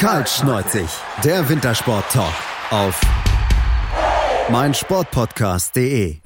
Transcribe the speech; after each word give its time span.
Kaltschneuzig, 0.00 0.88
der 1.22 1.46
Wintersport-Talk 1.46 2.32
auf 2.70 2.98
meinsportpodcast.de. 4.50 6.16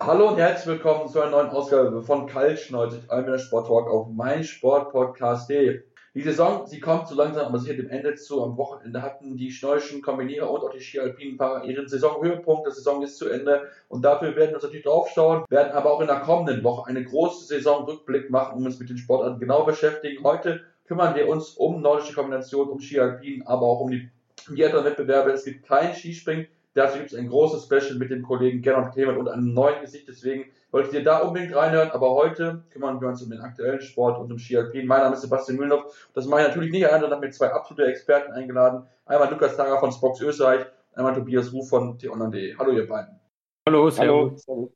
Hallo 0.00 0.28
und 0.28 0.38
herzlich 0.38 0.66
willkommen 0.66 1.10
zu 1.10 1.20
einer 1.20 1.32
neuen 1.32 1.50
Ausgabe 1.50 2.02
von 2.02 2.26
Kaltschneuzig, 2.26 3.10
einem 3.10 3.26
Wintersport-Talk 3.26 3.90
auf 3.90 4.08
meinsportpodcast.de. 4.08 5.82
Die 6.14 6.22
Saison, 6.22 6.66
sie 6.66 6.80
kommt 6.80 7.06
so 7.06 7.14
langsam, 7.14 7.48
aber 7.48 7.58
sicher 7.58 7.74
dem 7.74 7.90
Ende 7.90 8.14
zu. 8.14 8.42
Am 8.42 8.56
Wochenende 8.56 9.02
hatten 9.02 9.36
die 9.36 9.50
schneischen 9.50 10.00
Kombinierer 10.00 10.50
und 10.50 10.62
auch 10.62 10.70
die 10.70 10.80
Ski-Alpinen-Fahrer 10.80 11.64
ihren 11.64 11.86
Saisonhöhepunkt. 11.86 12.66
Die 12.66 12.72
Saison 12.72 13.02
ist 13.02 13.18
zu 13.18 13.28
Ende 13.28 13.68
und 13.88 14.06
dafür 14.06 14.34
werden 14.34 14.52
wir 14.52 14.54
uns 14.54 14.64
natürlich 14.64 14.86
draufschauen, 14.86 15.44
werden 15.50 15.72
aber 15.72 15.92
auch 15.92 16.00
in 16.00 16.06
der 16.06 16.20
kommenden 16.20 16.64
Woche 16.64 16.88
eine 16.88 17.04
große 17.04 17.44
Saisonrückblick 17.44 18.30
machen 18.30 18.56
und 18.56 18.64
uns 18.64 18.78
mit 18.78 18.88
den 18.88 18.96
Sportarten 18.96 19.38
genau 19.38 19.64
beschäftigen. 19.64 20.24
Heute 20.24 20.62
kümmern 20.88 21.14
wir 21.14 21.28
uns 21.28 21.50
um 21.50 21.80
nordische 21.82 22.14
Kombination, 22.14 22.68
um 22.68 22.80
Ski-Alpinen, 22.80 23.46
aber 23.46 23.62
auch 23.62 23.80
um 23.80 23.90
die, 23.90 24.10
um 24.48 24.56
die 24.56 24.64
anderen 24.64 24.86
Wettbewerbe. 24.86 25.30
Es 25.30 25.44
gibt 25.44 25.66
kein 25.66 25.94
Skispringen. 25.94 26.48
Dazu 26.74 26.98
gibt 26.98 27.12
es 27.12 27.18
ein 27.18 27.28
großes 27.28 27.64
Special 27.64 27.98
mit 27.98 28.10
dem 28.10 28.22
Kollegen 28.22 28.62
Gernot 28.62 28.92
Clement 28.92 29.18
und 29.18 29.28
einem 29.28 29.52
neuen 29.52 29.80
Gesicht. 29.80 30.08
Deswegen 30.08 30.46
wolltet 30.70 30.94
ihr 30.94 31.04
da 31.04 31.18
unbedingt 31.18 31.54
reinhören. 31.54 31.90
Aber 31.90 32.10
heute 32.10 32.62
kümmern 32.70 33.00
wir 33.00 33.08
uns 33.08 33.22
um 33.22 33.30
den 33.30 33.40
aktuellen 33.40 33.80
Sport 33.80 34.18
und 34.18 34.32
um 34.32 34.38
Ski 34.38 34.56
Alpin. 34.56 34.86
Mein 34.86 35.00
Name 35.00 35.14
ist 35.14 35.22
Sebastian 35.22 35.58
Mühlenhoff. 35.58 36.08
Das 36.14 36.26
mache 36.26 36.42
ich 36.42 36.48
natürlich 36.48 36.70
nicht 36.70 36.86
allein, 36.86 37.00
sondern 37.00 37.18
habe 37.18 37.26
mir 37.26 37.32
zwei 37.32 37.50
absolute 37.50 37.90
Experten 37.90 38.32
eingeladen. 38.32 38.86
Einmal 39.06 39.30
Lukas 39.30 39.56
Tager 39.56 39.78
von 39.78 39.92
Spox 39.92 40.20
Österreich, 40.20 40.66
einmal 40.94 41.14
Tobias 41.14 41.52
Ruf 41.52 41.68
von 41.68 41.98
t-online.de. 41.98 42.56
Hallo 42.56 42.72
ihr 42.72 42.86
beiden. 42.86 43.18
Hallo, 43.66 43.90
servus. 43.90 44.46
Hallo. 44.48 44.72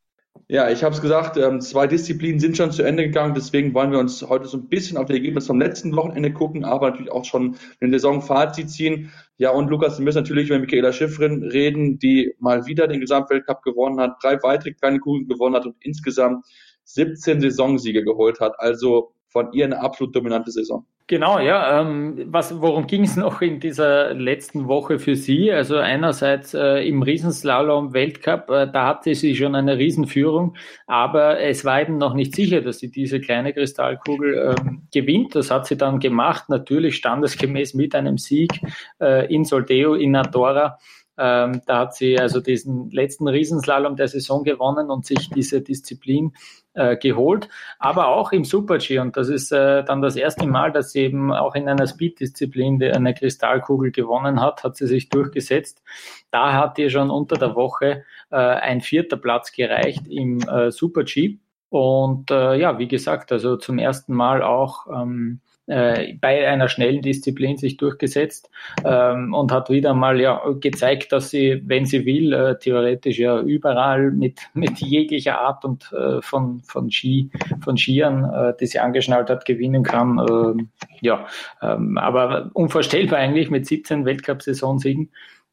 Ja, 0.49 0.71
ich 0.71 0.85
habe 0.85 0.95
es 0.95 1.01
gesagt, 1.01 1.37
ähm, 1.39 1.61
zwei 1.63 1.87
Disziplinen 1.87 2.39
sind 2.39 2.57
schon 2.57 2.73
zu 2.73 2.83
Ende 2.83 3.05
gegangen, 3.05 3.33
deswegen 3.35 3.73
wollen 3.73 3.91
wir 3.91 3.99
uns 3.99 4.23
heute 4.23 4.47
so 4.47 4.59
ein 4.59 4.69
bisschen 4.69 4.99
auf 4.99 5.07
die 5.07 5.15
Ergebnisse 5.15 5.47
vom 5.47 5.61
letzten 5.61 5.97
Wochenende 5.97 6.33
gucken, 6.33 6.65
aber 6.65 6.91
natürlich 6.91 7.11
auch 7.11 7.25
schon 7.25 7.57
ein 7.81 7.91
Saisonfazit 7.91 8.69
ziehen. 8.71 9.11
Ja, 9.39 9.51
und 9.51 9.71
Lukas, 9.71 9.99
wir 9.99 10.05
müssen 10.05 10.19
natürlich 10.19 10.51
über 10.51 10.59
Michaela 10.59 10.93
Schiffrin 10.93 11.43
reden, 11.43 11.99
die 11.99 12.35
mal 12.39 12.67
wieder 12.67 12.87
den 12.87 13.01
Gesamtweltcup 13.01 13.63
gewonnen 13.63 14.01
hat, 14.01 14.23
drei 14.23 14.43
weitere 14.43 14.73
kleine 14.73 15.01
Kugeln 15.01 15.27
gewonnen 15.27 15.55
hat 15.55 15.65
und 15.65 15.77
insgesamt 15.81 16.45
17 16.85 17.41
Saisonsiege 17.41 18.05
geholt 18.05 18.41
hat. 18.41 18.53
Also 18.59 19.15
von 19.29 19.53
ihr 19.53 19.65
eine 19.65 19.81
absolut 19.81 20.15
dominante 20.15 20.51
Saison. 20.51 20.87
Genau, 21.09 21.39
ja. 21.41 21.81
Ähm, 21.81 22.27
was, 22.27 22.61
worum 22.61 22.87
ging 22.87 23.05
es 23.05 23.17
noch 23.17 23.43
in 23.43 23.61
dieser 23.61 24.15
letzten 24.15 24.69
Woche 24.69 24.99
für 24.99 25.17
Sie? 25.17 25.51
Also 25.53 25.77
einerseits 25.77 26.55
äh, 26.55 26.87
im 26.87 27.03
Riesenslalom 27.03 27.93
Weltcup, 27.93 28.49
äh, 28.51 28.71
da 28.73 28.87
hatte 28.87 29.15
sie 29.15 29.35
schon 29.35 29.55
eine 29.55 29.79
Riesenführung, 29.79 30.57
aber 30.87 31.41
es 31.41 31.65
war 31.65 31.81
eben 31.81 31.99
noch 31.99 32.15
nicht 32.15 32.35
sicher, 32.35 32.61
dass 32.61 32.79
sie 32.79 32.91
diese 32.91 33.21
kleine 33.21 33.53
Kristallkugel 33.53 34.55
ähm, 34.59 34.83
gewinnt. 34.93 35.35
Das 35.35 35.51
hat 35.51 35.67
sie 35.67 35.77
dann 35.77 35.99
gemacht, 35.99 36.49
natürlich 36.49 36.97
standesgemäß 36.97 37.75
mit 37.75 37.95
einem 37.95 38.19
Sieg 38.19 38.61
äh, 39.01 39.33
in 39.33 39.45
Soldeo, 39.45 39.95
in 39.95 40.17
Andorra. 40.17 40.79
Ähm, 41.19 41.61
da 41.67 41.81
hat 41.81 41.95
sie 41.95 42.19
also 42.19 42.41
diesen 42.41 42.91
letzten 42.91 43.29
Riesenslalom 43.29 43.97
der 43.97 44.09
Saison 44.09 44.45
gewonnen 44.45 44.91
und 44.91 45.05
sich 45.05 45.29
diese 45.31 45.61
Disziplin 45.61 46.33
äh, 46.75 46.97
geholt, 46.97 47.49
aber 47.79 48.09
auch 48.09 48.33
im 48.33 48.45
Super-G. 48.45 48.99
Und 48.99 49.17
das 49.17 49.29
ist 49.29 49.53
äh, 49.53 49.85
dann 49.85 50.01
das 50.01 50.17
erste 50.17 50.47
Mal, 50.47 50.73
dass 50.73 50.93
sie 50.93 51.01
eben 51.01 51.33
auch 51.33 51.55
in 51.55 51.69
einer 51.69 51.87
Speed-Disziplin 51.87 52.83
eine 52.83 53.15
Kristallkugel 53.15 53.91
gewonnen 53.91 54.41
hat, 54.41 54.65
hat 54.65 54.77
sie 54.77 54.87
sich 54.87 55.11
durchgesetzt. 55.11 55.83
Da 56.31 56.55
hat 56.55 56.79
ihr 56.79 56.89
schon 56.89 57.11
unter 57.11 57.37
der 57.37 57.55
Woche 57.55 58.05
äh, 58.31 58.37
ein 58.37 58.81
vierter 58.81 59.19
Platz 59.19 59.53
gereicht 59.53 60.09
im 60.09 60.41
äh, 60.41 60.71
Super-G. 60.71 61.39
Und 61.69 62.31
äh, 62.31 62.57
ja, 62.57 62.79
wie 62.79 62.89
gesagt, 62.89 63.33
also 63.33 63.57
zum 63.57 63.79
ersten 63.79 64.15
Mal 64.15 64.43
auch 64.43 64.87
ähm, 64.89 65.41
äh, 65.73 66.15
bei 66.21 66.47
einer 66.47 66.69
schnellen 66.69 67.01
Disziplin 67.01 67.57
sich 67.57 67.79
durchgesetzt 67.79 68.51
ähm, 68.85 69.33
und 69.33 69.51
hat 69.51 69.71
wieder 69.71 69.95
mal 69.95 70.21
ja 70.21 70.43
gezeigt, 70.61 71.13
dass 71.13 71.31
sie, 71.31 71.63
wenn 71.65 71.87
sie 71.87 72.05
will, 72.05 72.33
äh, 72.35 72.59
theoretisch 72.59 73.19
ja 73.19 73.41
überall 73.41 74.11
mit, 74.11 74.41
mit 74.55 74.79
jeglicher 74.79 75.41
Art 75.41 75.65
und 75.65 75.91
äh, 75.93 76.21
von, 76.21 76.61
von 76.61 76.91
Ski, 76.91 77.31
von 77.63 77.79
Skiern, 77.79 78.25
äh, 78.25 78.53
die 78.61 78.67
sie 78.67 78.81
angeschnallt 78.81 79.31
hat, 79.31 79.47
gewinnen 79.47 79.83
kann. 79.83 80.19
Ähm, 80.19 80.69
ja, 81.01 81.27
ähm, 81.63 81.97
aber 81.97 82.51
unvorstellbar 82.53 83.19
eigentlich 83.19 83.51
mit 83.51 83.67
17 83.67 84.05
Weltcup-Saisonsiegen. 84.05 85.11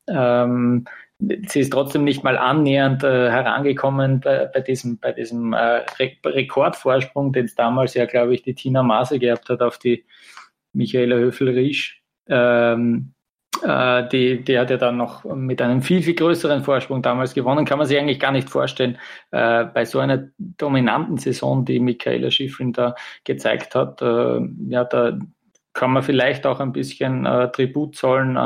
Ähm, 0.10 0.86
sie 1.20 1.60
ist 1.60 1.72
trotzdem 1.72 2.06
nicht 2.06 2.24
mal 2.24 2.38
annähernd 2.38 3.04
äh, 3.04 3.30
herangekommen 3.30 4.22
bei, 4.22 4.46
bei, 4.46 4.62
diesem, 4.62 5.00
bei 5.00 5.12
diesem 5.12 5.54
äh, 5.54 5.84
Re 6.00 6.12
Rekordvorsprung, 6.26 7.34
den 7.34 7.46
es 7.46 7.56
damals 7.56 7.94
ja, 7.94 8.06
glaube 8.06 8.34
ich, 8.34 8.42
die 8.42 8.56
Tina 8.56 8.84
Maase 8.84 9.20
gehabt 9.20 9.50
hat 9.50 9.62
auf 9.62 9.78
die 9.78 10.06
Michaela 10.72 11.18
Höfel-Riesch. 11.18 12.02
Ähm, 12.28 13.14
äh, 13.64 14.08
die, 14.10 14.44
die 14.44 14.58
hat 14.58 14.70
ja 14.70 14.78
dann 14.78 14.96
noch 14.96 15.26
mit 15.26 15.62
einem 15.62 15.82
viel, 15.82 16.02
viel 16.02 16.14
größeren 16.14 16.64
Vorsprung 16.64 17.02
damals 17.02 17.34
gewonnen. 17.34 17.66
Kann 17.66 17.80
man 17.80 17.88
sich 17.88 17.98
eigentlich 17.98 18.20
gar 18.20 18.32
nicht 18.32 18.50
vorstellen, 18.50 18.98
äh, 19.32 19.66
bei 19.66 19.84
so 19.84 20.00
einer 20.00 20.30
dominanten 20.38 21.18
Saison, 21.18 21.66
die 21.66 21.82
Michaela 21.82 22.32
Schifrin 22.32 22.72
da 22.72 22.96
gezeigt 23.26 23.76
hat. 23.76 24.02
Äh, 24.02 24.40
ja, 24.70 24.86
da 24.86 25.20
kann 25.74 25.92
man 25.92 26.04
vielleicht 26.04 26.46
auch 26.46 26.60
ein 26.60 26.72
bisschen 26.72 27.26
äh, 27.26 27.52
Tribut 27.52 27.96
zollen 27.96 28.38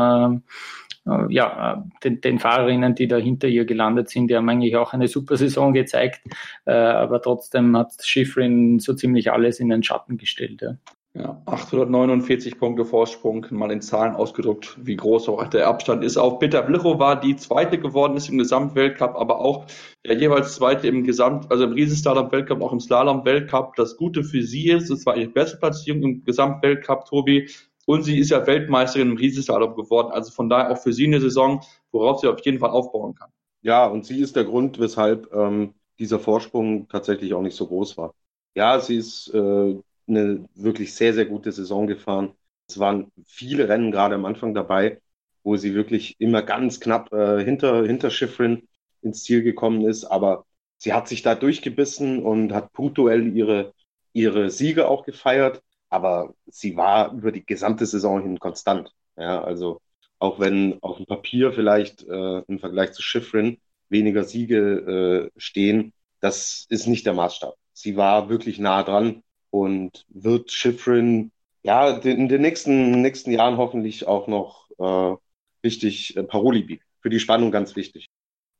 ja, 1.06 1.74
äh, 1.74 2.00
den, 2.04 2.22
den, 2.22 2.40
Fahrerinnen, 2.40 2.96
die 2.96 3.08
da 3.08 3.18
hinter 3.18 3.48
ihr 3.48 3.66
gelandet 3.66 4.10
sind, 4.10 4.30
die 4.30 4.36
haben 4.36 4.48
eigentlich 4.50 4.76
auch 4.76 4.94
eine 4.94 5.08
super 5.08 5.38
Saison 5.38 5.74
gezeigt, 5.74 6.22
äh, 6.66 6.72
aber 6.72 7.22
trotzdem 7.22 7.76
hat 7.78 7.94
Schifrin 8.02 8.80
so 8.80 8.94
ziemlich 8.94 9.32
alles 9.32 9.60
in 9.60 9.70
den 9.70 9.84
Schatten 9.84 10.18
gestellt. 10.18 10.62
Ja. 10.62 10.78
Ja, 11.16 11.44
849 11.46 12.58
Punkte 12.58 12.86
Vorsprung, 12.86 13.46
mal 13.52 13.72
in 13.72 13.82
Zahlen 13.82 14.16
ausgedruckt, 14.16 14.80
wie 14.82 14.96
groß 14.96 15.30
auch 15.30 15.46
der 15.46 15.68
Abstand 15.68 16.04
ist. 16.04 16.18
Auch 16.18 16.40
Peter 16.40 16.64
Blichow 16.64 17.20
die 17.22 17.36
zweite 17.36 17.78
geworden 17.78 18.18
ist 18.18 18.30
im 18.30 18.40
Gesamtweltcup, 18.40 19.16
aber 19.16 19.40
auch 19.40 19.68
ja, 20.04 20.14
jeweils 20.16 20.56
zweite 20.56 20.88
im 20.88 21.04
Gesamt, 21.04 21.52
also 21.52 21.66
im 21.66 21.74
Riesenslalom-Weltcup, 21.74 22.64
auch 22.64 22.74
im 22.74 22.80
Slalom-Weltcup. 22.80 23.76
Das 23.76 23.96
Gute 23.96 24.24
für 24.24 24.42
sie 24.42 24.72
ist, 24.72 24.90
es 24.90 25.06
war 25.06 25.16
ihre 25.16 25.30
beste 25.30 25.58
Platzierung 25.58 26.02
im 26.02 26.24
Gesamtweltcup, 26.24 27.06
Tobi. 27.06 27.48
Und 27.86 28.04
sie 28.04 28.18
ist 28.18 28.30
ja 28.30 28.46
Weltmeisterin 28.48 29.12
im 29.12 29.18
Riesenslalom 29.18 29.76
geworden. 29.76 30.12
Also 30.12 30.32
von 30.32 30.50
daher 30.50 30.72
auch 30.72 30.82
für 30.82 30.94
sie 30.94 31.06
eine 31.06 31.20
Saison, 31.20 31.62
worauf 31.92 32.22
sie 32.22 32.28
auf 32.28 32.44
jeden 32.46 32.60
Fall 32.60 32.70
aufbauen 32.70 33.16
kann. 33.16 33.30
Ja, 33.62 33.86
und 33.86 34.06
sie 34.06 34.20
ist 34.20 34.36
der 34.36 34.46
Grund, 34.46 34.80
weshalb 34.80 35.34
ähm, 35.34 35.74
dieser 36.00 36.20
Vorsprung 36.20 36.88
tatsächlich 36.88 37.34
auch 37.34 37.42
nicht 37.42 37.56
so 37.56 37.68
groß 37.68 37.98
war. 37.98 38.14
Ja, 38.56 38.80
sie 38.80 38.98
ist 38.98 39.34
äh, 39.34 39.76
eine 40.08 40.50
wirklich 40.56 40.94
sehr, 40.94 41.14
sehr 41.14 41.26
gute 41.26 41.52
Saison 41.52 41.88
gefahren. 41.88 42.34
Es 42.68 42.80
waren 42.80 43.12
viele 43.26 43.68
Rennen 43.70 43.92
gerade 43.92 44.16
am 44.16 44.26
Anfang 44.26 44.54
dabei, 44.54 45.02
wo 45.44 45.58
sie 45.58 45.74
wirklich 45.76 46.16
immer 46.20 46.42
ganz 46.42 46.80
knapp 46.80 47.12
äh, 47.14 47.44
hinter, 47.44 47.86
hinter 47.86 48.10
Schifrin 48.10 48.68
ins 49.02 49.24
Ziel 49.24 49.44
gekommen 49.44 49.86
ist. 49.86 50.06
Aber 50.06 50.46
sie 50.78 50.94
hat 50.94 51.08
sich 51.08 51.22
da 51.22 51.36
durchgebissen 51.36 52.24
und 52.24 52.54
hat 52.54 52.74
punktuell 52.74 53.36
ihre, 53.36 53.74
ihre 54.14 54.50
Siege 54.50 54.88
auch 54.88 55.06
gefeiert 55.06 55.62
aber 55.94 56.34
sie 56.48 56.76
war 56.76 57.14
über 57.14 57.32
die 57.32 57.46
gesamte 57.46 57.86
Saison 57.86 58.24
hin 58.24 58.40
konstant. 58.40 58.92
Ja, 59.16 59.44
also 59.44 59.80
auch 60.18 60.40
wenn 60.40 60.82
auf 60.82 60.98
dem 60.98 61.06
Papier 61.06 61.54
vielleicht 61.54 62.02
äh, 62.08 62.40
im 62.48 62.58
Vergleich 62.58 62.94
zu 62.94 63.04
Schifrin 63.04 63.60
weniger 63.90 64.24
Siege 64.24 65.32
äh, 65.36 65.40
stehen, 65.40 65.94
das 66.20 66.66
ist 66.70 66.88
nicht 66.88 67.06
der 67.06 67.14
Maßstab. 67.14 67.56
Sie 67.74 67.96
war 67.96 68.28
wirklich 68.30 68.58
nah 68.58 68.82
dran 68.82 69.22
und 69.52 70.06
wird 70.10 70.52
Schifrin 70.52 71.32
ja 71.62 71.92
in 71.98 72.28
den 72.28 72.42
nächsten, 72.42 73.02
nächsten 73.02 73.32
Jahren 73.32 73.58
hoffentlich 73.58 74.08
auch 74.08 74.28
noch 74.28 74.70
äh, 74.80 75.16
richtig 75.64 76.18
äh, 76.18 76.24
Paroli 76.24 76.64
bieten. 76.64 76.86
Für 77.02 77.12
die 77.12 77.20
Spannung 77.20 77.52
ganz 77.52 77.76
wichtig. 77.76 78.08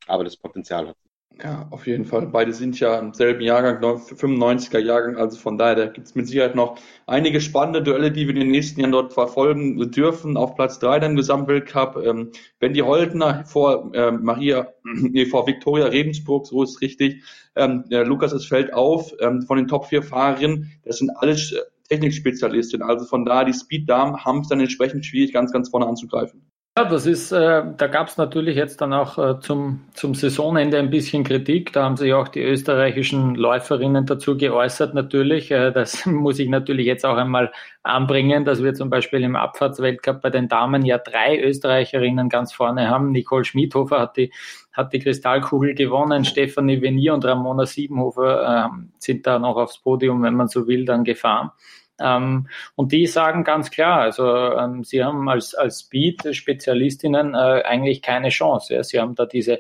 Aber 0.06 0.24
das 0.24 0.38
Potenzial 0.38 0.88
hat 0.88 0.98
sie. 1.02 1.13
Ja, 1.42 1.68
auf 1.72 1.88
jeden 1.88 2.06
Fall. 2.06 2.28
Beide 2.28 2.54
sind 2.54 2.80
ja 2.80 3.00
im 3.00 3.14
selben 3.14 3.42
Jahrgang, 3.42 3.82
95er 3.82 4.78
Jahrgang, 4.78 5.18
also 5.18 5.38
von 5.38 5.58
daher, 5.58 5.76
da 5.76 5.86
gibt 5.88 6.06
es 6.08 6.16
mit 6.16 6.28
Sicherheit 6.28 6.56
noch 6.56 6.78
einige 7.08 7.42
spannende 7.42 7.82
Duelle, 7.82 8.12
die 8.12 8.28
wir 8.28 8.36
in 8.36 8.40
den 8.40 8.52
nächsten 8.52 8.80
Jahren 8.80 8.92
dort 8.92 9.14
verfolgen 9.14 9.92
dürfen. 9.92 10.38
Auf 10.38 10.56
Platz 10.56 10.78
drei 10.78 11.00
dann 11.00 11.12
im 11.12 11.18
Gesamtweltcup, 11.18 11.98
ähm, 12.06 12.32
Wendy 12.60 12.82
Holtner 12.82 13.46
vor 13.46 13.94
äh, 13.96 14.12
Maria, 14.12 14.74
nee, 14.84 15.26
vor 15.26 15.48
Viktoria 15.48 15.88
Rebensburg, 15.88 16.46
so 16.46 16.62
ist 16.62 16.82
richtig. 16.82 17.24
Ähm, 17.56 17.84
Lukas, 17.90 18.32
es 18.32 18.46
fällt 18.46 18.72
auf, 18.74 19.12
ähm, 19.20 19.42
von 19.42 19.58
den 19.58 19.68
Top 19.68 19.88
4 19.88 20.04
Fahrerinnen, 20.04 20.72
das 20.86 21.00
sind 21.00 21.10
alles 21.18 21.56
Technikspezialistinnen, 21.90 22.88
also 22.88 23.06
von 23.06 23.26
daher, 23.26 23.46
die 23.46 23.54
Speed-Damen 23.54 24.24
haben 24.24 24.42
es 24.42 24.50
dann 24.50 24.60
entsprechend 24.60 25.06
schwierig, 25.06 25.34
ganz, 25.34 25.52
ganz 25.52 25.70
vorne 25.70 25.88
anzugreifen. 25.88 26.53
Ja, 26.76 26.86
das 26.86 27.06
ist, 27.06 27.32
äh, 27.32 27.64
da 27.78 27.86
gab 27.86 28.08
es 28.08 28.18
natürlich 28.18 28.56
jetzt 28.56 28.82
dann 28.82 28.94
auch 28.94 29.20
äh, 29.20 29.40
zum, 29.42 29.82
zum 29.94 30.16
Saisonende 30.16 30.80
ein 30.80 30.90
bisschen 30.90 31.24
Kritik. 31.24 31.72
Da 31.72 31.84
haben 31.84 31.98
sich 31.98 32.14
auch 32.14 32.28
die 32.28 32.42
österreichischen 32.42 33.36
Läuferinnen 33.36 34.08
dazu 34.08 34.36
geäußert 34.36 34.96
natürlich. 34.96 35.52
Äh, 35.52 35.72
das 35.72 36.04
muss 36.08 36.40
ich 36.40 36.50
natürlich 36.50 36.88
jetzt 36.88 37.06
auch 37.06 37.16
einmal 37.16 37.52
anbringen, 37.84 38.44
dass 38.44 38.64
wir 38.64 38.74
zum 38.74 38.90
Beispiel 38.90 39.22
im 39.22 39.36
Abfahrtsweltcup 39.36 40.20
bei 40.24 40.32
den 40.32 40.48
Damen 40.48 40.84
ja 40.84 40.98
drei 40.98 41.40
Österreicherinnen 41.40 42.28
ganz 42.28 42.54
vorne 42.54 42.90
haben. 42.90 43.12
Nicole 43.12 43.46
Schmidhofer 43.46 44.00
hat 44.00 44.18
die, 44.18 44.32
hat 44.72 44.94
die 44.94 45.00
Kristallkugel 45.00 45.76
gewonnen. 45.76 46.26
Stefanie 46.26 46.82
Venier 46.82 47.14
und 47.14 47.24
Ramona 47.24 47.68
Siebenhofer 47.68 48.72
äh, 48.72 48.86
sind 48.98 49.28
da 49.28 49.38
noch 49.38 49.58
aufs 49.58 49.78
Podium, 49.78 50.24
wenn 50.24 50.34
man 50.34 50.48
so 50.48 50.66
will, 50.66 50.86
dann 50.86 51.04
gefahren. 51.04 51.52
Ähm, 52.00 52.48
und 52.76 52.92
die 52.92 53.06
sagen 53.08 53.44
ganz 53.44 53.72
klar, 53.72 54.02
also 54.02 54.26
ähm, 54.26 54.84
sie 54.84 55.04
haben 55.04 55.30
als, 55.30 55.54
als 55.54 55.82
Speed-Spezialistinnen 55.82 57.34
äh, 57.34 57.64
eigentlich 57.64 58.02
keine 58.02 58.30
Chance. 58.30 58.74
Ja. 58.74 58.84
Sie 58.84 59.00
haben 59.00 59.16
da 59.16 59.26
diese 59.26 59.60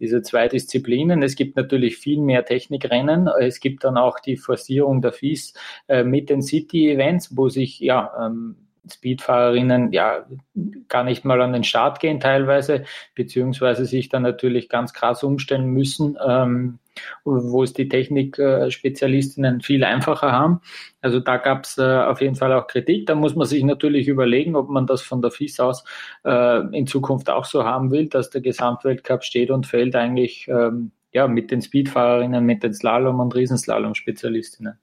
diese 0.00 0.22
zwei 0.22 0.48
Disziplinen. 0.48 1.22
Es 1.22 1.36
gibt 1.36 1.56
natürlich 1.56 1.98
viel 1.98 2.20
mehr 2.20 2.44
Technikrennen. 2.44 3.28
Es 3.38 3.60
gibt 3.60 3.84
dann 3.84 3.98
auch 3.98 4.18
die 4.18 4.36
Forcierung 4.36 5.02
der 5.02 5.12
FIS 5.12 5.52
äh, 5.88 6.04
mit 6.04 6.30
den 6.30 6.42
City-Events, 6.42 7.36
wo 7.36 7.48
sich 7.48 7.78
ja 7.80 8.10
ähm, 8.18 8.56
Speedfahrerinnen 8.90 9.92
ja 9.92 10.26
gar 10.88 11.04
nicht 11.04 11.24
mal 11.24 11.40
an 11.42 11.52
den 11.52 11.64
Start 11.64 12.00
gehen 12.00 12.18
teilweise, 12.18 12.84
beziehungsweise 13.14 13.84
sich 13.84 14.08
dann 14.08 14.22
natürlich 14.22 14.68
ganz 14.68 14.92
krass 14.92 15.22
umstellen 15.22 15.66
müssen, 15.66 16.16
ähm, 16.26 16.78
wo 17.24 17.62
es 17.62 17.72
die 17.72 17.88
Technikspezialistinnen 17.88 19.60
viel 19.60 19.84
einfacher 19.84 20.32
haben. 20.32 20.60
Also 21.00 21.20
da 21.20 21.36
gab 21.36 21.64
es 21.64 21.78
äh, 21.78 21.82
auf 21.82 22.20
jeden 22.20 22.36
Fall 22.36 22.52
auch 22.52 22.66
Kritik. 22.66 23.06
Da 23.06 23.14
muss 23.14 23.34
man 23.34 23.46
sich 23.46 23.62
natürlich 23.64 24.08
überlegen, 24.08 24.56
ob 24.56 24.68
man 24.68 24.86
das 24.86 25.02
von 25.02 25.22
der 25.22 25.30
FIS 25.30 25.60
aus 25.60 25.84
äh, 26.24 26.60
in 26.76 26.86
Zukunft 26.86 27.30
auch 27.30 27.44
so 27.44 27.64
haben 27.64 27.90
will, 27.90 28.08
dass 28.08 28.30
der 28.30 28.40
Gesamtweltcup 28.40 29.24
steht 29.24 29.50
und 29.50 29.66
fällt 29.66 29.96
eigentlich 29.96 30.48
ähm, 30.48 30.92
ja, 31.12 31.26
mit 31.26 31.50
den 31.50 31.62
Speedfahrerinnen, 31.62 32.44
mit 32.44 32.62
den 32.62 32.72
Slalom- 32.72 33.20
und 33.20 33.34
Riesenslalom-Spezialistinnen. 33.34 34.78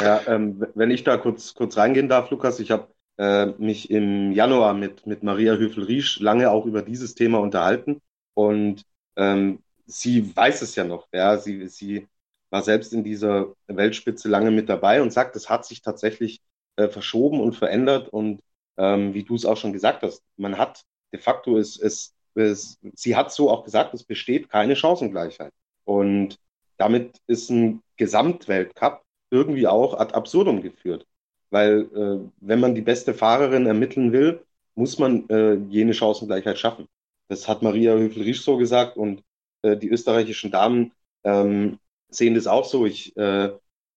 Ja, 0.00 0.20
ähm, 0.26 0.64
wenn 0.74 0.90
ich 0.90 1.04
da 1.04 1.16
kurz, 1.16 1.54
kurz 1.54 1.76
reingehen 1.76 2.08
darf, 2.08 2.30
Lukas, 2.30 2.60
ich 2.60 2.70
habe 2.70 2.88
äh, 3.18 3.46
mich 3.58 3.90
im 3.90 4.32
Januar 4.32 4.74
mit, 4.74 5.06
mit 5.06 5.22
Maria 5.22 5.54
Höfel-Riesch 5.54 6.20
lange 6.20 6.50
auch 6.50 6.66
über 6.66 6.82
dieses 6.82 7.14
Thema 7.14 7.38
unterhalten. 7.40 8.00
Und 8.34 8.82
ähm, 9.16 9.60
sie 9.86 10.34
weiß 10.34 10.62
es 10.62 10.74
ja 10.74 10.84
noch. 10.84 11.08
Ja, 11.12 11.38
sie, 11.38 11.68
sie 11.68 12.08
war 12.50 12.62
selbst 12.62 12.92
in 12.92 13.04
dieser 13.04 13.54
Weltspitze 13.66 14.28
lange 14.28 14.50
mit 14.50 14.68
dabei 14.68 15.02
und 15.02 15.12
sagt, 15.12 15.36
es 15.36 15.50
hat 15.50 15.66
sich 15.66 15.82
tatsächlich 15.82 16.40
äh, 16.76 16.88
verschoben 16.88 17.40
und 17.40 17.56
verändert. 17.56 18.08
Und 18.08 18.40
ähm, 18.76 19.14
wie 19.14 19.24
du 19.24 19.34
es 19.34 19.44
auch 19.44 19.56
schon 19.56 19.72
gesagt 19.72 20.02
hast, 20.02 20.22
man 20.36 20.58
hat 20.58 20.82
de 21.12 21.20
facto 21.20 21.58
es, 21.58 21.78
es, 21.78 22.14
es, 22.34 22.78
sie 22.94 23.16
hat 23.16 23.32
so 23.32 23.50
auch 23.50 23.64
gesagt, 23.64 23.94
es 23.94 24.04
besteht 24.04 24.50
keine 24.50 24.76
Chancengleichheit. 24.76 25.52
Und 25.84 26.38
damit 26.76 27.18
ist 27.26 27.50
ein 27.50 27.82
Gesamtweltcup 27.96 29.02
irgendwie 29.30 29.66
auch 29.66 29.94
ad 29.98 30.14
absurdum 30.14 30.62
geführt. 30.62 31.06
Weil 31.50 31.82
äh, 31.94 32.30
wenn 32.40 32.60
man 32.60 32.74
die 32.74 32.82
beste 32.82 33.14
Fahrerin 33.14 33.66
ermitteln 33.66 34.12
will, 34.12 34.44
muss 34.74 34.98
man 34.98 35.28
äh, 35.28 35.54
jene 35.54 35.94
Chancengleichheit 35.94 36.58
schaffen. 36.58 36.88
Das 37.28 37.48
hat 37.48 37.62
Maria 37.62 37.94
Höfel-Riesch 37.94 38.42
so 38.42 38.56
gesagt 38.56 38.96
und 38.96 39.22
äh, 39.64 39.76
die 39.76 39.88
österreichischen 39.88 40.50
Damen 40.50 40.92
ähm, 41.24 41.78
sehen 42.08 42.34
das 42.34 42.46
auch 42.46 42.64
so. 42.64 42.86
Ich 42.86 43.16
äh, 43.16 43.50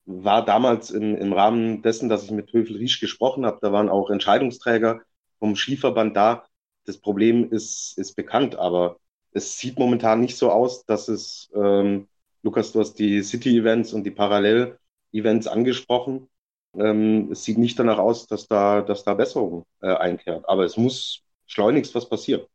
war 0.06 0.46
damals 0.46 0.92
in, 0.92 1.16
im 1.18 1.34
Rahmen 1.34 1.82
dessen, 1.82 2.10
dass 2.10 2.24
ich 2.24 2.32
mit 2.32 2.52
Höfel-Riesch 2.54 3.00
gesprochen 3.00 3.46
habe, 3.46 3.60
da 3.62 3.72
waren 3.72 3.90
auch 3.90 4.10
Entscheidungsträger 4.10 5.02
vom 5.40 5.56
Skiverband 5.56 6.16
da. 6.16 6.46
Das 6.86 6.98
Problem 6.98 7.52
ist, 7.52 7.98
ist 7.98 8.16
bekannt, 8.16 8.56
aber 8.56 8.98
es 9.32 9.60
sieht 9.60 9.78
momentan 9.78 10.22
nicht 10.22 10.38
so 10.38 10.52
aus, 10.52 10.86
dass 10.86 11.10
es, 11.10 11.52
ähm, 11.54 12.08
Lukas, 12.44 12.72
du 12.72 12.80
hast 12.80 12.96
die 12.96 13.22
City-Events 13.22 13.94
und 13.94 14.04
die 14.06 14.12
Parallel-Events 14.12 15.48
angesprochen 15.48 16.30
ähm, 16.78 17.32
es 17.32 17.44
sieht 17.44 17.58
nicht 17.58 17.78
danach 17.80 17.98
aus, 17.98 18.28
dass 18.28 18.48
da, 18.48 18.82
dass 18.82 19.04
da 19.04 19.14
Besserung 19.14 19.66
äh, 19.82 19.94
einkehrt. 19.94 20.48
Aber 20.48 20.64
es 20.66 20.78
muss 20.78 21.24
schleunigst 21.48 21.96
was 21.96 22.08
passieren. 22.10 22.46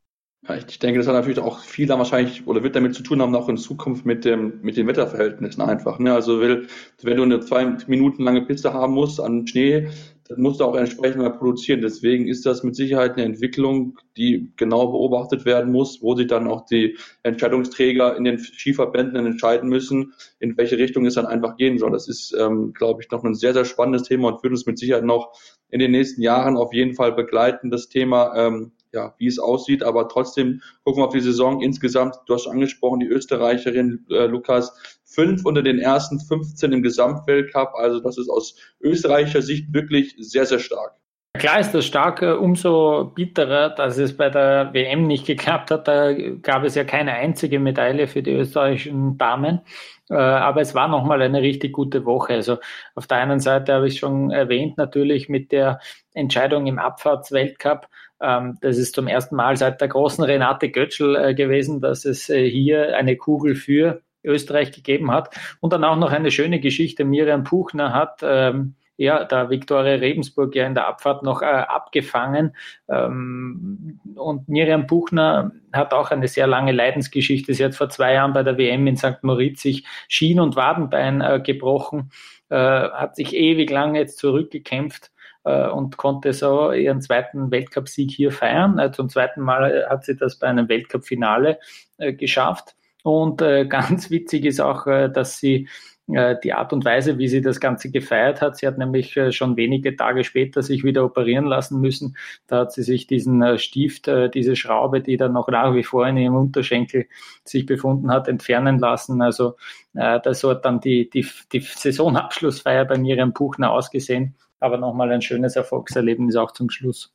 Ja, 0.48 0.56
ich 0.56 0.80
denke, 0.80 0.98
das 0.98 1.06
hat 1.06 1.14
natürlich 1.14 1.38
auch 1.38 1.60
viel 1.60 1.86
dann 1.86 1.98
wahrscheinlich 1.98 2.46
oder 2.48 2.64
wird 2.64 2.74
damit 2.74 2.96
zu 2.96 3.04
tun 3.04 3.22
haben, 3.22 3.34
auch 3.36 3.48
in 3.48 3.56
Zukunft 3.56 4.04
mit 4.04 4.24
dem, 4.24 4.60
mit 4.62 4.76
den 4.76 4.88
Wetterverhältnissen 4.88 5.62
einfach. 5.62 6.00
Ne? 6.00 6.12
Also 6.12 6.40
will, 6.40 6.66
wenn 7.02 7.16
du 7.16 7.22
eine 7.22 7.40
zwei 7.40 7.64
Minuten 7.86 8.24
lange 8.24 8.42
Piste 8.42 8.72
haben 8.72 8.92
musst 8.92 9.20
an 9.20 9.46
Schnee, 9.46 9.88
dann 10.28 10.40
musst 10.40 10.58
du 10.58 10.64
auch 10.64 10.74
entsprechend 10.74 11.22
mal 11.22 11.30
produzieren. 11.30 11.80
Deswegen 11.80 12.26
ist 12.26 12.44
das 12.44 12.64
mit 12.64 12.74
Sicherheit 12.74 13.12
eine 13.12 13.24
Entwicklung, 13.24 13.98
die 14.16 14.50
genau 14.56 14.88
beobachtet 14.88 15.44
werden 15.44 15.70
muss, 15.70 16.02
wo 16.02 16.16
sich 16.16 16.26
dann 16.26 16.48
auch 16.48 16.66
die 16.66 16.96
Entscheidungsträger 17.22 18.16
in 18.16 18.24
den 18.24 18.40
Skiverbänden 18.40 19.24
entscheiden 19.24 19.68
müssen, 19.68 20.12
in 20.40 20.56
welche 20.56 20.76
Richtung 20.76 21.06
es 21.06 21.14
dann 21.14 21.26
einfach 21.26 21.56
gehen 21.56 21.78
soll. 21.78 21.92
Das 21.92 22.08
ist, 22.08 22.34
ähm, 22.36 22.72
glaube 22.72 23.00
ich, 23.00 23.10
noch 23.12 23.22
ein 23.22 23.34
sehr, 23.34 23.52
sehr 23.52 23.64
spannendes 23.64 24.08
Thema 24.08 24.28
und 24.28 24.42
wird 24.42 24.52
uns 24.52 24.66
mit 24.66 24.76
Sicherheit 24.76 25.04
noch 25.04 25.38
in 25.68 25.78
den 25.78 25.92
nächsten 25.92 26.20
Jahren 26.20 26.56
auf 26.56 26.72
jeden 26.72 26.94
Fall 26.94 27.12
begleiten, 27.12 27.70
das 27.70 27.88
Thema, 27.88 28.34
ähm, 28.36 28.72
ja, 28.92 29.14
wie 29.18 29.26
es 29.26 29.38
aussieht. 29.38 29.82
Aber 29.82 30.08
trotzdem 30.08 30.62
gucken 30.84 31.02
wir 31.02 31.06
auf 31.06 31.12
die 31.12 31.20
Saison 31.20 31.60
insgesamt. 31.60 32.16
Du 32.26 32.34
hast 32.34 32.46
angesprochen, 32.46 33.00
die 33.00 33.06
Österreicherin 33.06 34.06
äh, 34.10 34.26
Lukas, 34.26 34.72
fünf 35.04 35.44
unter 35.44 35.62
den 35.62 35.78
ersten 35.78 36.20
15 36.20 36.72
im 36.72 36.82
Gesamtweltcup. 36.82 37.74
Also 37.74 38.00
das 38.00 38.18
ist 38.18 38.28
aus 38.28 38.56
österreichischer 38.80 39.42
Sicht 39.42 39.72
wirklich 39.72 40.14
sehr, 40.18 40.46
sehr 40.46 40.58
stark. 40.58 40.94
Klar 41.38 41.60
ist 41.60 41.72
das 41.72 41.86
stark, 41.86 42.20
umso 42.20 43.10
bitterer, 43.14 43.70
dass 43.70 43.96
es 43.96 44.14
bei 44.14 44.28
der 44.28 44.74
WM 44.74 45.06
nicht 45.06 45.26
geklappt 45.26 45.70
hat. 45.70 45.88
Da 45.88 46.12
gab 46.12 46.62
es 46.62 46.74
ja 46.74 46.84
keine 46.84 47.14
einzige 47.14 47.58
Medaille 47.58 48.06
für 48.06 48.22
die 48.22 48.32
österreichischen 48.32 49.16
Damen. 49.16 49.62
Äh, 50.10 50.14
aber 50.14 50.60
es 50.60 50.74
war 50.74 50.88
nochmal 50.88 51.22
eine 51.22 51.40
richtig 51.40 51.72
gute 51.72 52.04
Woche. 52.04 52.34
Also 52.34 52.58
auf 52.94 53.06
der 53.06 53.16
einen 53.18 53.40
Seite 53.40 53.72
habe 53.72 53.88
ich 53.88 53.98
schon 53.98 54.30
erwähnt, 54.30 54.76
natürlich 54.76 55.30
mit 55.30 55.52
der 55.52 55.80
Entscheidung 56.12 56.66
im 56.66 56.78
Abfahrtsweltcup. 56.78 57.88
Ähm, 58.22 58.58
das 58.60 58.78
ist 58.78 58.94
zum 58.94 59.08
ersten 59.08 59.36
Mal 59.36 59.56
seit 59.56 59.80
der 59.80 59.88
großen 59.88 60.24
Renate 60.24 60.70
Götschel 60.70 61.16
äh, 61.16 61.34
gewesen, 61.34 61.80
dass 61.80 62.04
es 62.04 62.28
äh, 62.30 62.48
hier 62.48 62.96
eine 62.96 63.16
Kugel 63.16 63.54
für 63.56 64.02
Österreich 64.24 64.72
gegeben 64.72 65.10
hat. 65.10 65.34
Und 65.60 65.72
dann 65.72 65.84
auch 65.84 65.96
noch 65.96 66.12
eine 66.12 66.30
schöne 66.30 66.60
Geschichte. 66.60 67.04
Miriam 67.04 67.44
Puchner 67.44 67.92
hat 67.92 68.20
ähm, 68.22 68.76
ja, 68.96 69.24
da 69.24 69.50
Viktoria 69.50 69.94
Rebensburg 69.94 70.54
ja 70.54 70.66
in 70.66 70.74
der 70.74 70.86
Abfahrt 70.86 71.22
noch 71.22 71.42
äh, 71.42 71.46
abgefangen. 71.46 72.54
Ähm, 72.88 74.00
und 74.14 74.48
Miriam 74.48 74.86
Buchner 74.86 75.52
hat 75.72 75.92
auch 75.92 76.10
eine 76.10 76.28
sehr 76.28 76.46
lange 76.46 76.72
Leidensgeschichte. 76.72 77.54
Sie 77.54 77.64
hat 77.64 77.74
vor 77.74 77.88
zwei 77.88 78.14
Jahren 78.14 78.32
bei 78.32 78.42
der 78.42 78.58
WM 78.58 78.86
in 78.86 78.96
St. 78.96 79.22
Moritz 79.22 79.62
sich 79.62 79.84
Schien- 80.08 80.40
und 80.40 80.56
Wadenbein 80.56 81.20
äh, 81.20 81.40
gebrochen, 81.44 82.12
äh, 82.50 82.56
hat 82.56 83.16
sich 83.16 83.34
ewig 83.34 83.70
lang 83.70 83.94
jetzt 83.94 84.18
zurückgekämpft 84.18 85.11
und 85.44 85.96
konnte 85.96 86.32
so 86.32 86.72
ihren 86.72 87.00
zweiten 87.00 87.50
Weltcupsieg 87.50 88.10
hier 88.10 88.30
feiern. 88.30 88.78
Äh, 88.78 88.92
zum 88.92 89.08
zweiten 89.08 89.40
Mal 89.40 89.86
hat 89.88 90.04
sie 90.04 90.16
das 90.16 90.38
bei 90.38 90.46
einem 90.46 90.68
Weltcup-Finale 90.68 91.58
äh, 91.98 92.12
geschafft. 92.12 92.76
Und 93.02 93.38
ganz 93.68 94.10
witzig 94.10 94.44
ist 94.44 94.60
auch, 94.60 94.84
dass 94.84 95.38
sie 95.38 95.66
äh, 96.08 96.36
die 96.42 96.52
Art 96.52 96.72
und 96.72 96.84
Weise, 96.84 97.18
wie 97.18 97.28
sie 97.28 97.40
das 97.40 97.60
Ganze 97.60 97.90
gefeiert 97.90 98.40
hat. 98.42 98.56
Sie 98.56 98.66
hat 98.66 98.76
nämlich 98.76 99.16
äh, 99.16 99.30
schon 99.30 99.56
wenige 99.56 99.96
Tage 99.96 100.24
später 100.24 100.62
sich 100.62 100.82
wieder 100.82 101.04
operieren 101.04 101.46
lassen 101.46 101.80
müssen. 101.80 102.16
Da 102.48 102.60
hat 102.60 102.72
sie 102.72 102.82
sich 102.82 103.06
diesen 103.06 103.40
äh, 103.42 103.58
Stift, 103.58 104.10
diese 104.34 104.56
Schraube, 104.56 105.00
die 105.00 105.16
dann 105.16 105.32
noch 105.32 105.48
nach 105.48 105.74
wie 105.74 105.84
vor 105.84 106.06
in 106.06 106.16
ihrem 106.16 106.34
Unterschenkel 106.34 107.06
sich 107.44 107.66
befunden 107.66 108.10
hat, 108.10 108.28
entfernen 108.28 108.78
lassen. 108.78 109.22
Also 109.22 109.56
das 109.92 110.42
hat 110.42 110.64
dann 110.64 110.80
die, 110.80 111.10
die, 111.10 111.26
die 111.52 111.60
Saisonabschlussfeier 111.60 112.86
bei 112.86 112.96
Miriam 112.96 113.34
Puchner 113.34 113.70
ausgesehen. 113.70 114.34
Aber 114.62 114.78
nochmal 114.78 115.10
ein 115.10 115.22
schönes 115.22 115.56
Erfolgserlebnis 115.56 116.36
auch 116.36 116.52
zum 116.52 116.70
Schluss. 116.70 117.12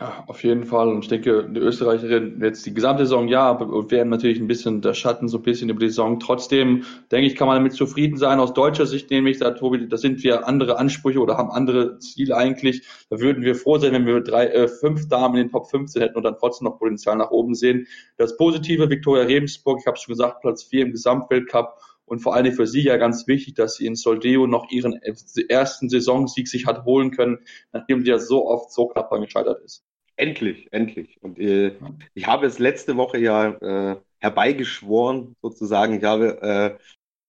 Ja, 0.00 0.24
auf 0.26 0.42
jeden 0.42 0.64
Fall. 0.64 0.88
Und 0.88 1.04
ich 1.04 1.08
denke, 1.08 1.48
die 1.48 1.60
Österreicherin 1.60 2.40
jetzt 2.42 2.66
die 2.66 2.74
gesamte 2.74 3.04
Saison, 3.04 3.28
ja, 3.28 3.60
werden 3.90 4.08
natürlich 4.08 4.40
ein 4.40 4.46
bisschen 4.46 4.80
der 4.80 4.94
Schatten 4.94 5.28
so 5.28 5.38
ein 5.38 5.42
bisschen 5.42 5.68
über 5.68 5.80
die 5.80 5.88
Saison. 5.88 6.18
Trotzdem, 6.18 6.84
denke 7.10 7.26
ich, 7.26 7.36
kann 7.36 7.46
man 7.46 7.56
damit 7.56 7.74
zufrieden 7.74 8.16
sein. 8.16 8.40
Aus 8.40 8.52
deutscher 8.52 8.86
Sicht 8.86 9.10
nämlich, 9.10 9.38
da, 9.38 9.52
Tobi, 9.52 9.88
da 9.88 9.96
sind 9.96 10.22
wir 10.22 10.48
andere 10.48 10.78
Ansprüche 10.78 11.20
oder 11.20 11.38
haben 11.38 11.50
andere 11.50 11.98
Ziele 11.98 12.36
eigentlich. 12.36 12.86
Da 13.10 13.20
würden 13.20 13.42
wir 13.42 13.54
froh 13.54 13.78
sein, 13.78 13.92
wenn 13.92 14.06
wir 14.06 14.20
drei, 14.22 14.48
äh, 14.48 14.66
fünf 14.66 15.08
Damen 15.08 15.36
in 15.36 15.46
den 15.46 15.50
Top 15.50 15.70
15 15.70 16.02
hätten 16.02 16.16
und 16.16 16.24
dann 16.24 16.36
trotzdem 16.38 16.66
noch 16.66 16.78
Potenzial 16.78 17.16
nach 17.16 17.30
oben 17.30 17.54
sehen. 17.54 17.86
Das 18.16 18.36
Positive, 18.36 18.90
Viktoria 18.90 19.24
Rebensburg, 19.24 19.78
ich 19.80 19.86
habe 19.86 19.96
schon 19.98 20.12
gesagt, 20.12 20.40
Platz 20.40 20.64
vier 20.64 20.84
im 20.84 20.92
Gesamtweltcup 20.92 21.78
und 22.12 22.18
vor 22.18 22.34
allem 22.34 22.52
für 22.52 22.66
sie 22.66 22.82
ja 22.82 22.98
ganz 22.98 23.26
wichtig, 23.26 23.54
dass 23.54 23.76
sie 23.76 23.86
in 23.86 23.94
Soldeo 23.94 24.46
noch 24.46 24.70
ihren 24.70 25.00
ersten 25.48 25.88
Saisonsieg 25.88 26.46
sich 26.46 26.66
hat 26.66 26.84
holen 26.84 27.10
können, 27.10 27.38
nachdem 27.72 28.02
sie 28.02 28.10
ja 28.10 28.18
so 28.18 28.46
oft 28.46 28.70
so 28.70 28.88
knapp 28.88 29.10
gescheitert 29.12 29.64
ist. 29.64 29.82
Endlich, 30.16 30.68
endlich. 30.72 31.22
Und 31.22 31.38
äh, 31.38 31.74
ich 32.12 32.26
habe 32.26 32.44
es 32.44 32.58
letzte 32.58 32.98
Woche 32.98 33.16
ja 33.16 33.92
äh, 33.92 33.96
herbeigeschworen, 34.18 35.36
sozusagen. 35.40 35.94
Ich 35.94 36.04
habe 36.04 36.42
äh, 36.42 36.78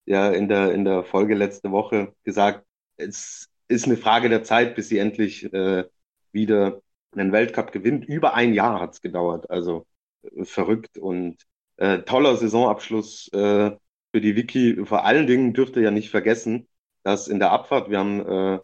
ja 0.06 0.30
in 0.32 0.50
der, 0.50 0.74
in 0.74 0.84
der 0.84 1.06
Folge 1.06 1.34
letzte 1.34 1.72
Woche 1.72 2.13
gesagt, 2.25 2.66
es 2.98 3.48
ist 3.70 3.86
eine 3.86 3.96
Frage 3.96 4.28
der 4.28 4.44
Zeit, 4.44 4.75
bis 4.75 4.90
sie 4.90 4.98
endlich 4.98 5.46
äh, 5.54 5.86
wieder 6.34 6.82
einen 7.16 7.32
Weltcup 7.32 7.72
gewinnt. 7.72 8.04
Über 8.04 8.34
ein 8.34 8.54
Jahr 8.54 8.82
hat 8.82 8.96
es 8.96 9.02
gedauert. 9.02 9.50
Also 9.50 9.88
äh, 10.24 10.44
verrückt 10.44 10.98
und 10.98 11.38
äh, 11.78 12.00
toller 12.00 12.36
Saisonabschluss 12.36 13.30
äh, 13.32 13.72
für 14.13 14.22
die 14.22 14.36
Wiki. 14.36 14.86
Vor 14.86 15.05
allen 15.05 15.27
Dingen 15.27 15.53
dürfte 15.53 15.82
ja 15.82 15.91
nicht 15.91 16.10
vergessen, 16.12 16.67
dass 17.03 17.27
in 17.27 17.39
der 17.39 17.51
Abfahrt, 17.51 17.89
wir 17.89 18.00
haben 18.00 18.20
äh, 18.25 18.60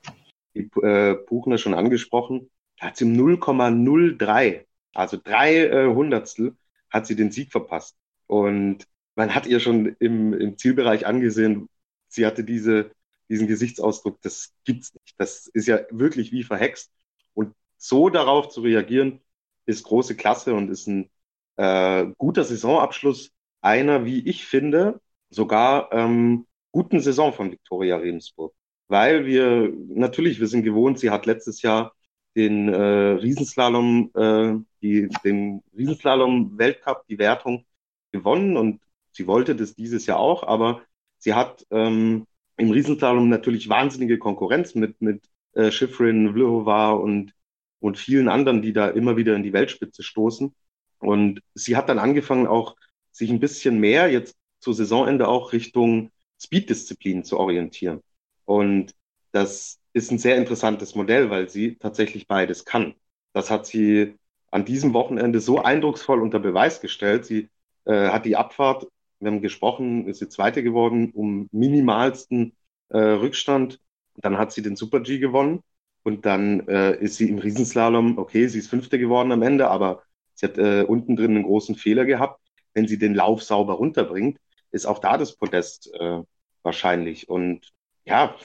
die 0.56 0.70
äh, 0.82 1.15
Buchner 1.27 1.58
schon 1.58 1.74
angesprochen, 1.74 2.50
hat 2.79 2.98
sie 2.98 3.06
im 3.06 3.18
0,03, 3.18 4.65
also 4.94 5.18
drei 5.22 5.65
äh, 5.65 5.88
Hundertstel, 5.88 6.56
hat 6.89 7.08
sie 7.08 7.15
den 7.15 7.32
Sieg 7.32 7.51
verpasst. 7.51 7.98
Und 8.27 8.86
man 9.15 9.34
hat 9.34 9.48
ihr 9.48 9.60
schon 9.60 9.96
im, 10.00 10.34
im 10.34 10.58
Zielbereich 10.58 11.06
angesehen, 11.06 11.68
sie 12.08 12.25
hatte 12.25 12.44
diese, 12.44 12.91
diesen 13.27 13.48
Gesichtsausdruck, 13.48 14.22
das 14.22 14.53
gibt's 14.65 14.94
nicht. 14.94 15.15
Das 15.18 15.48
ist 15.48 15.68
ja 15.68 15.79
wirklich 15.89 16.32
wie 16.32 16.44
verhext. 16.44 16.91
Und 17.34 17.56
so 17.77 18.10
darauf 18.10 18.50
zu 18.50 18.62
reagieren, 18.62 19.22
ist 19.65 19.84
große 19.84 20.15
Klasse 20.15 20.53
und 20.53 20.70
ist 20.70 20.88
ein 20.88 21.10
äh, 21.58 22.06
guter 22.18 22.44
Saisonabschluss 22.44 23.32
einer, 23.62 24.06
wie 24.06 24.27
ich 24.27 24.46
finde, 24.46 25.01
sogar 25.29 25.91
ähm, 25.91 26.45
guten 26.71 27.00
Saison 27.00 27.33
von 27.33 27.51
Viktoria 27.51 27.98
Regensburg. 27.98 28.53
Weil 28.88 29.25
wir, 29.25 29.71
natürlich, 29.88 30.39
wir 30.39 30.48
sind 30.48 30.63
gewohnt, 30.63 31.00
sie 31.00 31.12
hat 31.12 31.25
letztes 31.25 31.62
Jahr 31.62 31.93
den 32.36 32.69
äh, 32.69 32.81
Riesenslalom, 32.81 34.12
äh, 34.15 34.55
die, 34.81 35.09
den 35.24 35.62
Riesenslalom-Weltcup, 35.77 37.05
die 37.07 37.19
Wertung 37.19 37.65
gewonnen 38.12 38.57
und 38.57 38.81
sie 39.12 39.27
wollte 39.27 39.55
das 39.55 39.75
dieses 39.75 40.05
Jahr 40.05 40.19
auch, 40.19 40.43
aber 40.43 40.81
sie 41.17 41.33
hat 41.33 41.65
ähm, 41.71 42.25
im 42.57 42.71
Riesenslalom 42.71 43.29
natürlich 43.29 43.69
wahnsinnige 43.69 44.17
Konkurrenz 44.17 44.75
mit, 44.75 45.01
mit 45.01 45.24
äh, 45.53 45.71
Schifrin, 45.71 46.33
Vlhova 46.33 46.91
und, 46.91 47.33
und 47.79 47.98
vielen 47.98 48.27
anderen, 48.27 48.62
die 48.62 48.74
da 48.74 48.89
immer 48.89 49.17
wieder 49.17 49.36
in 49.36 49.43
die 49.43 49.53
Weltspitze 49.53 50.03
stoßen. 50.03 50.53
Und 51.00 51.41
sie 51.53 51.77
hat 51.77 51.89
dann 51.89 52.00
angefangen, 52.00 52.48
auch 52.48 52.75
sich 53.12 53.29
ein 53.29 53.39
bisschen 53.39 53.79
mehr 53.79 54.12
jetzt 54.12 54.38
zu 54.60 54.74
Saisonende 54.74 55.28
auch 55.28 55.54
Richtung 55.54 56.12
Speed-Disziplin 56.39 57.24
zu 57.24 57.38
orientieren. 57.38 58.01
Und 58.46 58.96
das 59.32 59.80
ist 59.94 60.12
ein 60.12 60.18
sehr 60.18 60.38
interessantes 60.38 60.96
Modell, 60.96 61.30
weil 61.30 61.50
sie 61.50 61.75
tatsächlich 61.75 62.28
beides 62.28 62.66
kann. 62.66 62.96
Das 63.34 63.50
hat 63.51 63.66
sie 63.66 64.16
an 64.51 64.66
diesem 64.66 64.94
Wochenende 64.94 65.39
so 65.39 65.60
eindrucksvoll 65.60 66.22
unter 66.22 66.39
Beweis 66.39 66.82
gestellt. 66.82 67.25
Sie 67.25 67.50
äh, 67.86 68.10
hat 68.10 68.25
die 68.25 68.36
Abfahrt, 68.36 68.88
wir 69.20 69.32
haben 69.32 69.42
gesprochen, 69.42 70.08
ist 70.08 70.20
sie 70.20 70.30
Zweite 70.30 70.63
geworden, 70.63 71.12
um 71.12 71.50
minimalsten 71.51 72.54
äh, 72.89 72.98
Rückstand. 72.98 73.80
Dann 74.18 74.38
hat 74.38 74.51
sie 74.51 74.62
den 74.62 74.75
Super 74.75 75.01
G 75.01 75.20
gewonnen 75.20 75.62
und 76.04 76.25
dann 76.25 76.68
äh, 76.68 76.98
ist 77.00 77.18
sie 77.18 77.30
im 77.30 77.39
Riesenslalom, 77.39 78.18
okay, 78.18 78.48
sie 78.48 78.60
ist 78.60 78.70
Fünfte 78.70 78.98
geworden 78.98 79.32
am 79.32 79.42
Ende, 79.42 79.70
aber 79.70 80.04
sie 80.34 80.46
hat 80.48 80.58
äh, 80.58 80.84
unten 80.88 81.16
drin 81.16 81.36
einen 81.36 81.44
großen 81.44 81.75
Fehler 81.75 82.06
gehabt. 82.06 82.42
Wenn 82.74 82.88
sie 82.88 82.98
den 82.98 83.16
Lauf 83.16 83.44
sauber 83.44 83.74
runterbringt, 83.74 84.39
ist 84.72 84.86
auch 84.86 85.00
da 85.00 85.18
das 85.18 85.36
Podest 85.36 85.94
äh, 85.94 86.22
wahrscheinlich. 86.64 87.30
Und 87.30 87.72
ja, 88.06 88.36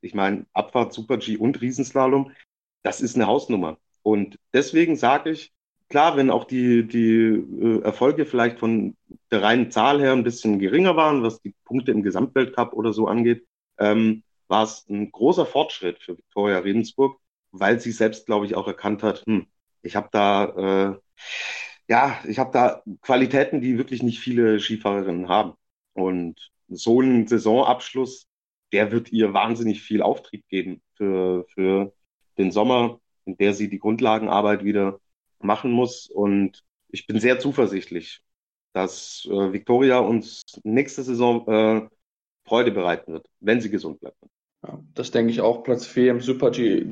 ich 0.00 0.14
meine, 0.14 0.46
Abfahrt, 0.52 0.92
Super 0.92 1.18
G 1.18 1.36
und 1.36 1.60
Riesenslalom, 1.60 2.32
das 2.82 3.00
ist 3.00 3.16
eine 3.16 3.26
Hausnummer. 3.26 3.78
Und 4.02 4.38
deswegen 4.52 4.96
sage 4.96 5.30
ich, 5.30 5.52
klar, 5.88 6.16
wenn 6.16 6.30
auch 6.30 6.44
die, 6.44 6.86
die 6.86 7.04
äh, 7.04 7.82
Erfolge 7.82 8.26
vielleicht 8.26 8.58
von 8.58 8.96
der 9.30 9.42
reinen 9.42 9.70
Zahl 9.70 10.00
her 10.00 10.12
ein 10.12 10.24
bisschen 10.24 10.58
geringer 10.58 10.96
waren, 10.96 11.22
was 11.22 11.40
die 11.40 11.54
Punkte 11.64 11.92
im 11.92 12.02
Gesamtweltcup 12.02 12.72
oder 12.72 12.92
so 12.92 13.08
angeht, 13.08 13.46
ähm, 13.78 14.22
war 14.48 14.64
es 14.64 14.86
ein 14.88 15.10
großer 15.10 15.46
Fortschritt 15.46 15.98
für 16.00 16.16
Viktoria 16.16 16.58
Redensburg, 16.58 17.18
weil 17.50 17.80
sie 17.80 17.92
selbst, 17.92 18.26
glaube 18.26 18.46
ich, 18.46 18.54
auch 18.54 18.66
erkannt 18.66 19.02
hat, 19.02 19.24
hm, 19.26 19.46
ich 19.82 19.96
habe 19.96 20.08
da 20.12 20.94
äh, 20.94 20.98
ja, 21.88 22.18
ich 22.26 22.38
habe 22.38 22.52
da 22.52 22.82
Qualitäten, 23.02 23.60
die 23.60 23.78
wirklich 23.78 24.02
nicht 24.02 24.20
viele 24.20 24.58
Skifahrerinnen 24.60 25.28
haben. 25.28 25.54
Und 25.92 26.50
so 26.68 27.00
ein 27.00 27.26
Saisonabschluss, 27.26 28.26
der 28.72 28.90
wird 28.92 29.12
ihr 29.12 29.32
wahnsinnig 29.32 29.82
viel 29.82 30.02
Auftrieb 30.02 30.46
geben 30.48 30.82
für, 30.94 31.46
für 31.54 31.92
den 32.38 32.50
Sommer, 32.50 33.00
in 33.24 33.36
der 33.36 33.54
sie 33.54 33.68
die 33.68 33.78
Grundlagenarbeit 33.78 34.64
wieder 34.64 35.00
machen 35.40 35.70
muss. 35.70 36.08
Und 36.10 36.64
ich 36.88 37.06
bin 37.06 37.20
sehr 37.20 37.38
zuversichtlich, 37.38 38.22
dass 38.72 39.26
äh, 39.30 39.52
Victoria 39.52 39.98
uns 39.98 40.42
nächste 40.64 41.02
Saison 41.02 41.46
äh, 41.48 41.88
Freude 42.44 42.72
bereiten 42.72 43.12
wird, 43.12 43.28
wenn 43.40 43.60
sie 43.60 43.70
gesund 43.70 44.00
bleibt. 44.00 44.18
Ja, 44.62 44.80
das 44.94 45.10
denke 45.10 45.30
ich 45.30 45.42
auch. 45.42 45.62
Platz 45.62 45.86
4 45.86 46.10
im 46.10 46.20
Super 46.20 46.50
G, 46.50 46.86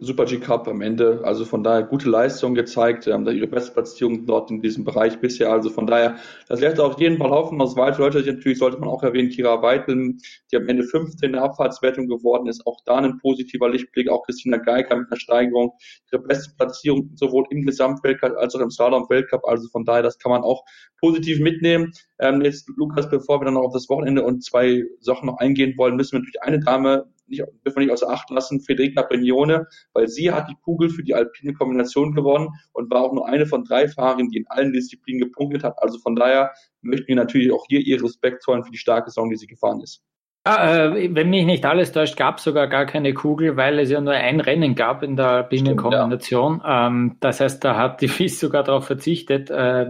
Super 0.00 0.24
G 0.24 0.38
Cup 0.38 0.66
am 0.66 0.80
Ende. 0.80 1.20
Also 1.22 1.44
von 1.44 1.62
daher 1.62 1.82
gute 1.82 2.08
Leistung 2.08 2.54
gezeigt. 2.54 3.06
haben 3.06 3.24
da 3.24 3.30
ihre 3.30 3.46
beste 3.46 3.72
Platzierung 3.72 4.26
dort 4.26 4.50
in 4.50 4.62
diesem 4.62 4.84
Bereich 4.84 5.20
bisher. 5.20 5.52
Also 5.52 5.68
von 5.70 5.86
daher, 5.86 6.16
das 6.48 6.60
lässt 6.60 6.80
auf 6.80 6.98
jeden 6.98 7.18
Fall 7.18 7.30
hoffen. 7.30 7.60
Aus 7.60 7.76
weitere 7.76 8.04
Leute 8.04 8.32
natürlich 8.32 8.58
sollte 8.58 8.78
man 8.78 8.88
auch 8.88 9.02
erwähnen, 9.02 9.28
Kira 9.28 9.62
Weitel, 9.62 10.16
die 10.50 10.56
am 10.56 10.66
Ende 10.66 10.82
15 10.82 11.26
in 11.26 11.32
der 11.34 11.42
Abfahrtswertung 11.42 12.08
geworden 12.08 12.48
ist. 12.48 12.66
Auch 12.66 12.78
da 12.86 12.96
ein 12.96 13.18
positiver 13.18 13.68
Lichtblick. 13.68 14.08
Auch 14.08 14.24
Christina 14.24 14.56
Geiger 14.56 14.96
mit 14.96 15.08
einer 15.10 15.20
Steigerung. 15.20 15.72
Ihre 16.10 16.22
beste 16.22 16.54
Platzierung 16.56 17.10
sowohl 17.14 17.44
im 17.50 17.66
Gesamtweltcup 17.66 18.36
als 18.38 18.54
auch 18.54 18.60
im 18.60 18.70
Slalom-Weltcup. 18.70 19.44
Also 19.46 19.68
von 19.68 19.84
daher, 19.84 20.02
das 20.02 20.18
kann 20.18 20.32
man 20.32 20.42
auch 20.42 20.64
positiv 21.00 21.38
mitnehmen. 21.40 21.92
Ähm, 22.18 22.42
jetzt, 22.42 22.68
Lukas, 22.76 23.08
bevor 23.08 23.40
wir 23.40 23.44
dann 23.44 23.54
noch 23.54 23.62
auf 23.62 23.72
das 23.72 23.88
Wochenende 23.88 24.22
und 24.22 24.42
zwei 24.44 24.84
Sachen 25.00 25.26
noch 25.26 25.38
eingehen 25.38 25.74
wollen, 25.76 25.96
müssen 25.96 26.12
wir 26.12 26.18
natürlich 26.20 26.42
eine 26.42 26.60
Dame 26.60 27.06
nicht, 27.30 27.42
dürfen 27.64 27.76
wir 27.76 27.84
nicht 27.84 27.92
außer 27.92 28.10
Acht 28.10 28.30
lassen, 28.30 28.60
Federica 28.60 29.02
Brignone, 29.02 29.66
weil 29.92 30.08
sie 30.08 30.30
hat 30.30 30.48
die 30.48 30.56
Kugel 30.62 30.90
für 30.90 31.02
die 31.02 31.14
alpine 31.14 31.54
Kombination 31.54 32.14
gewonnen 32.14 32.48
und 32.72 32.90
war 32.90 33.02
auch 33.02 33.12
nur 33.12 33.26
eine 33.26 33.46
von 33.46 33.64
drei 33.64 33.88
Fahrern, 33.88 34.28
die 34.28 34.38
in 34.38 34.46
allen 34.48 34.72
Disziplinen 34.72 35.20
gepunktet 35.20 35.64
hat. 35.64 35.82
Also 35.82 35.98
von 35.98 36.16
daher 36.16 36.52
möchten 36.82 37.08
wir 37.08 37.16
natürlich 37.16 37.52
auch 37.52 37.64
hier 37.68 37.80
ihr 37.80 38.02
Respekt 38.02 38.42
zollen 38.42 38.64
für 38.64 38.72
die 38.72 38.78
starke 38.78 39.10
Saison, 39.10 39.30
die 39.30 39.36
sie 39.36 39.46
gefahren 39.46 39.80
ist. 39.80 40.02
Ja, 40.50 40.86
äh, 40.86 41.14
wenn 41.14 41.30
mich 41.30 41.46
nicht 41.46 41.64
alles 41.64 41.92
täuscht, 41.92 42.16
gab 42.16 42.38
es 42.38 42.44
sogar 42.44 42.66
gar 42.66 42.84
keine 42.84 43.14
Kugel, 43.14 43.56
weil 43.56 43.78
es 43.78 43.88
ja 43.88 44.00
nur 44.00 44.14
ein 44.14 44.40
Rennen 44.40 44.74
gab 44.74 45.04
in 45.04 45.14
der 45.14 45.44
Binnenkombination. 45.44 46.60
Ja. 46.64 46.88
Ähm, 46.88 47.16
das 47.20 47.40
heißt, 47.40 47.64
da 47.64 47.76
hat 47.76 48.00
die 48.00 48.08
FIS 48.08 48.40
sogar 48.40 48.64
darauf 48.64 48.84
verzichtet, 48.84 49.48
äh, 49.50 49.86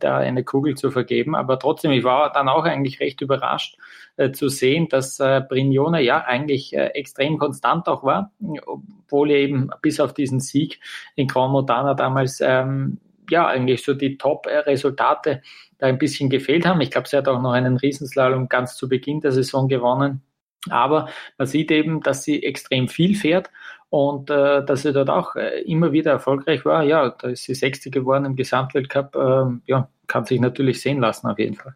da 0.00 0.16
eine 0.18 0.42
Kugel 0.42 0.74
zu 0.74 0.90
vergeben. 0.90 1.36
Aber 1.36 1.60
trotzdem, 1.60 1.92
ich 1.92 2.02
war 2.02 2.32
dann 2.32 2.48
auch 2.48 2.64
eigentlich 2.64 2.98
recht 2.98 3.20
überrascht 3.20 3.78
äh, 4.16 4.32
zu 4.32 4.48
sehen, 4.48 4.88
dass 4.88 5.20
äh, 5.20 5.42
Brignone 5.48 6.02
ja 6.02 6.24
eigentlich 6.24 6.74
äh, 6.74 6.86
extrem 6.88 7.38
konstant 7.38 7.86
auch 7.86 8.02
war, 8.02 8.32
obwohl 8.66 9.30
er 9.30 9.38
eben 9.38 9.70
bis 9.80 10.00
auf 10.00 10.12
diesen 10.12 10.40
Sieg 10.40 10.80
in 11.14 11.28
Grand 11.28 11.52
Montana 11.52 11.94
damals 11.94 12.40
ähm, 12.40 12.98
ja 13.30 13.46
eigentlich 13.46 13.84
so 13.84 13.94
die 13.94 14.18
Top-Resultate 14.18 15.42
da 15.78 15.86
ein 15.86 15.98
bisschen 15.98 16.28
gefehlt 16.28 16.66
haben. 16.66 16.80
Ich 16.80 16.90
glaube, 16.90 17.08
sie 17.08 17.16
hat 17.16 17.28
auch 17.28 17.40
noch 17.40 17.52
einen 17.52 17.76
Riesenslalom 17.76 18.48
ganz 18.48 18.76
zu 18.76 18.88
Beginn 18.88 19.20
der 19.20 19.32
Saison 19.32 19.68
gewonnen. 19.68 20.22
Aber 20.68 21.08
man 21.38 21.46
sieht 21.46 21.70
eben, 21.70 22.00
dass 22.02 22.24
sie 22.24 22.42
extrem 22.42 22.88
viel 22.88 23.14
fährt 23.14 23.50
und 23.90 24.28
äh, 24.30 24.64
dass 24.64 24.82
sie 24.82 24.92
dort 24.92 25.08
auch 25.08 25.36
äh, 25.36 25.62
immer 25.62 25.92
wieder 25.92 26.10
erfolgreich 26.10 26.64
war. 26.64 26.82
Ja, 26.82 27.10
da 27.10 27.28
ist 27.28 27.44
sie 27.44 27.54
Sechste 27.54 27.90
geworden 27.90 28.24
im 28.24 28.36
Gesamtweltcup. 28.36 29.14
Äh, 29.14 29.70
ja, 29.70 29.88
kann 30.06 30.24
sich 30.24 30.40
natürlich 30.40 30.80
sehen 30.80 31.00
lassen 31.00 31.28
auf 31.28 31.38
jeden 31.38 31.54
Fall. 31.54 31.74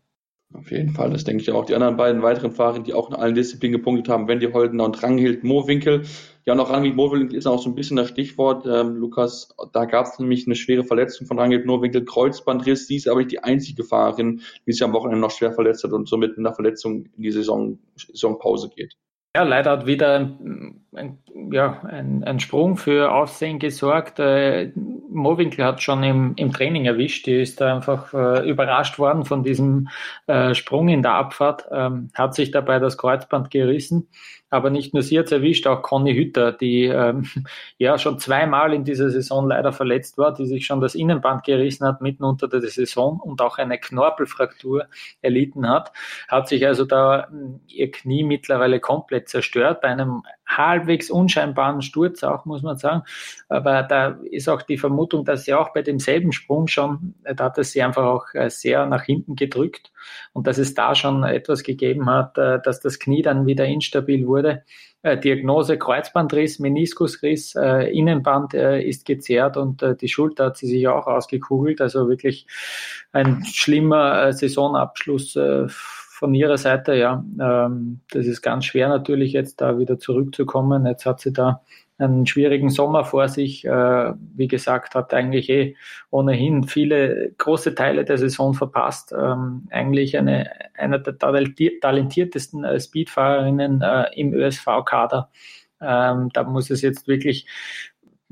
Auf 0.52 0.70
jeden 0.70 0.90
Fall, 0.90 1.10
das 1.10 1.24
denke 1.24 1.42
ich 1.42 1.50
auch. 1.50 1.64
Die 1.64 1.74
anderen 1.74 1.96
beiden 1.96 2.22
weiteren 2.22 2.52
Fahrer, 2.52 2.80
die 2.80 2.92
auch 2.92 3.08
in 3.08 3.16
allen 3.16 3.34
Disziplinen 3.34 3.78
gepunktet 3.78 4.08
haben, 4.10 4.28
Wendy 4.28 4.50
Holdener 4.52 4.84
und 4.84 5.02
Ranghild 5.02 5.44
Mohrwinkel. 5.44 6.02
Ja, 6.44 6.56
noch 6.56 6.70
Ranghild 6.70 6.96
Mohrwinkel 6.96 7.36
ist 7.36 7.46
auch 7.46 7.62
so 7.62 7.70
ein 7.70 7.76
bisschen 7.76 7.96
das 7.96 8.08
Stichwort. 8.08 8.66
Ähm, 8.66 8.96
Lukas, 8.96 9.54
da 9.72 9.84
gab 9.84 10.06
es 10.06 10.18
nämlich 10.18 10.46
eine 10.46 10.56
schwere 10.56 10.82
Verletzung 10.82 11.26
von 11.26 11.38
Ranghild 11.38 11.66
Mohrwinkel, 11.66 12.04
Kreuzbandriss. 12.04 12.88
Sie 12.88 12.96
ist 12.96 13.06
aber 13.06 13.20
nicht 13.20 13.30
die 13.30 13.44
einzige 13.44 13.84
Fahrerin, 13.84 14.40
die 14.66 14.72
sich 14.72 14.82
am 14.82 14.92
Wochenende 14.92 15.20
noch 15.20 15.30
schwer 15.30 15.52
verletzt 15.52 15.84
hat 15.84 15.92
und 15.92 16.08
somit 16.08 16.30
mit 16.30 16.38
einer 16.38 16.54
Verletzung 16.54 17.06
in 17.16 17.22
die 17.22 17.30
Saison, 17.30 17.78
Saisonpause 17.96 18.70
geht. 18.74 18.96
Ja, 19.34 19.44
leider 19.44 19.70
hat 19.70 19.86
wieder 19.86 20.16
ein, 20.94 21.18
ja, 21.50 21.80
ein, 21.84 22.22
ein 22.22 22.38
Sprung 22.38 22.76
für 22.76 23.12
Aufsehen 23.12 23.58
gesorgt. 23.58 24.18
Äh, 24.18 24.72
Mowinkel 25.08 25.64
hat 25.64 25.82
schon 25.82 26.02
im, 26.02 26.34
im 26.36 26.52
Training 26.52 26.84
erwischt. 26.84 27.26
Die 27.26 27.40
ist 27.40 27.58
da 27.58 27.74
einfach 27.74 28.12
äh, 28.12 28.46
überrascht 28.46 28.98
worden 28.98 29.24
von 29.24 29.42
diesem 29.42 29.88
äh, 30.26 30.54
Sprung 30.54 30.88
in 30.88 31.00
der 31.00 31.14
Abfahrt, 31.14 31.66
ähm, 31.70 32.10
hat 32.12 32.34
sich 32.34 32.50
dabei 32.50 32.78
das 32.78 32.98
Kreuzband 32.98 33.50
gerissen. 33.50 34.08
Aber 34.52 34.68
nicht 34.68 34.92
nur 34.92 35.02
sie 35.02 35.18
hat 35.18 35.32
erwischt, 35.32 35.66
auch 35.66 35.80
Conny 35.80 36.14
Hütter, 36.14 36.52
die 36.52 36.84
ähm, 36.84 37.24
ja 37.78 37.96
schon 37.96 38.18
zweimal 38.18 38.74
in 38.74 38.84
dieser 38.84 39.08
Saison 39.08 39.48
leider 39.48 39.72
verletzt 39.72 40.18
war, 40.18 40.34
die 40.34 40.44
sich 40.44 40.66
schon 40.66 40.82
das 40.82 40.94
Innenband 40.94 41.44
gerissen 41.44 41.86
hat 41.86 42.02
mitten 42.02 42.22
unter 42.22 42.48
der 42.48 42.60
Saison 42.60 43.18
und 43.18 43.40
auch 43.40 43.56
eine 43.56 43.78
Knorpelfraktur 43.78 44.88
erlitten 45.22 45.66
hat, 45.66 45.92
hat 46.28 46.48
sich 46.48 46.66
also 46.66 46.84
da 46.84 47.28
hm, 47.30 47.60
ihr 47.66 47.90
Knie 47.90 48.24
mittlerweile 48.24 48.78
komplett 48.78 49.30
zerstört 49.30 49.80
bei 49.80 49.88
einem 49.88 50.22
halbwegs 50.56 51.10
unscheinbaren 51.10 51.82
Sturz 51.82 52.22
auch, 52.22 52.44
muss 52.44 52.62
man 52.62 52.76
sagen. 52.76 53.02
Aber 53.48 53.82
da 53.82 54.18
ist 54.30 54.48
auch 54.48 54.62
die 54.62 54.78
Vermutung, 54.78 55.24
dass 55.24 55.44
sie 55.44 55.54
auch 55.54 55.72
bei 55.72 55.82
demselben 55.82 56.32
Sprung 56.32 56.66
schon, 56.66 57.14
da 57.22 57.44
hat 57.44 57.58
es 57.58 57.72
sie 57.72 57.82
einfach 57.82 58.04
auch 58.04 58.26
äh, 58.34 58.50
sehr 58.50 58.86
nach 58.86 59.04
hinten 59.04 59.36
gedrückt 59.36 59.92
und 60.32 60.46
dass 60.46 60.58
es 60.58 60.74
da 60.74 60.94
schon 60.94 61.24
etwas 61.24 61.62
gegeben 61.62 62.08
hat, 62.08 62.38
äh, 62.38 62.60
dass 62.62 62.80
das 62.80 62.98
Knie 62.98 63.22
dann 63.22 63.46
wieder 63.46 63.66
instabil 63.66 64.26
wurde. 64.26 64.62
Äh, 65.02 65.18
Diagnose 65.18 65.78
Kreuzbandriss, 65.78 66.58
Meniskusriss, 66.58 67.54
Innenband 67.54 68.54
ist 68.54 69.04
gezerrt 69.04 69.56
und 69.56 69.84
die 70.00 70.08
Schulter 70.08 70.46
hat 70.46 70.56
sie 70.56 70.68
sich 70.68 70.86
auch 70.86 71.06
ausgekugelt. 71.06 71.80
Also 71.80 72.08
wirklich 72.08 72.46
ein 73.12 73.44
schlimmer 73.44 74.32
Saisonabschluss 74.32 75.36
von 76.22 76.34
ihrer 76.34 76.56
Seite, 76.56 76.94
ja, 76.94 77.24
ähm, 77.40 77.98
das 78.12 78.26
ist 78.26 78.42
ganz 78.42 78.66
schwer 78.66 78.88
natürlich 78.88 79.32
jetzt 79.32 79.60
da 79.60 79.76
wieder 79.80 79.98
zurückzukommen. 79.98 80.86
Jetzt 80.86 81.04
hat 81.04 81.18
sie 81.18 81.32
da 81.32 81.62
einen 81.98 82.28
schwierigen 82.28 82.70
Sommer 82.70 83.04
vor 83.04 83.26
sich. 83.28 83.64
Äh, 83.64 84.12
wie 84.36 84.46
gesagt, 84.46 84.94
hat 84.94 85.12
eigentlich 85.14 85.50
eh 85.50 85.74
ohnehin 86.10 86.62
viele 86.62 87.32
große 87.38 87.74
Teile 87.74 88.04
der 88.04 88.18
Saison 88.18 88.54
verpasst. 88.54 89.12
Ähm, 89.12 89.66
eigentlich 89.70 90.16
eine, 90.16 90.48
eine 90.78 91.00
der 91.00 91.18
talentiertesten 91.18 92.62
äh, 92.62 92.78
Speedfahrerinnen 92.78 93.82
äh, 93.82 94.04
im 94.14 94.32
ÖSV-Kader. 94.32 95.28
Ähm, 95.80 96.28
da 96.32 96.44
muss 96.44 96.70
es 96.70 96.82
jetzt 96.82 97.08
wirklich 97.08 97.48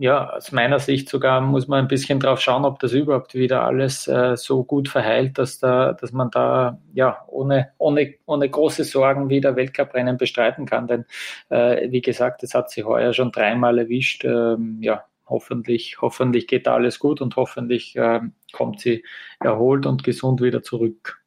ja, 0.01 0.31
aus 0.31 0.51
meiner 0.51 0.79
Sicht 0.79 1.11
sogar 1.11 1.43
muss 1.43 1.69
man 1.69 1.81
ein 1.81 1.89
bisschen 1.89 2.21
drauf 2.21 2.41
schauen, 2.41 2.65
ob 2.65 2.79
das 2.79 2.93
überhaupt 2.93 3.35
wieder 3.35 3.65
alles 3.65 4.09
äh, 4.09 4.35
so 4.35 4.65
gut 4.65 4.89
verheilt, 4.89 5.37
dass 5.37 5.59
da, 5.59 5.93
dass 5.93 6.11
man 6.13 6.31
da 6.31 6.81
ja 6.95 7.19
ohne, 7.27 7.73
ohne, 7.77 8.15
ohne 8.25 8.49
große 8.49 8.85
Sorgen 8.85 9.29
wieder 9.29 9.57
Weltcuprennen 9.57 10.17
bestreiten 10.17 10.65
kann. 10.65 10.87
Denn 10.87 11.05
äh, 11.51 11.91
wie 11.91 12.01
gesagt, 12.01 12.43
es 12.43 12.55
hat 12.55 12.71
sie 12.71 12.85
heuer 12.85 13.13
schon 13.13 13.31
dreimal 13.31 13.79
erwischt. 13.79 14.25
Ähm, 14.25 14.79
ja, 14.81 15.05
hoffentlich, 15.27 15.99
hoffentlich 16.01 16.47
geht 16.47 16.67
da 16.67 16.77
alles 16.77 16.99
gut 16.99 17.21
und 17.21 17.37
hoffentlich 17.37 17.95
äh, 17.97 18.21
kommt 18.53 18.81
sie 18.81 19.05
erholt 19.39 19.85
und 19.85 20.03
gesund 20.03 20.41
wieder 20.41 20.63
zurück. 20.63 21.20